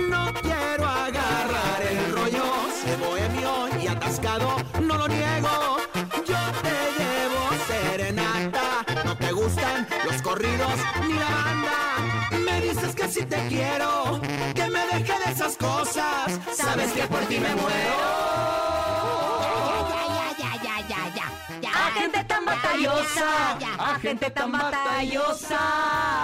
No 0.09 0.33
quiero 0.41 0.85
agarrar 0.87 1.81
el 1.89 2.11
rollo, 2.13 2.43
sé 2.83 2.95
bohemio 2.97 3.83
y 3.83 3.87
atascado, 3.87 4.55
no 4.81 4.97
lo 4.97 5.07
niego. 5.07 5.77
Yo 6.25 6.37
te 6.61 6.75
llevo 6.97 7.49
serenata, 7.67 8.85
no 9.03 9.17
te 9.17 9.31
gustan 9.33 9.87
los 10.05 10.21
corridos 10.21 10.73
ni 11.05 11.13
la 11.13 11.29
banda. 11.29 12.39
Me 12.45 12.61
dices 12.61 12.95
que 12.95 13.07
si 13.09 13.25
te 13.25 13.47
quiero, 13.47 14.21
que 14.55 14.69
me 14.69 14.85
deje 14.87 15.13
de 15.25 15.31
esas 15.31 15.57
cosas, 15.57 16.39
sabes 16.55 16.91
que 16.93 17.03
por 17.07 17.19
ti 17.25 17.39
me 17.39 17.53
muero. 17.55 18.70
Batallosa! 22.71 23.57
¡A 23.79 23.99
gente 23.99 24.29
tan 24.29 24.51
batallosa! 24.51 25.59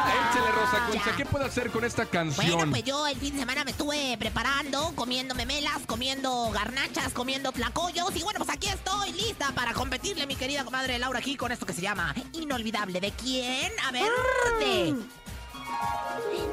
Échale, 0.07 0.51
Rosa 0.51 0.87
Concha, 0.87 1.15
¿qué 1.15 1.25
puede 1.25 1.45
hacer 1.45 1.69
con 1.71 1.83
esta 1.83 2.05
canción? 2.05 2.53
Bueno, 2.53 2.71
pues 2.71 2.83
yo 2.83 3.07
el 3.07 3.17
fin 3.17 3.33
de 3.33 3.39
semana 3.39 3.63
me 3.63 3.71
estuve 3.71 4.17
preparando, 4.17 4.91
comiendo 4.95 5.35
memelas, 5.35 5.85
comiendo 5.85 6.49
garnachas, 6.51 7.13
comiendo 7.13 7.51
tlacoyos. 7.51 8.15
Y 8.15 8.23
bueno, 8.23 8.39
pues 8.39 8.49
aquí 8.49 8.67
estoy 8.67 9.11
lista 9.13 9.51
para 9.53 9.73
competirle, 9.73 10.27
mi 10.27 10.35
querida 10.35 10.63
comadre 10.63 10.99
Laura, 10.99 11.19
aquí 11.19 11.35
con 11.35 11.51
esto 11.51 11.65
que 11.65 11.73
se 11.73 11.81
llama 11.81 12.13
Inolvidable. 12.33 12.99
¿De 12.99 13.11
quién? 13.11 13.71
A 13.85 13.91
ver, 13.91 14.09
de. 14.59 14.95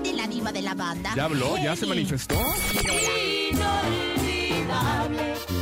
De 0.02 0.12
la 0.12 0.26
diva 0.26 0.52
de 0.52 0.62
la 0.62 0.74
banda. 0.74 1.12
¿Ya 1.14 1.24
habló? 1.24 1.57
¿Ya 1.59 1.76
se 1.76 1.87
manifestó? 1.87 2.35
Inolvidable. 2.35 4.13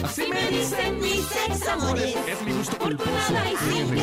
Así 0.04 0.26
me 0.28 0.48
dicen 0.48 1.00
mis 1.00 1.30
examores. 1.48 2.16
Es 2.26 2.42
mi 2.42 2.52
gusto 2.52 2.76
culposo. 2.78 3.10
Y 3.50 3.56
sin. 3.56 3.94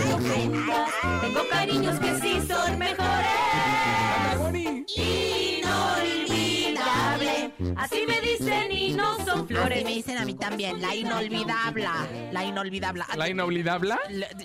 Tengo 1.22 1.50
cariños 1.50 2.00
que 2.00 2.20
sí 2.20 2.42
son 2.48 2.78
mejores. 2.78 3.28
Inolvidable. 4.52 5.39
Así 7.80 8.06
me 8.08 8.20
dicen 8.22 8.72
y 8.72 8.94
no 8.94 9.16
son 9.26 9.40
Así 9.46 9.54
flores. 9.54 9.84
me 9.86 9.90
dicen 9.92 10.18
a 10.18 10.26
mí 10.26 10.34
también, 10.34 10.82
la 10.82 10.94
inolvidable. 10.96 11.88
La 12.32 12.44
inolvidable. 12.44 13.04
¿La 13.16 13.30
inolvidable? 13.30 13.96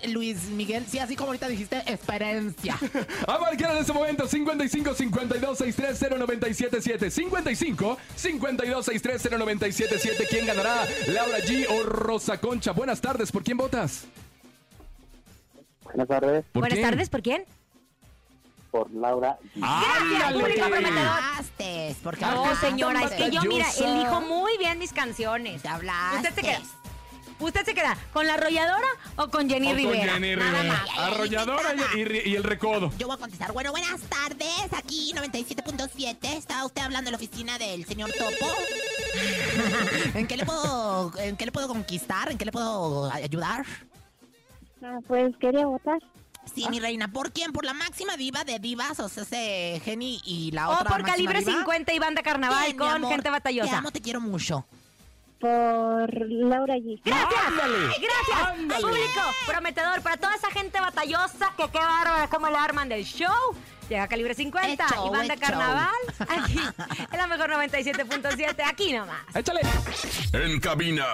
Luis 0.09 0.45
Miguel, 0.51 0.85
sí, 0.89 0.99
así 1.01 1.17
como 1.17 1.29
ahorita 1.29 1.49
dijiste, 1.49 1.79
experiencia. 1.87 2.79
A 3.27 3.39
marcar 3.39 3.73
en 3.73 3.79
este 3.79 3.93
momento 3.93 4.29
55 4.29 4.95
52 4.95 5.59
63 5.59 6.11
0977 6.29 7.11
55 7.11 7.99
52 8.15 8.85
63 8.87 9.23
0977 9.39 10.27
¿Quién 10.31 10.47
ganará? 10.47 10.87
¿Laura 11.09 11.39
G 11.39 11.67
o 11.71 11.83
Rosa 11.83 12.39
Concha? 12.41 12.73
Buenas 12.73 13.01
tardes, 13.01 13.33
¿por 13.33 13.43
quién 13.43 13.57
votas? 13.57 14.05
Buenas 15.83 16.09
tardes. 16.09 16.45
¿Por 16.53 16.61
Buenas 16.61 16.79
quién? 16.79 16.89
tardes, 16.91 17.09
¿por 17.11 17.23
quién? 17.23 17.45
Por 18.75 18.91
Laura. 18.93 19.39
Gracias, 19.55 20.33
público 20.33 20.67
prometedor. 20.69 21.07
Hablaste, 21.07 21.95
porque 22.03 22.21
No, 22.23 22.57
señora, 22.57 23.05
es 23.05 23.13
que 23.13 23.31
yo, 23.31 23.43
mira, 23.43 23.67
elijo 23.71 24.21
muy 24.23 24.59
bien 24.59 24.81
mis 24.81 24.93
canciones. 24.93 25.63
Te 25.63 25.69
hablaste. 25.69 26.17
Usted 26.17 26.35
se 26.35 26.41
queda. 26.41 26.61
¿Usted 27.39 27.65
se 27.65 27.73
queda 27.75 27.97
con 28.13 28.27
la 28.27 28.35
arrolladora 28.35 28.87
o 29.17 29.29
con 29.29 29.49
Jenny 29.49 29.69
O 29.69 29.71
con 29.71 29.77
Rivera? 29.77 30.15
Jenny 30.15 30.35
Nada 30.35 30.61
Rivera. 30.63 30.73
más. 30.87 30.99
Arrolladora 30.99 31.75
y, 31.95 32.01
y- 32.01 32.31
y 32.33 32.35
el 32.35 32.43
recodo. 32.43 32.91
Yo 32.99 33.07
voy 33.07 33.15
a 33.15 33.19
contestar. 33.21 33.53
Bueno, 33.53 33.71
buenas 33.71 34.01
tardes. 34.09 34.73
Aquí 34.77 35.13
97.7. 35.15 36.17
¿Está 36.37 36.65
usted 36.67 36.83
hablando 36.83 37.11
en 37.11 37.13
la 37.13 37.19
oficina 37.19 37.57
del 37.59 37.85
señor 37.87 38.11
Topo? 38.11 38.51
¿En 40.15 40.27
qué 40.27 40.37
le 40.37 40.45
puedo, 40.47 41.13
en 41.21 41.37
qué 41.37 41.45
le 41.47 41.53
puedo 41.53 41.69
conquistar? 41.69 42.29
¿En 42.33 42.39
qué 42.39 42.45
le 42.45 42.51
puedo 42.51 43.09
ayudar? 43.13 43.65
Ah, 44.83 44.99
pues 45.07 45.33
quería 45.37 45.65
votar. 45.65 45.99
Sí, 46.53 46.67
mi 46.71 46.81
reina. 46.81 47.09
¿Por 47.09 47.33
quién? 47.33 47.53
¿Por 47.53 47.65
la 47.65 47.73
máxima 47.75 48.17
diva 48.17 48.45
de 48.45 48.59
divas? 48.59 48.99
O 49.01 49.09
sea, 49.09 49.23
ese 49.23 49.81
Jenny 49.85 50.21
y 50.25 50.51
la 50.53 50.69
O 50.69 50.73
otra 50.73 50.85
por 50.91 51.03
máxima 51.03 51.13
calibre 51.13 51.39
diva? 51.41 51.59
50 51.59 51.93
y 51.93 51.99
banda 51.99 52.23
carnaval 52.23 52.65
Bien, 52.65 52.77
con 52.77 52.89
amor. 52.89 53.11
gente 53.11 53.25
Te 53.25 53.31
batallosa. 53.31 53.79
amo, 53.79 53.91
te 53.91 54.01
quiero 54.01 54.21
mucho. 54.21 54.67
Por 55.41 55.51
Laura 56.31 56.77
G. 56.77 57.01
Gracias, 57.05 57.41
¡Ándale! 57.47 57.87
gracias, 57.87 58.49
¡Ándale! 58.49 58.81
público 58.83 59.21
prometedor 59.47 60.01
para 60.03 60.17
toda 60.17 60.35
esa 60.37 60.51
gente 60.51 60.81
batallosa 60.81 61.53
que 61.57 61.69
qué 61.69 61.79
bárbara 61.79 62.29
cómo 62.29 62.49
la 62.49 62.63
arman 62.65 62.89
del 62.89 63.05
show. 63.05 63.29
Llega 63.89 64.09
Calibre 64.09 64.35
50 64.35 64.85
Es 64.85 64.91
show, 64.91 65.07
y 65.07 65.11
banda 65.11 65.37
carnaval 65.37 65.89
aquí 66.21 66.59
en 67.13 67.19
la 67.19 67.27
mejor 67.27 67.51
97.7 67.51 68.55
aquí 68.67 68.93
nomás. 68.93 69.19
Échale. 69.35 69.61
En 70.33 70.59
cabina, 70.59 71.05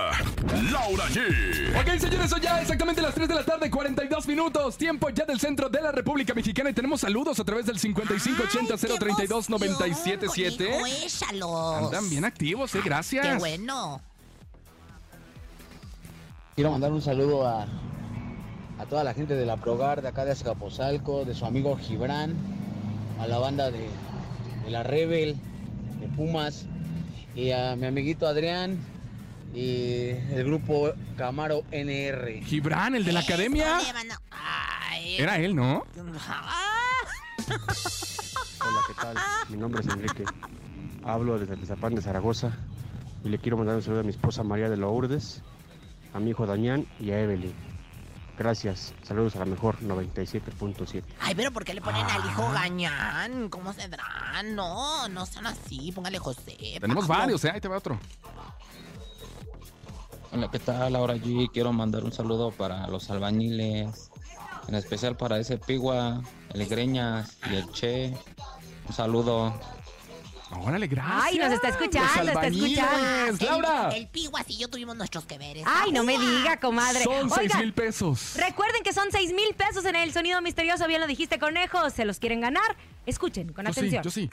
Laura 0.70 1.04
G. 1.08 1.80
Ok, 1.80 1.98
señores, 2.00 2.30
son 2.30 2.40
ya 2.40 2.60
exactamente 2.60 3.02
las 3.02 3.14
3 3.14 3.28
de 3.28 3.34
la 3.34 3.44
tarde, 3.44 3.70
42 3.70 4.26
minutos. 4.28 4.76
Tiempo 4.76 5.10
ya 5.10 5.24
del 5.24 5.40
centro 5.40 5.68
de 5.68 5.80
la 5.82 5.90
República 5.92 6.32
Mexicana 6.32 6.70
y 6.70 6.72
tenemos 6.74 7.00
saludos 7.00 7.40
a 7.40 7.44
través 7.44 7.66
del 7.66 7.78
5580 7.78 8.76
032 8.98 9.50
977 9.50 10.64
Hijo, 10.64 10.86
échalos. 10.86 11.84
Andan 11.86 12.08
bien 12.08 12.24
activos, 12.24 12.74
eh, 12.74 12.80
gracias. 12.84 13.26
Qué 13.26 13.34
bueno. 13.34 14.00
Quiero 16.54 16.70
mandar 16.70 16.92
un 16.92 17.02
saludo 17.02 17.46
a, 17.48 17.62
a 18.78 18.86
toda 18.88 19.02
la 19.02 19.14
gente 19.14 19.34
de 19.34 19.46
la 19.46 19.56
Progar 19.56 20.02
de 20.02 20.08
acá 20.08 20.24
de 20.24 20.32
Azcapotzalco, 20.32 21.24
de 21.24 21.34
su 21.34 21.46
amigo 21.46 21.76
Gibran, 21.76 22.34
a 23.20 23.26
la 23.26 23.38
banda 23.38 23.70
de, 23.70 23.88
de 24.64 24.70
la 24.70 24.82
Rebel, 24.82 25.36
de 26.00 26.08
Pumas, 26.08 26.66
y 27.34 27.50
a 27.52 27.76
mi 27.76 27.86
amiguito 27.86 28.26
Adrián 28.26 28.78
y 29.54 30.08
el 30.32 30.44
grupo 30.44 30.92
Camaro 31.16 31.62
NR. 31.70 32.42
Gibran, 32.44 32.94
el 32.94 33.04
de 33.04 33.12
la 33.12 33.20
academia. 33.20 33.78
Era 35.18 35.38
él, 35.38 35.54
¿no? 35.54 35.84
Hola, 38.60 38.80
¿qué 38.86 38.94
tal? 39.00 39.16
Mi 39.48 39.56
nombre 39.56 39.80
es 39.82 39.88
Enrique. 39.88 40.24
Hablo 41.04 41.38
desde 41.38 41.54
el 41.54 41.66
Zapán 41.66 41.94
de 41.94 42.02
Zaragoza 42.02 42.52
y 43.24 43.28
le 43.28 43.38
quiero 43.38 43.56
mandar 43.56 43.76
un 43.76 43.82
saludo 43.82 44.00
a 44.00 44.04
mi 44.04 44.10
esposa 44.10 44.42
María 44.42 44.68
de 44.70 44.76
Lourdes, 44.76 45.42
a 46.14 46.20
mi 46.20 46.30
hijo 46.30 46.46
Damián 46.46 46.86
y 46.98 47.10
a 47.10 47.20
Evelyn. 47.20 47.69
Gracias. 48.40 48.94
Saludos 49.02 49.36
a 49.36 49.40
la 49.40 49.44
mejor 49.44 49.78
97.7. 49.82 51.02
Ay, 51.20 51.34
pero 51.34 51.52
¿por 51.52 51.62
qué 51.62 51.74
le 51.74 51.82
ponen 51.82 52.06
al 52.06 52.24
hijo 52.24 52.50
Gañán? 52.50 53.50
¿Cómo 53.50 53.74
se 53.74 53.86
dará? 53.86 54.42
No, 54.42 55.06
no 55.10 55.26
son 55.26 55.46
así. 55.46 55.92
Póngale 55.92 56.18
José. 56.18 56.56
Tenemos 56.80 57.06
Pablo. 57.06 57.20
varios, 57.20 57.44
¿eh? 57.44 57.50
Ahí 57.52 57.60
te 57.60 57.68
va 57.68 57.76
otro. 57.76 58.00
Hola, 60.32 60.48
¿qué 60.50 60.58
tal? 60.58 60.96
Ahora 60.96 61.16
G. 61.16 61.50
Quiero 61.52 61.70
mandar 61.74 62.02
un 62.02 62.12
saludo 62.12 62.50
para 62.50 62.86
los 62.86 63.10
albañiles, 63.10 64.10
en 64.68 64.74
especial 64.74 65.18
para 65.18 65.38
ese 65.38 65.58
Pigua, 65.58 66.22
el 66.54 66.66
Greñas 66.66 67.36
y 67.50 67.56
el 67.56 67.70
Che. 67.72 68.14
Un 68.88 68.94
saludo. 68.94 69.52
Órale, 70.52 70.86
gracias. 70.88 71.22
Ay, 71.24 71.38
nos 71.38 71.52
está 71.52 71.68
escuchando, 71.68 72.24
Los 72.24 72.28
está 72.28 72.46
escuchando. 72.46 73.44
Laura. 73.46 73.88
El, 73.90 74.02
el 74.02 74.08
Piguas 74.08 74.44
y 74.48 74.58
yo 74.58 74.68
tuvimos 74.68 74.96
nuestros 74.96 75.24
que 75.24 75.38
veres. 75.38 75.64
Ay, 75.66 75.92
no 75.92 76.02
me 76.04 76.18
diga, 76.18 76.58
comadre. 76.58 77.04
Son 77.04 77.30
6 77.30 77.38
Oigan, 77.40 77.58
mil 77.60 77.72
pesos. 77.72 78.34
Recuerden 78.36 78.82
que 78.82 78.92
son 78.92 79.10
6 79.12 79.32
mil 79.32 79.54
pesos 79.54 79.84
en 79.84 79.96
el 79.96 80.12
sonido 80.12 80.40
misterioso, 80.42 80.86
bien 80.88 81.00
lo 81.00 81.06
dijiste, 81.06 81.38
conejo. 81.38 81.88
¿Se 81.90 82.04
los 82.04 82.18
quieren 82.18 82.40
ganar? 82.40 82.76
Escuchen 83.06 83.52
con 83.52 83.64
Yo 83.66 83.72
sí, 83.72 83.78
atención. 83.80 84.02
yo 84.02 84.10
sí. 84.10 84.30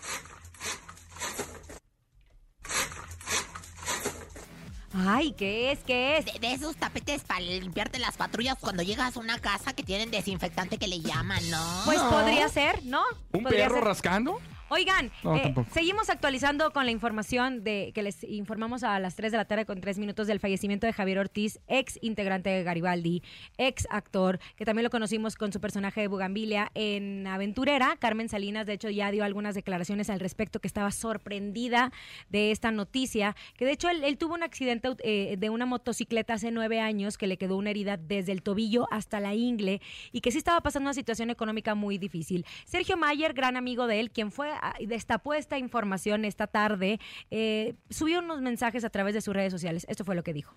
Ay, 4.93 5.34
¿qué 5.34 5.72
es? 5.72 5.80
¿Qué 5.86 6.18
es? 6.18 6.26
De, 6.26 6.39
de 6.39 6.53
esos 6.53 6.76
tapetes 6.76 7.22
para 7.22 7.41
limpiarte 7.41 7.99
las 7.99 8.18
patrullas 8.18 8.55
cuando 8.59 8.82
llegas 8.82 9.15
a 9.15 9.20
una 9.20 9.38
casa 9.38 9.74
que 9.74 9.84
tienen 9.84 10.09
desinfectante 10.09 10.78
que 10.80 10.88
le 10.88 11.01
llaman, 11.01 11.47
¿no? 11.51 11.82
Pues 11.86 11.99
podría 11.99 12.49
ser, 12.49 12.84
¿no? 12.86 13.03
¿Un 13.34 13.43
perro 13.43 13.76
ser. 13.76 13.84
rascando? 13.84 14.41
Oigan, 14.70 15.11
No, 15.24 15.36
eh, 15.36 15.53
seguimos 15.72 16.09
actualizando 16.09 16.72
con 16.72 16.86
la 16.86 16.91
información 16.91 17.63
de 17.63 17.91
que 17.95 18.03
les 18.03 18.22
informamos 18.26 18.84
a 18.84 18.99
las 18.99 19.15
3 19.15 19.32
de 19.32 19.38
la 19.38 19.45
tarde 19.45 19.65
con 19.65 19.80
3 19.80 19.97
minutos 19.97 20.28
del 20.28 20.41
fallecimiento 20.41 20.86
de 20.86 20.91
Javier 20.91 21.20
Ortiz, 21.20 21.59
ex 21.68 21.97
integrante 22.01 22.49
de 22.49 22.63
Garibaldi, 22.63 23.24
ex 23.57 23.88
actor, 23.89 24.39
que 24.57 24.65
también 24.65 24.84
lo 24.84 24.89
conocimos 24.89 25.38
con 25.38 25.53
su 25.53 25.61
personaje 25.61 26.01
de 26.01 26.07
Bugambilia 26.07 26.70
en 26.74 27.26
Aventurera. 27.28 27.95
Carmen 27.97 28.28
Salinas, 28.28 28.65
de 28.65 28.74
hecho, 28.74 28.89
ya 28.89 29.09
dio 29.09 29.24
algunas 29.24 29.55
declaraciones 29.55 30.09
al 30.09 30.20
respecto 30.20 30.59
que 30.59 30.68
estaba 30.68 30.91
sorprendida 30.91 31.93
de 32.30 32.51
esta 32.51 32.70
noticia, 32.72 33.38
que 33.55 33.63
de 33.63 33.72
hecho 33.72 33.89
él, 33.89 34.03
él 34.03 34.18
tuvo 34.18 34.34
un 34.34 34.43
accidente 34.43 34.89
eh, 35.03 35.38
de 35.38 35.49
una 35.49 35.65
motocicleta 35.65 36.34
hace 36.34 36.51
nueve 36.51 36.82
años 36.82 37.18
que 37.18 37.28
le 37.28 37.38
quedó 37.38 37.55
una 37.55 37.70
herida 37.70 37.95
desde 37.95 38.34
el 38.34 38.43
tobillo 38.43 38.88
hasta 38.91 39.22
la 39.22 39.34
ingle 39.34 39.82
y 40.11 40.20
que 40.20 40.32
sí 40.32 40.38
estaba 40.38 40.59
pasando 40.59 40.88
una 40.88 40.93
situación 40.93 41.30
económica 41.30 41.74
muy 41.74 41.97
difícil. 41.97 42.45
Sergio 42.65 42.97
Mayer, 42.97 43.34
gran 43.34 43.55
amigo 43.55 43.88
de 43.88 44.01
él, 44.01 44.11
quien 44.11 44.30
fue 44.30 44.57
ah, 44.62 44.76
destapó 44.86 45.34
esta 45.34 45.58
información 45.58 46.26
esta 46.26 46.47
tarde, 46.47 46.99
eh, 47.32 47.76
subió 47.89 48.20
unos 48.20 48.41
mensajes 48.41 48.84
a 48.84 48.89
través 48.89 49.14
de 49.14 49.22
sus 49.22 49.34
redes 49.34 49.51
sociales. 49.51 49.86
Esto 49.89 50.03
fue 50.03 50.16
lo 50.16 50.24
que 50.24 50.34
dijo. 50.34 50.55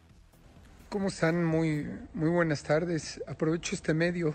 ¿Cómo 0.88 1.09
están? 1.09 1.44
Muy, 1.44 1.86
muy 2.14 2.28
buenas 2.30 2.62
tardes. 2.62 3.22
Aprovecho 3.28 3.74
este 3.74 3.94
medio 3.94 4.34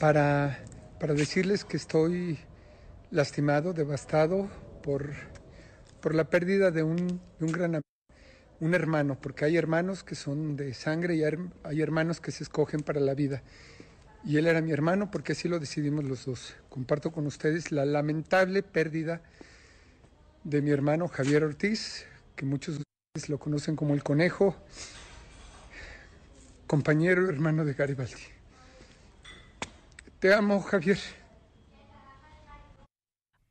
para, 0.00 0.58
para 0.98 1.14
decirles 1.14 1.64
que 1.64 1.76
estoy 1.76 2.38
lastimado, 3.10 3.72
devastado 3.72 4.50
por, 4.82 5.12
por 6.00 6.14
la 6.14 6.24
pérdida 6.24 6.70
de 6.70 6.82
un, 6.82 7.06
de 7.38 7.44
un 7.44 7.52
gran 7.52 7.74
am- 7.76 7.82
un 8.58 8.74
hermano, 8.74 9.18
porque 9.20 9.44
hay 9.44 9.56
hermanos 9.58 10.02
que 10.02 10.14
son 10.14 10.56
de 10.56 10.72
sangre 10.72 11.14
y 11.14 11.22
hay 11.22 11.80
hermanos 11.82 12.20
que 12.20 12.32
se 12.32 12.42
escogen 12.42 12.80
para 12.80 13.00
la 13.00 13.14
vida. 13.14 13.42
Y 14.26 14.38
él 14.38 14.48
era 14.48 14.60
mi 14.60 14.72
hermano 14.72 15.08
porque 15.08 15.32
así 15.32 15.48
lo 15.48 15.60
decidimos 15.60 16.04
los 16.04 16.24
dos. 16.24 16.56
Comparto 16.68 17.12
con 17.12 17.28
ustedes 17.28 17.70
la 17.70 17.84
lamentable 17.84 18.64
pérdida 18.64 19.22
de 20.42 20.60
mi 20.62 20.70
hermano 20.70 21.06
Javier 21.06 21.44
Ortiz, 21.44 22.06
que 22.34 22.44
muchos 22.44 22.74
de 22.74 22.82
ustedes 22.82 23.28
lo 23.28 23.38
conocen 23.38 23.76
como 23.76 23.94
el 23.94 24.02
conejo, 24.02 24.56
compañero 26.66 27.28
hermano 27.28 27.64
de 27.64 27.74
Garibaldi. 27.74 28.14
Te 30.18 30.34
amo, 30.34 30.60
Javier. 30.60 30.98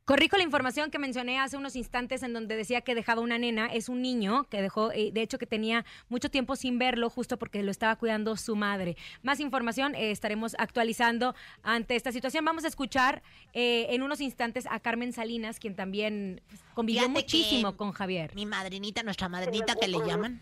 Corrijo 0.06 0.36
la 0.36 0.44
información 0.44 0.92
que 0.92 1.00
mencioné 1.00 1.40
hace 1.40 1.56
unos 1.56 1.74
instantes 1.74 2.22
en 2.22 2.32
donde 2.32 2.54
decía 2.54 2.80
que 2.82 2.94
dejaba 2.94 3.20
una 3.22 3.38
nena. 3.38 3.66
Es 3.66 3.88
un 3.88 4.02
niño 4.02 4.44
que 4.48 4.62
dejó, 4.62 4.92
eh, 4.92 5.10
de 5.12 5.20
hecho, 5.20 5.36
que 5.36 5.46
tenía 5.46 5.84
mucho 6.08 6.30
tiempo 6.30 6.54
sin 6.54 6.78
verlo 6.78 7.10
justo 7.10 7.40
porque 7.40 7.60
lo 7.64 7.72
estaba 7.72 7.96
cuidando 7.96 8.36
su 8.36 8.54
madre. 8.54 8.96
Más 9.24 9.40
información 9.40 9.96
eh, 9.96 10.12
estaremos 10.12 10.54
actualizando 10.60 11.34
ante 11.64 11.96
esta 11.96 12.12
situación. 12.12 12.44
Vamos 12.44 12.62
a 12.62 12.68
escuchar 12.68 13.24
eh, 13.52 13.88
en 13.90 14.04
unos 14.04 14.20
instantes 14.20 14.66
a 14.70 14.78
Carmen 14.78 15.12
Salinas, 15.12 15.58
quien 15.58 15.74
también 15.74 16.40
convivió 16.74 17.02
Fíjate 17.02 17.20
muchísimo 17.22 17.76
con 17.76 17.90
Javier. 17.90 18.32
Mi 18.36 18.46
madrinita, 18.46 19.02
nuestra 19.02 19.28
madrinita 19.28 19.74
que 19.74 19.88
le 19.88 19.98
llaman, 20.06 20.40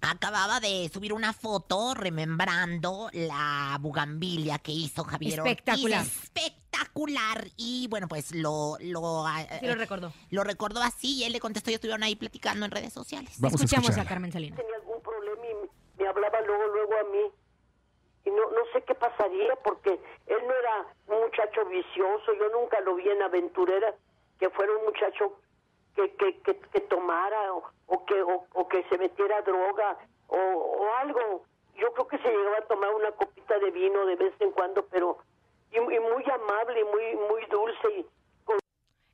acababa 0.00 0.58
de 0.58 0.90
subir 0.92 1.12
una 1.12 1.32
foto 1.32 1.94
remembrando 1.94 3.10
la 3.12 3.78
bugambilia 3.80 4.58
que 4.58 4.72
hizo 4.72 5.04
Javier 5.04 5.40
Ortiz. 5.40 5.52
Espectacular. 5.52 6.04
Espectacular. 6.76 7.44
Y 7.56 7.88
bueno, 7.88 8.06
pues 8.08 8.34
lo, 8.34 8.76
lo, 8.80 9.26
ah, 9.26 9.40
Sí 9.60 9.66
lo 9.66 9.72
eh, 9.72 9.76
recordó. 9.76 10.12
lo 10.30 10.44
recordó 10.44 10.82
así 10.82 11.18
y 11.18 11.24
él 11.24 11.32
le 11.32 11.40
contestó 11.40 11.70
y 11.70 11.74
estuvieron 11.74 12.02
ahí 12.02 12.16
platicando 12.16 12.64
en 12.64 12.70
redes 12.70 12.92
sociales. 12.92 13.36
Vamos 13.38 13.54
Escuchamos 13.54 13.88
a, 13.88 13.92
escucharla. 13.92 14.08
Carmen 14.08 14.32
Salinas. 14.32 14.58
tenía 14.58 14.76
algún 14.76 15.00
problema 15.02 15.42
y 15.46 16.02
me 16.02 16.08
hablaba 16.08 16.40
luego, 16.42 16.66
luego 16.68 16.92
a 16.98 17.04
mí. 17.04 17.30
Y 18.24 18.30
no, 18.30 18.50
no 18.50 18.60
sé 18.72 18.82
qué 18.82 18.94
pasaría 18.94 19.54
porque 19.64 19.90
él 19.90 20.38
no 20.46 20.52
era 20.54 20.86
un 21.08 21.20
muchacho 21.24 21.64
vicioso, 21.66 22.34
yo 22.34 22.48
nunca 22.60 22.80
lo 22.80 22.96
vi 22.96 23.08
en 23.08 23.22
aventurera, 23.22 23.94
que 24.40 24.50
fuera 24.50 24.72
un 24.76 24.84
muchacho 24.84 25.38
que, 25.94 26.12
que, 26.16 26.38
que, 26.40 26.58
que 26.58 26.80
tomara 26.80 27.54
o, 27.54 27.62
o 27.86 28.04
que 28.04 28.20
o, 28.22 28.44
o 28.52 28.68
que 28.68 28.82
se 28.88 28.98
metiera 28.98 29.40
droga 29.42 29.96
o, 30.26 30.36
o 30.36 30.94
algo. 30.96 31.44
Yo 31.76 31.92
creo 31.92 32.08
que 32.08 32.18
se 32.18 32.28
llegaba 32.28 32.58
a 32.58 32.66
tomar 32.66 32.90
una 32.94 33.12
copita 33.12 33.58
de 33.58 33.70
vino 33.70 34.06
de 34.06 34.16
vez 34.16 34.34
en 34.40 34.50
cuando, 34.50 34.86
pero 34.86 35.18
y, 35.76 36.00
muy 36.00 36.24
amable, 36.30 36.80
y 36.80 36.84
muy 36.84 37.28
muy 37.28 37.46
dulce 37.50 37.88
y 37.98 38.06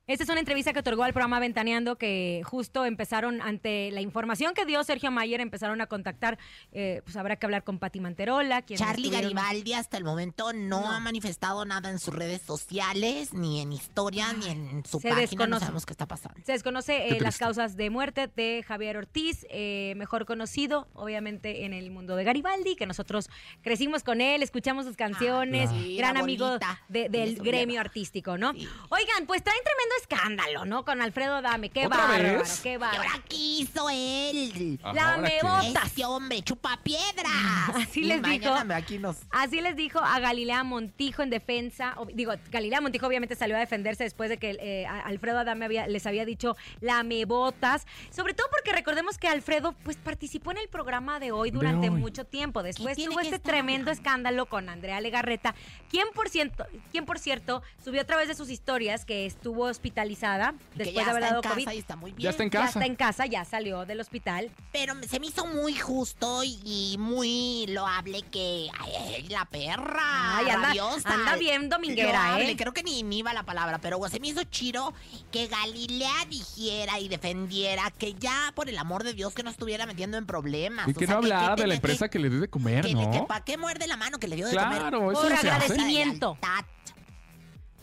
Esta 0.05 0.25
es 0.25 0.29
una 0.29 0.39
entrevista 0.41 0.73
que 0.73 0.79
otorgó 0.79 1.03
al 1.05 1.13
programa 1.13 1.39
Ventaneando 1.39 1.95
que 1.97 2.41
justo 2.43 2.83
empezaron 2.83 3.41
ante 3.41 3.89
la 3.91 4.01
información 4.01 4.53
que 4.53 4.65
dio 4.65 4.83
Sergio 4.83 5.11
Mayer, 5.11 5.39
empezaron 5.39 5.79
a 5.79 5.85
contactar, 5.87 6.37
eh, 6.73 7.01
pues 7.05 7.15
habrá 7.15 7.37
que 7.37 7.45
hablar 7.45 7.63
con 7.63 7.79
Pati 7.79 8.01
Manterola. 8.01 8.65
Charlie 8.65 9.07
estuvieron- 9.07 9.33
Garibaldi 9.33 9.71
hasta 9.71 9.95
el 9.95 10.03
momento 10.03 10.51
no, 10.51 10.91
ha 10.91 10.99
manifestado 10.99 11.63
nada 11.63 11.89
en 11.89 11.99
sus 11.99 12.13
redes 12.13 12.41
sociales, 12.41 13.33
ni 13.33 13.61
en 13.61 13.71
historia, 13.71 14.33
ni 14.33 14.47
en 14.49 14.85
su 14.85 14.99
se 14.99 15.07
página. 15.07 15.47
No 15.47 15.59
sabemos 15.61 15.85
qué 15.85 15.93
está 15.93 16.05
pasando. 16.05 16.37
Se 16.45 16.51
desconoce 16.51 17.07
eh, 17.07 17.21
las 17.21 17.37
causas 17.37 17.77
de 17.77 17.89
muerte 17.89 18.27
de 18.35 18.61
Javier 18.67 18.97
Ortiz, 18.97 19.45
eh, 19.49 19.93
mejor 19.95 20.25
conocido, 20.25 20.85
obviamente, 20.95 21.63
en 21.63 21.71
el 21.73 21.91
mundo 21.91 22.17
de 22.17 22.25
Garibaldi, 22.25 22.75
que 22.75 22.85
nosotros 22.85 23.29
crecimos 23.61 24.03
con 24.03 24.19
él, 24.19 24.43
escuchamos 24.43 24.85
sus 24.85 24.97
canciones, 24.97 25.69
claro. 25.69 25.81
Sí, 25.85 25.95
gran 25.95 26.17
amigo 26.17 26.57
de- 26.89 27.07
del 27.07 27.35
gremio 27.37 27.79
artístico, 27.79 28.37
¿no? 28.37 28.49
Oigan, 28.49 29.25
pues 29.27 29.41
traen 29.41 29.61
tremendo 29.63 29.93
this 30.09 30.12
escándalo, 30.27 30.65
¿no? 30.65 30.85
Con 30.85 31.01
Alfredo 31.01 31.41
Dame, 31.41 31.69
qué 31.69 31.85
¿Otra 31.85 31.97
bárbaro, 32.07 32.39
vez? 32.39 32.59
qué 32.61 32.73
¿Y 32.73 32.77
bárbaro. 32.77 33.03
ahora 33.03 33.23
qué 33.27 33.35
hizo 33.35 33.89
él? 33.89 34.79
La 34.93 35.15
¿Ahora 35.15 35.29
qué? 35.29 35.39
mebotas. 35.43 35.85
Este 35.87 36.05
hombre 36.05 36.41
chupa 36.41 36.79
piedras. 36.81 37.29
Así 37.75 38.01
Y 38.01 38.03
les 38.05 38.21
mañana 38.21 38.63
dijo. 38.63 38.73
Aquí 38.73 38.99
nos... 38.99 39.17
Así 39.31 39.61
les 39.61 39.75
dijo 39.75 39.99
a 39.99 40.19
Galilea 40.19 40.63
Montijo 40.63 41.21
en 41.23 41.29
defensa. 41.29 41.95
o- 41.97 42.05
digo, 42.05 42.33
Galilea 42.51 42.81
Montijo 42.81 43.07
obviamente 43.07 43.35
salió 43.35 43.55
a 43.55 43.59
defenderse 43.59 44.03
después 44.03 44.29
de 44.29 44.37
que 44.37 44.57
eh, 44.59 44.85
a- 44.85 45.01
Alfredo 45.01 45.39
Adame 45.39 45.65
había- 45.65 45.87
les 45.87 46.05
había 46.05 46.25
dicho 46.25 46.55
lamebotas. 46.81 47.85
Sobre 48.11 48.33
todo 48.33 48.47
porque 48.49 48.71
recordemos 48.71 49.17
que 49.17 49.27
Alfredo 49.27 49.73
pues 49.83 49.97
participó 49.97 50.51
en 50.51 50.57
el 50.57 50.69
programa 50.69 51.19
de 51.19 51.31
hoy 51.31 51.51
De 51.51 51.57
durante 51.57 51.89
hoy. 51.89 51.99
mucho 51.99 52.25
tiempo. 52.25 52.63
Después 52.63 52.95
tiene 52.95 53.11
tuvo 53.11 53.19
que 53.19 53.25
este 53.27 53.35
estar 53.37 53.51
tremendo 53.51 53.91
escándalo 53.91 54.45
con 54.45 54.69
Andrea 54.69 55.01
Legarreta, 55.01 55.53
quien 55.89 56.07
por, 56.13 56.29
ciento, 56.29 56.65
quien 56.91 57.05
por 57.05 57.19
cierto 57.19 57.61
subió 57.83 58.01
a 58.01 58.05
través 58.05 58.27
de 58.27 58.35
sus 58.35 58.49
historias 58.49 59.05
que 59.05 59.25
estuvo 59.25 59.69
hospitalizada 60.13 60.53
después 60.75 60.95
ya 60.95 61.03
de 61.05 61.09
haber 61.11 61.23
está 61.23 61.29
dado 61.35 61.35
en 61.37 61.41
casa 61.43 61.55
COVID. 61.65 61.75
y 61.75 61.79
está 61.79 61.95
muy 61.95 62.11
bien. 62.11 62.23
Ya 62.23 62.29
está 62.29 62.43
en 62.43 62.49
casa. 62.49 62.63
Ya 62.63 62.69
está 62.69 62.85
en 62.85 62.95
casa, 62.95 63.25
ya 63.25 63.45
salió 63.45 63.85
del 63.85 63.99
hospital. 63.99 64.51
Pero 64.71 64.93
se 65.09 65.19
me 65.19 65.27
hizo 65.27 65.45
muy 65.45 65.73
justo 65.75 66.41
y 66.43 66.95
muy 66.99 67.65
loable 67.67 68.21
que 68.23 68.69
ay, 68.79 69.27
la 69.29 69.45
perra 69.45 70.37
Ay, 70.37 70.49
anda- 70.49 70.67
rabiosa. 70.69 71.13
anda 71.13 71.35
bien 71.35 71.69
dominguera, 71.69 72.29
Loable, 72.29 72.51
¿eh? 72.51 72.57
Creo 72.57 72.73
que 72.73 72.83
ni, 72.83 73.03
ni 73.03 73.19
iba 73.19 73.33
la 73.33 73.43
palabra, 73.43 73.79
pero 73.79 73.99
se 74.09 74.19
me 74.19 74.27
hizo 74.27 74.43
chiro 74.45 74.93
que 75.31 75.47
Galilea 75.47 76.25
dijera 76.29 76.99
y 76.99 77.07
defendiera 77.07 77.91
que 77.91 78.13
ya, 78.13 78.51
por 78.55 78.69
el 78.69 78.77
amor 78.77 79.03
de 79.03 79.13
Dios, 79.13 79.33
que 79.33 79.43
no 79.43 79.49
estuviera 79.49 79.85
metiendo 79.85 80.17
en 80.17 80.25
problemas. 80.25 80.87
Y 80.87 80.91
O 80.91 80.93
que 80.93 81.05
sea, 81.05 81.15
no 81.15 81.19
hablara 81.19 81.55
de 81.55 81.67
la 81.67 81.75
empresa 81.75 82.09
que 82.09 82.19
le 82.19 82.29
dio 82.29 82.39
de 82.41 82.47
comer, 82.49 82.85
que, 82.85 82.93
¿no? 82.93 83.11
que 83.11 83.19
¿Para 83.21 83.43
qué 83.43 83.57
muerde 83.57 83.87
la 83.87 83.97
mano 83.97 84.19
que 84.19 84.27
le 84.27 84.35
dio 84.35 84.45
de 84.47 84.51
Claro, 84.53 84.99
comer? 84.99 85.13
eso 85.13 85.21
Por 85.21 85.31
no 85.31 85.37
se 85.37 85.49
hace. 85.49 85.49
agradecimiento. 85.49 86.37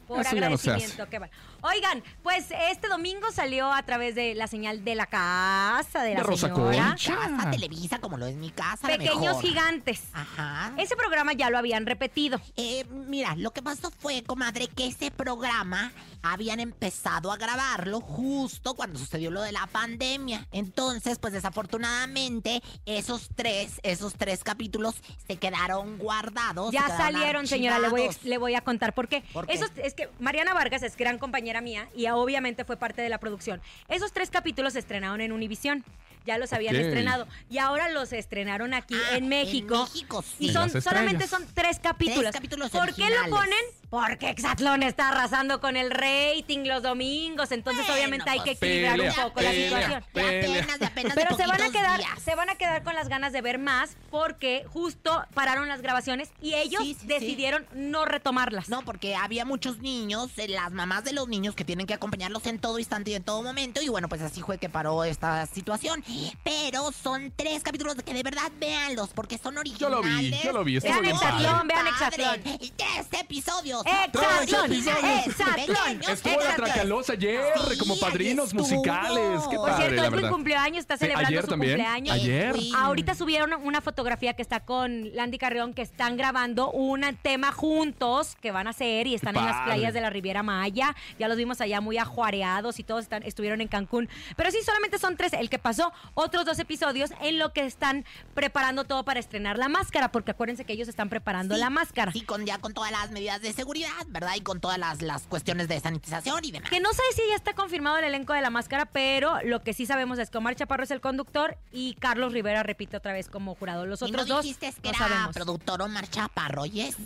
Por 0.06 0.20
Eso 0.22 0.30
ya 0.34 0.40
no 0.40 0.46
agradecimiento, 0.46 1.08
qué 1.08 1.18
bueno. 1.20 1.32
Oigan, 1.62 2.02
pues 2.22 2.46
este 2.70 2.88
domingo 2.88 3.30
salió 3.32 3.72
a 3.72 3.82
través 3.82 4.14
de 4.14 4.34
la 4.34 4.46
señal 4.46 4.84
de 4.84 4.94
la 4.94 5.06
casa 5.06 6.02
de 6.02 6.14
la 6.14 6.20
De 6.20 6.22
Rosa 6.26 6.48
señora. 6.48 6.88
Concha. 6.88 7.16
Casa 7.16 7.50
Televisa, 7.50 7.98
como 8.00 8.16
lo 8.16 8.26
es 8.26 8.36
mi 8.36 8.50
casa. 8.50 8.88
la 8.88 8.96
Pequeños 8.98 9.20
mejor. 9.36 9.42
gigantes. 9.42 10.02
Ajá. 10.12 10.72
Ese 10.78 10.96
programa 10.96 11.32
ya 11.32 11.50
lo 11.50 11.58
habían 11.58 11.86
repetido. 11.86 12.40
Eh, 12.56 12.84
mira, 12.90 13.34
lo 13.36 13.52
que 13.52 13.62
pasó 13.62 13.90
fue, 13.90 14.22
comadre, 14.22 14.68
que 14.68 14.86
ese 14.86 15.10
programa 15.10 15.92
habían 16.22 16.60
empezado 16.60 17.32
a 17.32 17.36
grabarlo 17.36 18.00
justo 18.00 18.74
cuando 18.74 18.98
sucedió 18.98 19.30
lo 19.30 19.42
de 19.42 19.52
la 19.52 19.66
pandemia. 19.66 20.46
Entonces, 20.52 21.18
pues 21.18 21.32
desafortunadamente, 21.32 22.62
esos 22.86 23.28
tres, 23.34 23.80
esos 23.82 24.14
tres 24.14 24.44
capítulos 24.44 24.94
se 25.26 25.36
quedaron 25.36 25.98
guardados. 25.98 26.72
Ya 26.72 26.80
se 26.82 26.86
quedaron 26.86 27.12
salieron, 27.14 27.46
señora, 27.46 27.78
le 27.78 27.88
voy, 27.88 28.02
a, 28.02 28.10
le 28.22 28.38
voy 28.38 28.54
a 28.54 28.60
contar 28.60 28.94
por 28.94 29.08
qué. 29.08 29.22
¿Por 29.32 29.46
qué? 29.46 29.54
Esos- 29.54 29.70
es 29.76 29.94
que 29.94 30.08
Mariana 30.18 30.54
Vargas 30.54 30.82
es 30.82 30.96
gran 30.96 31.18
compañera 31.18 31.60
mía 31.60 31.88
y 31.94 32.06
obviamente 32.08 32.64
fue 32.64 32.76
parte 32.76 33.02
de 33.02 33.08
la 33.08 33.18
producción. 33.18 33.60
Esos 33.88 34.12
tres 34.12 34.30
capítulos 34.30 34.74
se 34.74 34.78
estrenaron 34.80 35.20
en 35.20 35.32
Univisión. 35.32 35.84
Ya 36.26 36.36
los 36.36 36.52
habían 36.52 36.76
estrenado. 36.76 37.26
Y 37.48 37.56
ahora 37.58 37.88
los 37.88 38.12
estrenaron 38.12 38.74
aquí 38.74 38.94
en 39.12 39.28
México. 39.28 39.84
México, 39.90 40.22
Y 40.38 40.48
sí. 40.48 40.52
son, 40.52 40.70
Las 40.70 40.84
solamente 40.84 41.26
son 41.26 41.46
tres 41.54 41.78
capítulos. 41.78 42.20
Tres 42.20 42.34
capítulos 42.34 42.70
¿Por 42.70 42.94
qué 42.94 43.08
lo 43.08 43.30
ponen? 43.30 43.56
Porque 43.90 44.30
Exatlón 44.30 44.84
está 44.84 45.08
arrasando 45.08 45.60
con 45.60 45.76
el 45.76 45.90
rating 45.90 46.60
los 46.64 46.82
domingos. 46.82 47.50
Entonces, 47.50 47.84
obviamente 47.90 48.30
hay 48.30 48.38
que 48.40 48.52
equilibrar 48.52 48.96
pelea, 48.96 49.10
un 49.10 49.16
poco 49.28 49.40
la 49.40 49.50
pelea, 49.50 49.68
situación. 49.68 50.04
pelea. 50.14 51.12
Pero 51.14 51.36
se 51.36 51.46
van 51.46 51.60
a 51.60 51.70
quedar, 51.70 51.98
días. 51.98 52.22
se 52.24 52.34
van 52.36 52.50
a 52.50 52.54
quedar 52.54 52.82
con 52.84 52.94
las 52.94 53.08
ganas 53.08 53.32
de 53.32 53.40
ver 53.42 53.58
más 53.58 53.96
porque 54.10 54.64
justo 54.72 55.24
pararon 55.34 55.66
las 55.68 55.82
grabaciones 55.82 56.30
y 56.40 56.54
ellos 56.54 56.80
Sí, 56.82 56.94
sí, 56.94 57.00
sí. 57.00 57.06
decidieron 57.08 57.66
no 57.74 58.04
retomarlas. 58.04 58.68
No, 58.68 58.82
porque 58.82 59.16
había 59.16 59.44
muchos 59.44 59.78
niños, 59.78 60.30
eh, 60.36 60.46
las 60.46 60.70
mamás 60.70 61.02
de 61.04 61.12
los 61.12 61.26
niños 61.26 61.56
que 61.56 61.64
tienen 61.64 61.86
que 61.88 61.94
acompañarlos 61.94 62.46
en 62.46 62.60
todo 62.60 62.78
instante 62.78 63.10
y 63.10 63.14
en 63.14 63.24
todo 63.24 63.42
momento. 63.42 63.82
Y 63.82 63.88
bueno, 63.88 64.08
pues 64.08 64.22
así 64.22 64.40
fue 64.40 64.58
que 64.58 64.68
paró 64.68 65.02
esta 65.02 65.46
situación. 65.46 66.04
Pero 66.44 66.92
son 66.92 67.32
tres 67.34 67.62
capítulos 67.64 67.96
de 67.96 68.04
que 68.04 68.14
de 68.14 68.22
verdad 68.22 68.52
véanlos, 68.60 69.10
porque 69.14 69.36
son 69.36 69.54
Yo 69.54 69.60
originales. 69.60 69.90
lo 69.90 70.02
vi, 70.02 70.30
yo 70.44 70.52
lo 70.52 70.64
vi, 70.64 70.76
estuvo 70.76 70.92
Vean 70.92 71.02
bien 71.02 71.16
Exatlón, 71.16 71.68
padre. 71.68 71.74
vean. 71.74 71.86
Exatlón. 71.88 72.40
Y 72.60 72.70
Tres 72.76 73.20
episodios. 73.20 73.79
Exatlón, 73.79 73.79
Tres 73.82 75.26
Exatlón. 75.26 75.66
pequeños 75.66 76.08
Estuvo 76.08 76.40
la. 76.40 76.56
Tracalosa 76.56 77.12
ayer 77.14 77.40
como 77.78 77.98
padrinos 77.98 78.52
musicales. 78.54 79.42
Qué 79.50 79.56
Por 79.56 79.72
cierto, 79.74 80.02
fue 80.02 80.10
verdad. 80.10 80.30
cumpleaños, 80.30 80.78
está 80.78 80.96
celebrando 80.96 81.28
ayer 81.28 81.42
su 81.42 81.48
también, 81.48 81.76
cumpleaños. 81.76 82.14
ayer. 82.14 82.56
Ahorita 82.76 83.14
subieron 83.14 83.52
una 83.62 83.80
fotografía 83.80 84.34
que 84.34 84.42
está 84.42 84.60
con 84.60 85.14
Landy 85.14 85.38
Carreón, 85.38 85.74
que 85.74 85.82
están 85.82 86.16
grabando 86.16 86.70
un 86.70 87.00
tema 87.22 87.52
juntos 87.52 88.36
que 88.40 88.50
van 88.50 88.66
a 88.66 88.70
hacer 88.70 89.06
y 89.06 89.14
están 89.14 89.36
en 89.36 89.44
las 89.44 89.62
playas 89.62 89.94
de 89.94 90.00
la 90.00 90.10
Riviera 90.10 90.42
Maya. 90.42 90.94
Ya 91.18 91.28
los 91.28 91.36
vimos 91.36 91.60
allá 91.60 91.80
muy 91.80 91.98
ajuareados 91.98 92.78
y 92.78 92.84
todos 92.84 93.02
están, 93.04 93.22
estuvieron 93.22 93.60
en 93.60 93.68
Cancún. 93.68 94.08
Pero 94.36 94.50
sí, 94.50 94.58
solamente 94.64 94.98
son 94.98 95.16
tres 95.16 95.32
el 95.32 95.48
que 95.48 95.58
pasó. 95.58 95.92
Otros 96.14 96.44
dos 96.44 96.58
episodios 96.58 97.10
en 97.20 97.38
lo 97.38 97.52
que 97.52 97.64
están 97.64 98.04
preparando 98.34 98.84
todo 98.84 99.04
para 99.04 99.20
estrenar 99.20 99.58
la 99.58 99.68
máscara, 99.68 100.12
porque 100.12 100.32
acuérdense 100.32 100.64
que 100.64 100.72
ellos 100.72 100.88
están 100.88 101.08
preparando 101.08 101.56
la 101.56 101.70
máscara. 101.70 102.12
Sí, 102.12 102.22
con, 102.22 102.44
ya 102.44 102.58
con 102.58 102.74
todas 102.74 102.90
las 102.90 103.10
medidas 103.10 103.40
de 103.40 103.52
seguridad, 103.52 103.69
¿verdad? 104.08 104.32
Y 104.36 104.40
con 104.40 104.60
todas 104.60 104.78
las, 104.78 105.02
las 105.02 105.22
cuestiones 105.26 105.68
de 105.68 105.78
sanitización 105.80 106.44
y 106.44 106.50
demás. 106.52 106.70
Que 106.70 106.80
no 106.80 106.90
sé 106.92 107.02
si 107.14 107.22
ya 107.28 107.36
está 107.36 107.54
confirmado 107.54 107.98
el 107.98 108.04
elenco 108.04 108.32
de 108.32 108.40
la 108.40 108.50
máscara, 108.50 108.86
pero 108.86 109.40
lo 109.44 109.62
que 109.62 109.72
sí 109.74 109.86
sabemos 109.86 110.18
es 110.18 110.30
que 110.30 110.38
Omar 110.38 110.56
Chaparro 110.56 110.84
es 110.84 110.90
el 110.90 111.00
conductor 111.00 111.56
y 111.72 111.94
Carlos 111.94 112.32
Rivera 112.32 112.62
repite 112.62 112.96
otra 112.96 113.12
vez 113.12 113.28
como 113.28 113.54
jurado. 113.54 113.86
Los 113.86 114.02
¿Y 114.02 114.06
otros 114.06 114.26
no 114.28 114.34
dos 114.36 114.44
dijiste 114.44 114.72
que 114.82 114.90
no 114.90 114.96
era 114.96 114.98
sabemos. 114.98 115.34
productor 115.34 115.82
Omar 115.82 116.08
Chaparro, 116.08 116.66
¿yes? 116.66 116.96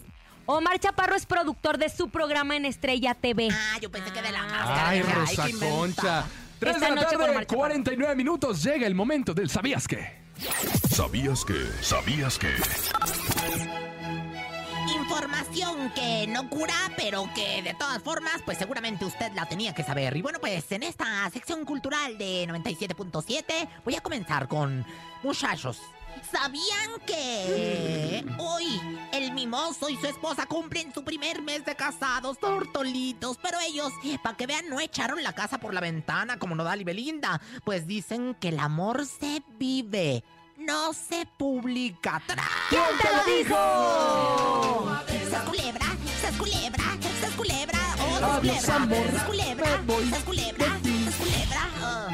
Omar 0.47 0.79
Chaparro 0.79 1.17
es 1.17 1.25
productor 1.27 1.79
de 1.79 1.89
su 1.89 2.09
programa 2.11 2.57
en 2.57 2.65
Estrella 2.67 3.15
TV. 3.15 3.49
Ah, 3.51 3.79
yo 3.81 3.91
pensé 3.91 4.13
que 4.13 4.21
de 4.23 4.33
la 4.33 4.43
máscara. 4.43 4.89
Ay, 4.89 5.01
Dije, 5.01 5.15
Rosa 5.15 5.47
qué. 5.47 5.53
Concha. 5.59 6.25
Tres 6.59 6.75
de 6.81 6.81
la 6.81 6.95
noche 6.95 7.07
tarde, 7.17 7.25
Omar 7.31 7.45
Chaparro. 7.47 7.59
49 7.59 8.15
minutos. 8.15 8.63
Llega 8.63 8.87
el 8.87 8.95
momento 8.95 9.33
del 9.35 9.49
¿Sabías 9.49 9.89
qué? 9.89 10.23
¿Sabías 10.91 11.45
que? 11.45 11.67
¿Sabías 11.81 12.39
que? 12.39 13.84
Información 15.05 15.93
que 15.95 16.27
no 16.29 16.49
cura, 16.49 16.75
pero 16.97 17.29
que 17.35 17.61
de 17.61 17.75
todas 17.75 18.03
formas, 18.03 18.41
pues 18.43 18.57
seguramente 18.57 19.05
usted 19.05 19.33
la 19.35 19.45
tenía 19.45 19.75
que 19.75 19.85
saber. 19.85 20.17
Y 20.17 20.23
bueno, 20.23 20.39
pues 20.41 20.73
en 20.73 20.83
esta 20.83 21.29
sección 21.29 21.67
cultural 21.67 22.17
de 22.17 22.49
97.7 22.49 23.69
voy 23.85 23.97
a 23.97 24.01
comenzar 24.01 24.49
con 24.49 24.83
muchachos. 25.23 25.83
¿Sabían 26.33 27.01
que 27.07 28.25
hoy 28.39 28.81
el 29.13 29.33
mimoso 29.33 29.91
y 29.91 29.97
su 29.99 30.07
esposa 30.07 30.47
cumplen 30.47 30.95
su 30.95 31.05
primer 31.05 31.43
mes 31.43 31.67
de 31.67 31.77
casados, 31.77 32.39
tortolitos? 32.39 33.37
Pero 33.43 33.59
ellos, 33.61 33.93
para 34.23 34.39
que 34.39 34.47
vean, 34.47 34.71
no 34.71 34.81
echaron 34.81 35.23
la 35.23 35.35
casa 35.35 35.59
por 35.59 35.75
la 35.75 35.83
ventana 35.83 36.39
como 36.39 36.55
Nodal 36.55 36.81
y 36.81 36.85
Belinda. 36.85 37.43
Pues 37.63 37.87
dicen 37.87 38.35
que 38.41 38.49
el 38.49 38.59
amor 38.59 39.05
se 39.05 39.43
vive, 39.59 40.25
no 40.65 40.93
se 40.93 41.27
publica. 41.37 42.23
¿Quién 42.69 42.83
te 43.01 43.09
lo 43.17 43.25
dijo? 43.37 43.57
¡Sas 45.31 45.43
culebra! 45.45 45.87
¡Sas 46.21 46.37
culebra! 46.37 46.85
¡Sas 47.21 47.33
culebra! 47.35 47.79
¡Oh, 48.01 48.39
culebra! 48.39 48.61
¡Sas 48.61 49.25
culebra! 49.25 49.67
¡Sas 50.11 50.25
culebra! 50.25 50.69
¡Sas 51.05 51.15
culebra! 51.17 51.71
Oh. 51.83 52.09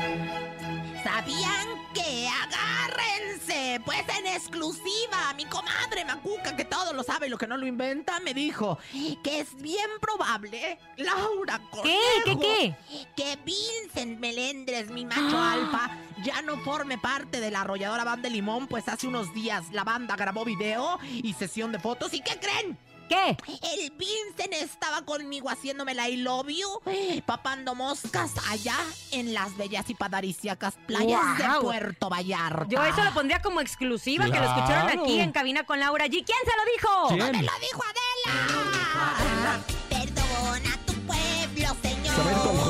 ¿Sabían 1.05 1.80
que? 1.95 2.29
¡Agárrense! 2.29 3.81
Pues 3.85 4.05
en 4.19 4.27
exclusiva, 4.27 5.35
mi 5.37 5.45
comadre 5.47 6.05
Macuca, 6.05 6.57
que 6.57 6.65
todo 6.65 6.93
lo 6.93 7.03
sabe 7.03 7.27
y 7.27 7.31
lo 7.31 7.39
que 7.39 7.47
no 7.47 7.57
lo 7.57 7.67
inventa, 7.67 8.21
me 8.21 8.35
dijo 8.35 8.79
que 9.23 9.41
es 9.41 9.55
bien 9.57 9.91
probable, 10.01 10.79
Laura 10.97 11.61
¿Qué? 11.83 11.99
¿Qué, 12.25 12.33
Conejo, 12.33 12.41
qué? 12.41 12.77
que 13.17 13.39
Vincent 13.45 14.19
Melendres, 14.19 14.91
mi 14.91 15.05
macho 15.05 15.39
alfa, 15.39 15.91
ya 16.23 16.43
no 16.43 16.59
forme 16.59 16.99
parte 16.99 17.41
de 17.41 17.51
la 17.51 17.63
arrolladora 17.63 18.05
banda 18.05 18.29
de 18.29 18.35
Limón, 18.35 18.67
pues 18.67 18.89
hace 18.89 19.07
unos 19.07 19.33
días 19.35 19.65
la 19.73 19.85
banda 19.85 20.17
grabó 20.17 20.45
video 20.45 20.99
y 21.03 21.33
sesión 21.35 21.73
de 21.73 21.79
fotos. 21.79 22.13
¿Y 22.15 22.21
qué 22.21 22.39
creen? 22.39 22.79
¿Qué? 23.11 23.37
El 23.75 23.91
Vincent 23.91 24.53
estaba 24.53 25.03
conmigo 25.05 25.51
haciéndome 25.51 25.95
la 25.95 26.09
I 26.09 26.19
love 26.19 26.47
you, 26.47 26.81
papando 27.27 27.75
moscas 27.75 28.31
allá 28.49 28.77
en 29.11 29.35
las 29.35 29.57
bellas 29.57 29.91
y 29.91 29.95
padariciacas 29.95 30.75
playas 30.87 31.37
de 31.37 31.45
Puerto 31.61 32.09
Vallarta. 32.09 32.67
Yo 32.69 32.85
eso 32.85 33.03
lo 33.03 33.13
pondría 33.13 33.43
como 33.43 33.61
exclusiva, 33.61 34.27
que 34.27 34.39
lo 34.39 34.45
escucharon 34.45 34.97
aquí 34.97 35.19
en 35.19 35.33
cabina 35.33 35.65
con 35.65 35.81
Laura 35.81 36.07
G. 36.07 36.25
¿Quién 36.25 36.39
se 36.45 36.57
lo 36.57 36.65
dijo? 36.73 37.09
¿Quién? 37.09 37.33
¡Me 37.33 37.43
lo 37.43 37.53
dijo 37.59 37.83
Adela! 37.83 39.61
Perdona 39.89 40.79
tu 40.87 40.93
pueblo, 41.01 41.77
señor. 41.83 42.70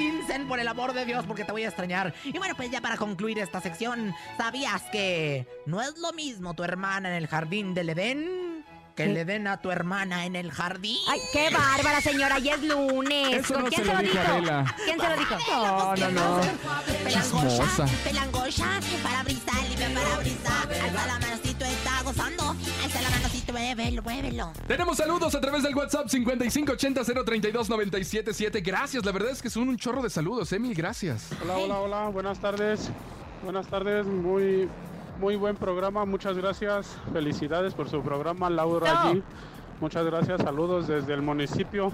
Vincent, 0.00 0.48
por 0.48 0.58
el 0.58 0.66
amor 0.68 0.94
de 0.94 1.04
Dios, 1.04 1.26
porque 1.26 1.44
te 1.44 1.52
voy 1.52 1.64
a 1.64 1.68
extrañar. 1.68 2.14
Y 2.24 2.38
bueno, 2.38 2.54
pues 2.56 2.70
ya 2.70 2.80
para 2.80 2.96
concluir 2.96 3.38
esta 3.38 3.60
sección, 3.60 4.14
¿sabías 4.38 4.82
que 4.90 5.46
no 5.66 5.82
es 5.82 5.98
lo 5.98 6.12
mismo 6.12 6.54
tu 6.54 6.64
hermana 6.64 7.10
en 7.10 7.16
el 7.16 7.26
jardín 7.26 7.74
del 7.74 7.90
Edén 7.90 8.64
que 8.96 9.06
le 9.06 9.24
den 9.24 9.46
a 9.46 9.60
tu 9.60 9.70
hermana 9.70 10.24
en 10.24 10.36
el 10.36 10.50
jardín? 10.50 10.96
Ay, 11.08 11.20
qué 11.32 11.50
bárbara, 11.50 12.00
señora. 12.00 12.38
Ya 12.38 12.54
es 12.54 12.62
lunes. 12.62 13.44
Eso 13.44 13.54
¿Con 13.54 13.64
no 13.64 13.68
quién 13.68 13.84
se 13.84 13.86
lo 13.88 13.94
lo 13.94 14.00
dijo. 14.00 14.14
¿Quién 14.84 15.00
se 15.00 15.08
lo 15.08 15.16
dijo? 15.16 15.36
No, 15.50 15.96
no, 15.96 16.10
no. 16.10 16.40
Chismosa. 17.08 17.86
Pelangocha, 18.04 18.80
para 19.02 19.22
brisa, 19.22 19.52
limpia 19.68 19.88
para 19.94 20.16
brisa. 20.16 20.62
Alza 20.62 21.06
la 21.06 21.18
muévelo, 24.02 24.46
muévelo. 24.46 24.66
Tenemos 24.66 24.96
saludos 24.96 25.34
a 25.34 25.40
través 25.40 25.62
del 25.62 25.74
WhatsApp 25.74 26.06
5580-032-977. 26.06 28.62
Gracias, 28.64 29.04
la 29.04 29.12
verdad 29.12 29.30
es 29.30 29.42
que 29.42 29.50
son 29.50 29.68
un 29.68 29.76
chorro 29.76 30.02
de 30.02 30.10
saludos, 30.10 30.52
Emil, 30.52 30.74
gracias. 30.74 31.28
Hola, 31.42 31.56
hola, 31.56 31.78
hola, 31.80 32.08
buenas 32.08 32.38
tardes. 32.40 32.90
Buenas 33.42 33.66
tardes, 33.68 34.06
muy, 34.06 34.68
muy 35.18 35.36
buen 35.36 35.56
programa, 35.56 36.04
muchas 36.04 36.36
gracias. 36.36 36.88
Felicidades 37.12 37.74
por 37.74 37.88
su 37.88 38.02
programa, 38.02 38.50
Laura 38.50 39.04
No. 39.04 39.14
G. 39.14 39.22
Muchas 39.80 40.04
gracias, 40.04 40.42
saludos 40.42 40.88
desde 40.88 41.14
el 41.14 41.22
municipio 41.22 41.92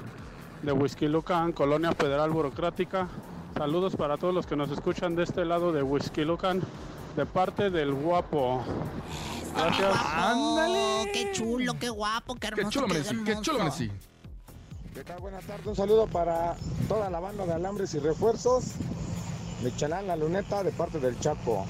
de 0.63 0.73
Huizquilucan, 0.73 1.53
Colonia 1.53 1.93
Federal 1.93 2.31
Burocrática. 2.31 3.09
Saludos 3.57 3.97
para 3.97 4.17
todos 4.17 4.35
los 4.35 4.47
que 4.47 4.57
nos 4.57 4.71
escuchan 4.71 5.15
de 5.15 5.23
este 5.23 5.45
lado 5.45 5.73
de 5.73 5.83
Huizquilucan, 5.83 6.61
de 7.17 7.25
parte 7.27 7.71
del 7.71 7.95
guapo. 7.95 8.63
Gracias. 9.55 9.97
¡Ándale! 10.15 11.11
¡Qué 11.13 11.33
chulo, 11.33 11.79
qué 11.79 11.89
guapo, 11.89 12.35
qué 12.37 12.49
hermoso! 12.49 12.69
Qué 12.69 12.75
chulo, 12.75 12.87
qué 12.89 13.01
amanecí, 13.01 13.25
qué 13.25 13.41
chulo, 13.41 13.59
hermoso. 13.59 13.83
amanecí. 13.83 13.91
¿Qué 14.95 15.05
tal? 15.05 15.21
Buenas 15.21 15.45
tardes. 15.45 15.67
Un 15.67 15.77
saludo 15.77 16.07
para 16.07 16.57
toda 16.89 17.09
la 17.09 17.21
banda 17.21 17.47
de 17.47 17.55
alambres 17.55 17.95
y 17.95 17.99
refuerzos 17.99 18.73
de 19.63 19.75
Chalán 19.77 20.07
La 20.07 20.17
Luneta 20.17 20.63
de 20.63 20.73
parte 20.73 21.01
del 21.01 21.19
Chapo. 21.21 21.67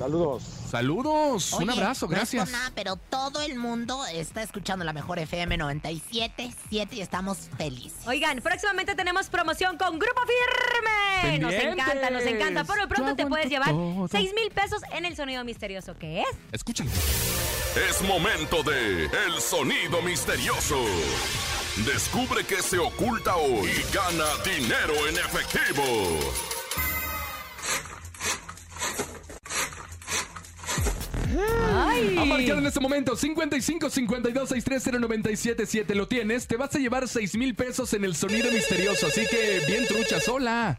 Saludos. 0.00 0.42
Saludos, 0.70 1.52
un 1.52 1.68
abrazo, 1.68 2.06
no 2.06 2.12
es 2.12 2.16
gracias. 2.16 2.44
por 2.44 2.52
nada, 2.52 2.72
pero 2.74 2.96
todo 2.96 3.42
el 3.42 3.58
mundo 3.58 4.06
está 4.06 4.42
escuchando 4.42 4.82
la 4.82 4.94
mejor 4.94 5.18
FM 5.18 5.58
97.7 5.58 6.88
y 6.92 7.00
estamos 7.02 7.50
felices. 7.58 8.06
Oigan, 8.06 8.40
próximamente 8.40 8.94
tenemos 8.94 9.28
promoción 9.28 9.76
con 9.76 9.98
Grupo 9.98 10.22
Firme. 10.22 11.38
Nos 11.38 11.52
encanta, 11.52 12.08
nos 12.08 12.22
encanta. 12.22 12.64
Por 12.64 12.78
lo 12.78 12.88
pronto 12.88 13.14
te 13.14 13.26
puedes 13.26 13.50
llevar 13.50 13.68
todo. 13.68 14.08
6 14.08 14.32
mil 14.34 14.50
pesos 14.52 14.80
en 14.92 15.04
el 15.04 15.14
sonido 15.16 15.44
misterioso 15.44 15.94
que 15.98 16.22
es. 16.22 16.28
Escúchalo. 16.50 16.88
Es 17.90 18.00
momento 18.00 18.62
de 18.62 19.04
El 19.04 19.38
Sonido 19.38 20.00
Misterioso. 20.00 20.82
Descubre 21.84 22.42
qué 22.44 22.62
se 22.62 22.78
oculta 22.78 23.36
hoy 23.36 23.68
y 23.68 23.94
gana 23.94 24.24
dinero 24.44 24.94
en 25.08 25.16
efectivo. 25.18 25.84
Marcado 32.50 32.60
en 32.60 32.66
este 32.66 32.80
momento 32.80 33.16
55 33.16 33.90
52 33.90 34.48
630 34.48 34.98
977. 34.98 35.94
¿Lo 35.94 36.08
tienes? 36.08 36.46
Te 36.46 36.56
vas 36.56 36.74
a 36.74 36.78
llevar 36.78 37.06
6 37.06 37.36
mil 37.36 37.54
pesos 37.54 37.92
en 37.94 38.04
el 38.04 38.14
sonido 38.16 38.50
misterioso. 38.50 39.06
Así 39.06 39.26
que 39.26 39.62
bien 39.66 39.86
truchas. 39.86 40.28
Hola. 40.28 40.78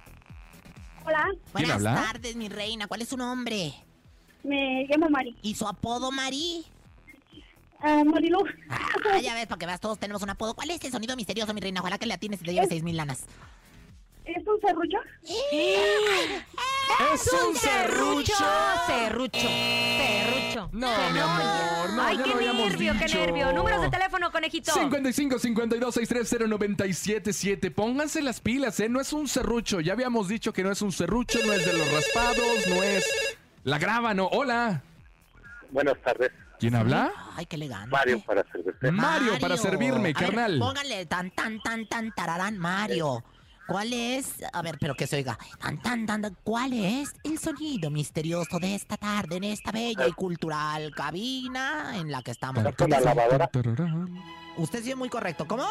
Hola, 1.06 1.26
¿Quién 1.30 1.40
Buenas 1.54 1.72
habla? 1.72 1.96
tardes, 1.96 2.36
mi 2.36 2.50
reina. 2.50 2.88
¿Cuál 2.88 3.02
es 3.02 3.10
su 3.10 3.18
nombre? 3.18 3.74
me 4.44 4.86
llamo 4.90 5.10
Mari. 5.10 5.36
¿Y 5.44 5.56
su 5.56 5.68
apodo, 5.68 6.12
Mari? 6.12 6.66
Ah, 7.80 8.04
Marilu. 8.04 8.40
Ah, 8.70 9.20
ya 9.22 9.34
ves, 9.34 9.48
para 9.48 9.58
que 9.60 9.66
veas, 9.66 9.80
todos 9.80 9.98
tenemos 9.98 10.22
un 10.22 10.30
apodo. 10.30 10.54
¿Cuál 10.56 10.72
es 10.72 10.84
el 10.84 10.92
sonido 10.92 11.16
misterioso, 11.16 11.54
mi 11.54 11.62
reina? 11.62 11.80
Ojalá 11.82 11.98
que 11.98 12.06
le 12.06 12.14
atines 12.14 12.42
y 12.42 12.46
te 12.46 12.54
lleves 12.54 12.70
seis 12.70 12.84
mil 12.84 12.98
lanas. 12.98 13.26
¿Es 14.36 14.48
un 14.48 14.60
serrucho? 14.62 14.98
¡Es 17.14 17.34
un 17.34 17.56
serrucho! 17.56 18.34
Serrucho. 18.88 19.40
Serrucho. 19.40 20.70
No, 20.74 20.88
mi 21.12 21.20
amor, 21.20 21.90
no, 21.94 22.02
Ay, 22.04 22.18
ya 22.18 22.24
qué 22.24 22.30
lo 22.30 22.36
habíamos 22.36 22.70
nervio, 22.70 22.94
qué 23.00 23.06
dicho. 23.06 23.18
nervio. 23.20 23.54
Números 23.54 23.82
de 23.82 23.90
teléfono, 23.90 24.32
conejito. 24.32 24.72
55 24.74 25.40
52 25.40 25.94
630 25.94 26.48
977. 26.48 27.72
Pónganse 27.72 28.22
las 28.22 28.40
pilas, 28.40 28.80
¿eh? 28.80 28.90
No 28.90 29.02
es 29.02 29.12
un 29.14 29.28
serrucho. 29.28 29.80
Ya 29.82 29.94
habíamos 29.94 30.28
dicho 30.28 30.54
que 30.54 30.64
no 30.64 30.72
es 30.72 30.82
un 30.82 30.92
serrucho, 30.92 31.40
no 31.46 31.54
es 31.54 31.66
de 31.66 31.74
los 31.74 31.92
raspados, 31.92 32.68
no 32.68 32.84
es 32.84 33.06
la 33.64 33.78
grava, 33.80 34.14
no. 34.14 34.28
Hola. 34.28 34.82
Buenas 35.72 35.98
tardes. 36.04 36.32
¿Quién 36.60 36.76
habla? 36.76 37.12
Ay, 37.36 37.46
qué 37.48 37.56
elegante. 37.56 37.90
Mario 37.90 38.20
para 38.24 38.44
servirte. 38.52 38.92
Mario, 38.92 39.40
para 39.40 39.58
servirme, 39.58 40.10
A 40.10 40.14
ver, 40.14 40.14
carnal. 40.14 40.60
pónganle 40.60 41.06
tan, 41.08 41.32
tan, 41.32 41.60
tan, 41.62 41.88
tan, 41.88 42.12
tararán, 42.14 42.58
Mario. 42.60 43.24
¿Cuál 43.72 43.94
es? 43.94 44.44
A 44.52 44.62
ver, 44.62 44.78
pero 44.80 44.96
que 44.96 45.08
se 45.08 45.16
oiga. 45.16 45.38
Tan, 45.60 45.82
tan, 45.82 46.06
tan, 46.06 46.38
¿Cuál 46.44 46.74
es 46.74 47.16
el 47.24 47.40
sonido 47.40 47.90
misterioso 47.90 48.60
de 48.60 48.76
esta 48.76 48.98
tarde 48.98 49.38
en 49.38 49.46
esta 49.46 49.72
bella 49.72 50.06
y 50.08 50.12
cultural 50.12 50.92
cabina 50.94 51.94
en 51.96 52.12
la 52.12 52.22
que 52.22 52.32
estamos? 52.32 52.66
Una 52.80 53.00
lavadora. 53.00 53.50
Usted 54.58 54.84
sí 54.84 54.92
es 54.92 54.98
muy 54.98 55.08
correcto. 55.08 55.48
¿Cómo? 55.48 55.66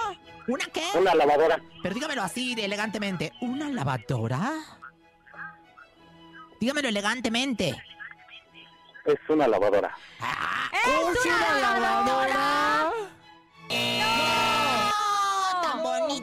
¿Una 0.48 0.64
qué? 0.66 0.84
Una 0.98 1.14
lavadora. 1.14 1.60
Pero 1.82 1.94
dígamelo 1.94 2.22
así, 2.22 2.54
de 2.54 2.64
elegantemente. 2.64 3.32
¿Una 3.42 3.68
lavadora? 3.68 4.52
Dígamelo 6.58 6.88
elegantemente. 6.88 7.76
Es 9.04 9.18
una 9.28 9.46
lavadora. 9.46 9.94
¡Es 10.72 11.26
una 11.26 11.60
lavadora! 11.60 12.92
¡Oh, 12.92 13.08
tan 13.68 14.29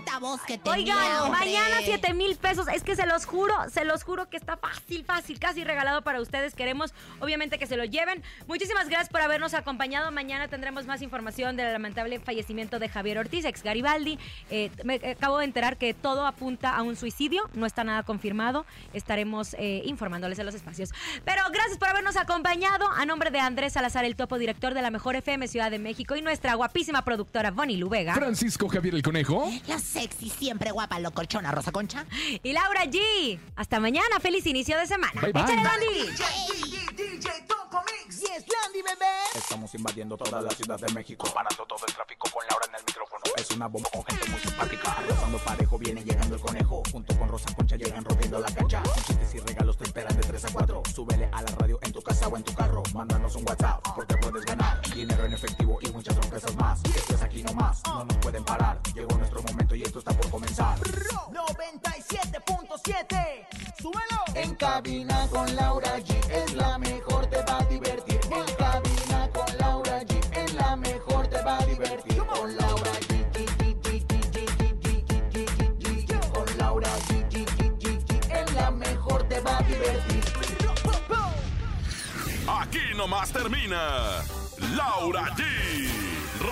bonita 0.08 0.20
voz 0.20 0.42
que 0.42 0.58
tenía, 0.58 0.96
Oigan, 0.96 1.22
hombre! 1.22 1.40
mañana 1.40 1.78
7 1.84 2.14
mil 2.14 2.36
pesos. 2.38 2.68
Es 2.68 2.84
que 2.84 2.96
se 2.96 3.06
los 3.06 3.26
juro, 3.26 3.54
se 3.72 3.86
los 3.86 4.04
juro 4.04 4.30
que 4.30 4.38
está 4.38 4.58
fácil, 4.58 5.04
fácil, 5.04 5.40
casi 5.40 5.64
regalado 5.64 6.02
para 6.02 6.22
ustedes. 6.22 6.54
Queremos, 6.54 6.94
obviamente, 7.20 7.58
que 7.58 7.68
se 7.68 7.78
lo 7.78 7.84
lleven. 7.84 8.24
Muchísimas 8.48 8.88
gracias 8.88 9.10
por 9.10 9.22
habernos 9.22 9.54
acompañado. 9.54 10.12
Mañana 10.12 10.48
tendremos 10.48 10.86
más 10.86 11.02
información 11.02 11.58
del 11.58 11.72
lamentable 11.72 12.20
fallecimiento 12.20 12.80
de 12.80 12.90
Javier 12.90 13.18
Ortiz, 13.18 13.46
ex 13.46 13.64
Garibaldi. 13.64 14.18
Eh, 14.50 14.72
me 14.84 14.96
acabo 14.96 15.40
de 15.40 15.46
enterar 15.46 15.78
que 15.78 15.94
todo 15.94 16.26
apunta 16.26 16.76
a 16.76 16.82
un 16.82 16.96
suicidio. 16.96 17.50
No 17.54 17.66
está 17.66 17.84
nada 17.84 18.04
confirmado. 18.04 18.66
Estaremos 18.94 19.56
eh, 19.56 19.82
informándoles 19.86 20.40
en 20.40 20.46
los 20.46 20.56
espacios. 20.56 20.92
Pero 21.26 21.42
gracias 21.52 21.78
por 21.78 21.90
habernos 21.90 22.18
acompañado. 22.18 22.88
A 22.96 23.06
nombre 23.06 23.32
de 23.32 23.40
Andrés 23.40 23.74
Salazar, 23.74 24.06
el 24.06 24.16
topo 24.16 24.38
director 24.38 24.74
de 24.74 24.82
la 24.82 24.92
Mejor 24.92 25.16
FM 25.16 25.48
Ciudad 25.48 25.72
de 25.72 25.80
México 25.80 26.16
y 26.16 26.22
nuestra 26.22 26.56
guapísima 26.56 27.04
productora 27.04 27.52
Bonnie 27.52 27.78
Lubega. 27.78 28.16
Francisco 28.16 28.70
Javier 28.70 28.96
el 28.96 29.02
Conejo. 29.02 29.52
La 29.68 29.80
sexy, 29.98 30.30
siempre 30.30 30.72
guapa, 30.72 31.00
locochona, 31.00 31.52
Rosa 31.52 31.72
Concha. 31.72 32.06
Y 32.44 32.54
Laura 32.54 32.86
G. 32.86 33.40
Hasta 33.56 33.80
mañana. 33.80 34.20
Feliz 34.22 34.46
inicio 34.46 34.78
de 34.78 34.88
semana. 34.88 35.20
Bye, 35.22 35.32
bye. 35.34 35.44
Échale, 35.44 35.64
Bandy. 35.64 36.14
Estamos 39.36 39.74
invadiendo 39.76 40.18
toda 40.18 40.42
la 40.42 40.50
ciudad 40.52 40.80
de 40.80 40.92
México, 40.94 41.28
parando 41.34 41.66
todo 41.66 41.80
el 41.88 41.94
tráfico 41.94 42.30
con 42.32 42.46
Laura 42.50 42.66
en 42.70 42.76
el 42.76 42.82
micrófono. 42.86 43.22
Es 43.38 43.52
una 43.52 43.68
bomba 43.68 43.90
con 43.92 44.04
gente 44.06 44.30
muy 44.30 44.40
simpática. 44.40 44.92
Arrasando 44.92 45.38
parejo, 45.40 45.78
viene 45.78 46.04
llegando 46.04 46.36
el 46.36 46.42
conejo. 46.42 46.84
Junto 46.92 47.18
con 47.18 47.30
Rosa 47.30 47.54
Concha 47.56 47.76
llegan 47.76 48.04
rompiendo 48.04 48.40
la 48.40 48.52
cancha. 48.52 48.82
Con 48.84 48.94
chistes 49.04 49.36
y 49.36 49.40
regalos 49.40 49.78
te 49.78 49.84
esperan 49.86 50.16
de 50.16 50.22
3 50.22 50.46
a 50.46 50.50
4. 50.52 50.84
Súbele 50.94 51.30
a 51.32 51.42
la 51.42 51.52
radio 51.58 51.80
en 51.82 51.92
tu 51.92 52.02
casa 52.02 52.28
o 52.28 52.38
en 52.38 52.44
tu 52.44 52.54
carro. 52.54 52.84
Mándanos 52.94 53.36
un 53.36 53.48
WhatsApp 53.48 53.82
porque 53.96 54.18
puedes 54.18 54.46
ganar. 54.46 54.82
Dinero 54.94 55.26
en 55.26 55.34
efectivo 55.34 55.80
y 55.82 55.90
muchas 55.92 56.07
pesos 56.40 56.56
más. 56.58 56.80
Esto 56.96 57.16
es 57.16 57.24
aquí 57.24 57.42
nomás, 57.42 57.82
no 57.86 58.06
nos 58.06 58.16
pueden 58.18 58.44
parar. 58.44 58.80
Llegó 58.94 59.18
nuestro 59.18 59.42
momento 59.42 59.74
y 59.76 59.82
esto 59.82 59.98
está 60.00 60.14
por 60.14 60.30
comenzar. 60.30 60.78
97.7, 60.80 63.48
súbelo. 63.82 64.24
En 64.36 64.54
cabina 64.56 65.28
con 65.30 65.56
Laura 65.56 65.98
G 65.98 66.16
es 66.30 66.54
la 66.54 66.78
mejor, 66.78 67.26
te 67.28 67.42
va 67.42 67.58
a 67.58 67.66
divertir. 67.66 68.20
En 68.32 68.46
cabina 68.56 69.30
con 69.34 69.58
Laura 69.58 70.04
G 70.04 70.38
es 70.38 70.54
la 70.54 70.76
mejor, 70.76 71.26
te 71.28 71.42
va 71.42 71.58
a 71.58 71.66
divertir. 71.66 72.18
Con 72.18 72.56
Laura 72.56 72.92
G. 72.92 73.08
Con 76.34 76.58
Laura 76.58 76.90
G. 77.08 77.26
Es 78.30 78.54
la 78.54 78.70
mejor, 78.72 79.24
te 79.24 79.40
va 79.40 79.58
a 79.58 79.64
divertir. 79.64 80.24
Aquí 82.48 82.94
nomás 82.96 83.32
termina. 83.32 84.22
Laura 84.76 85.34
G 85.36 85.67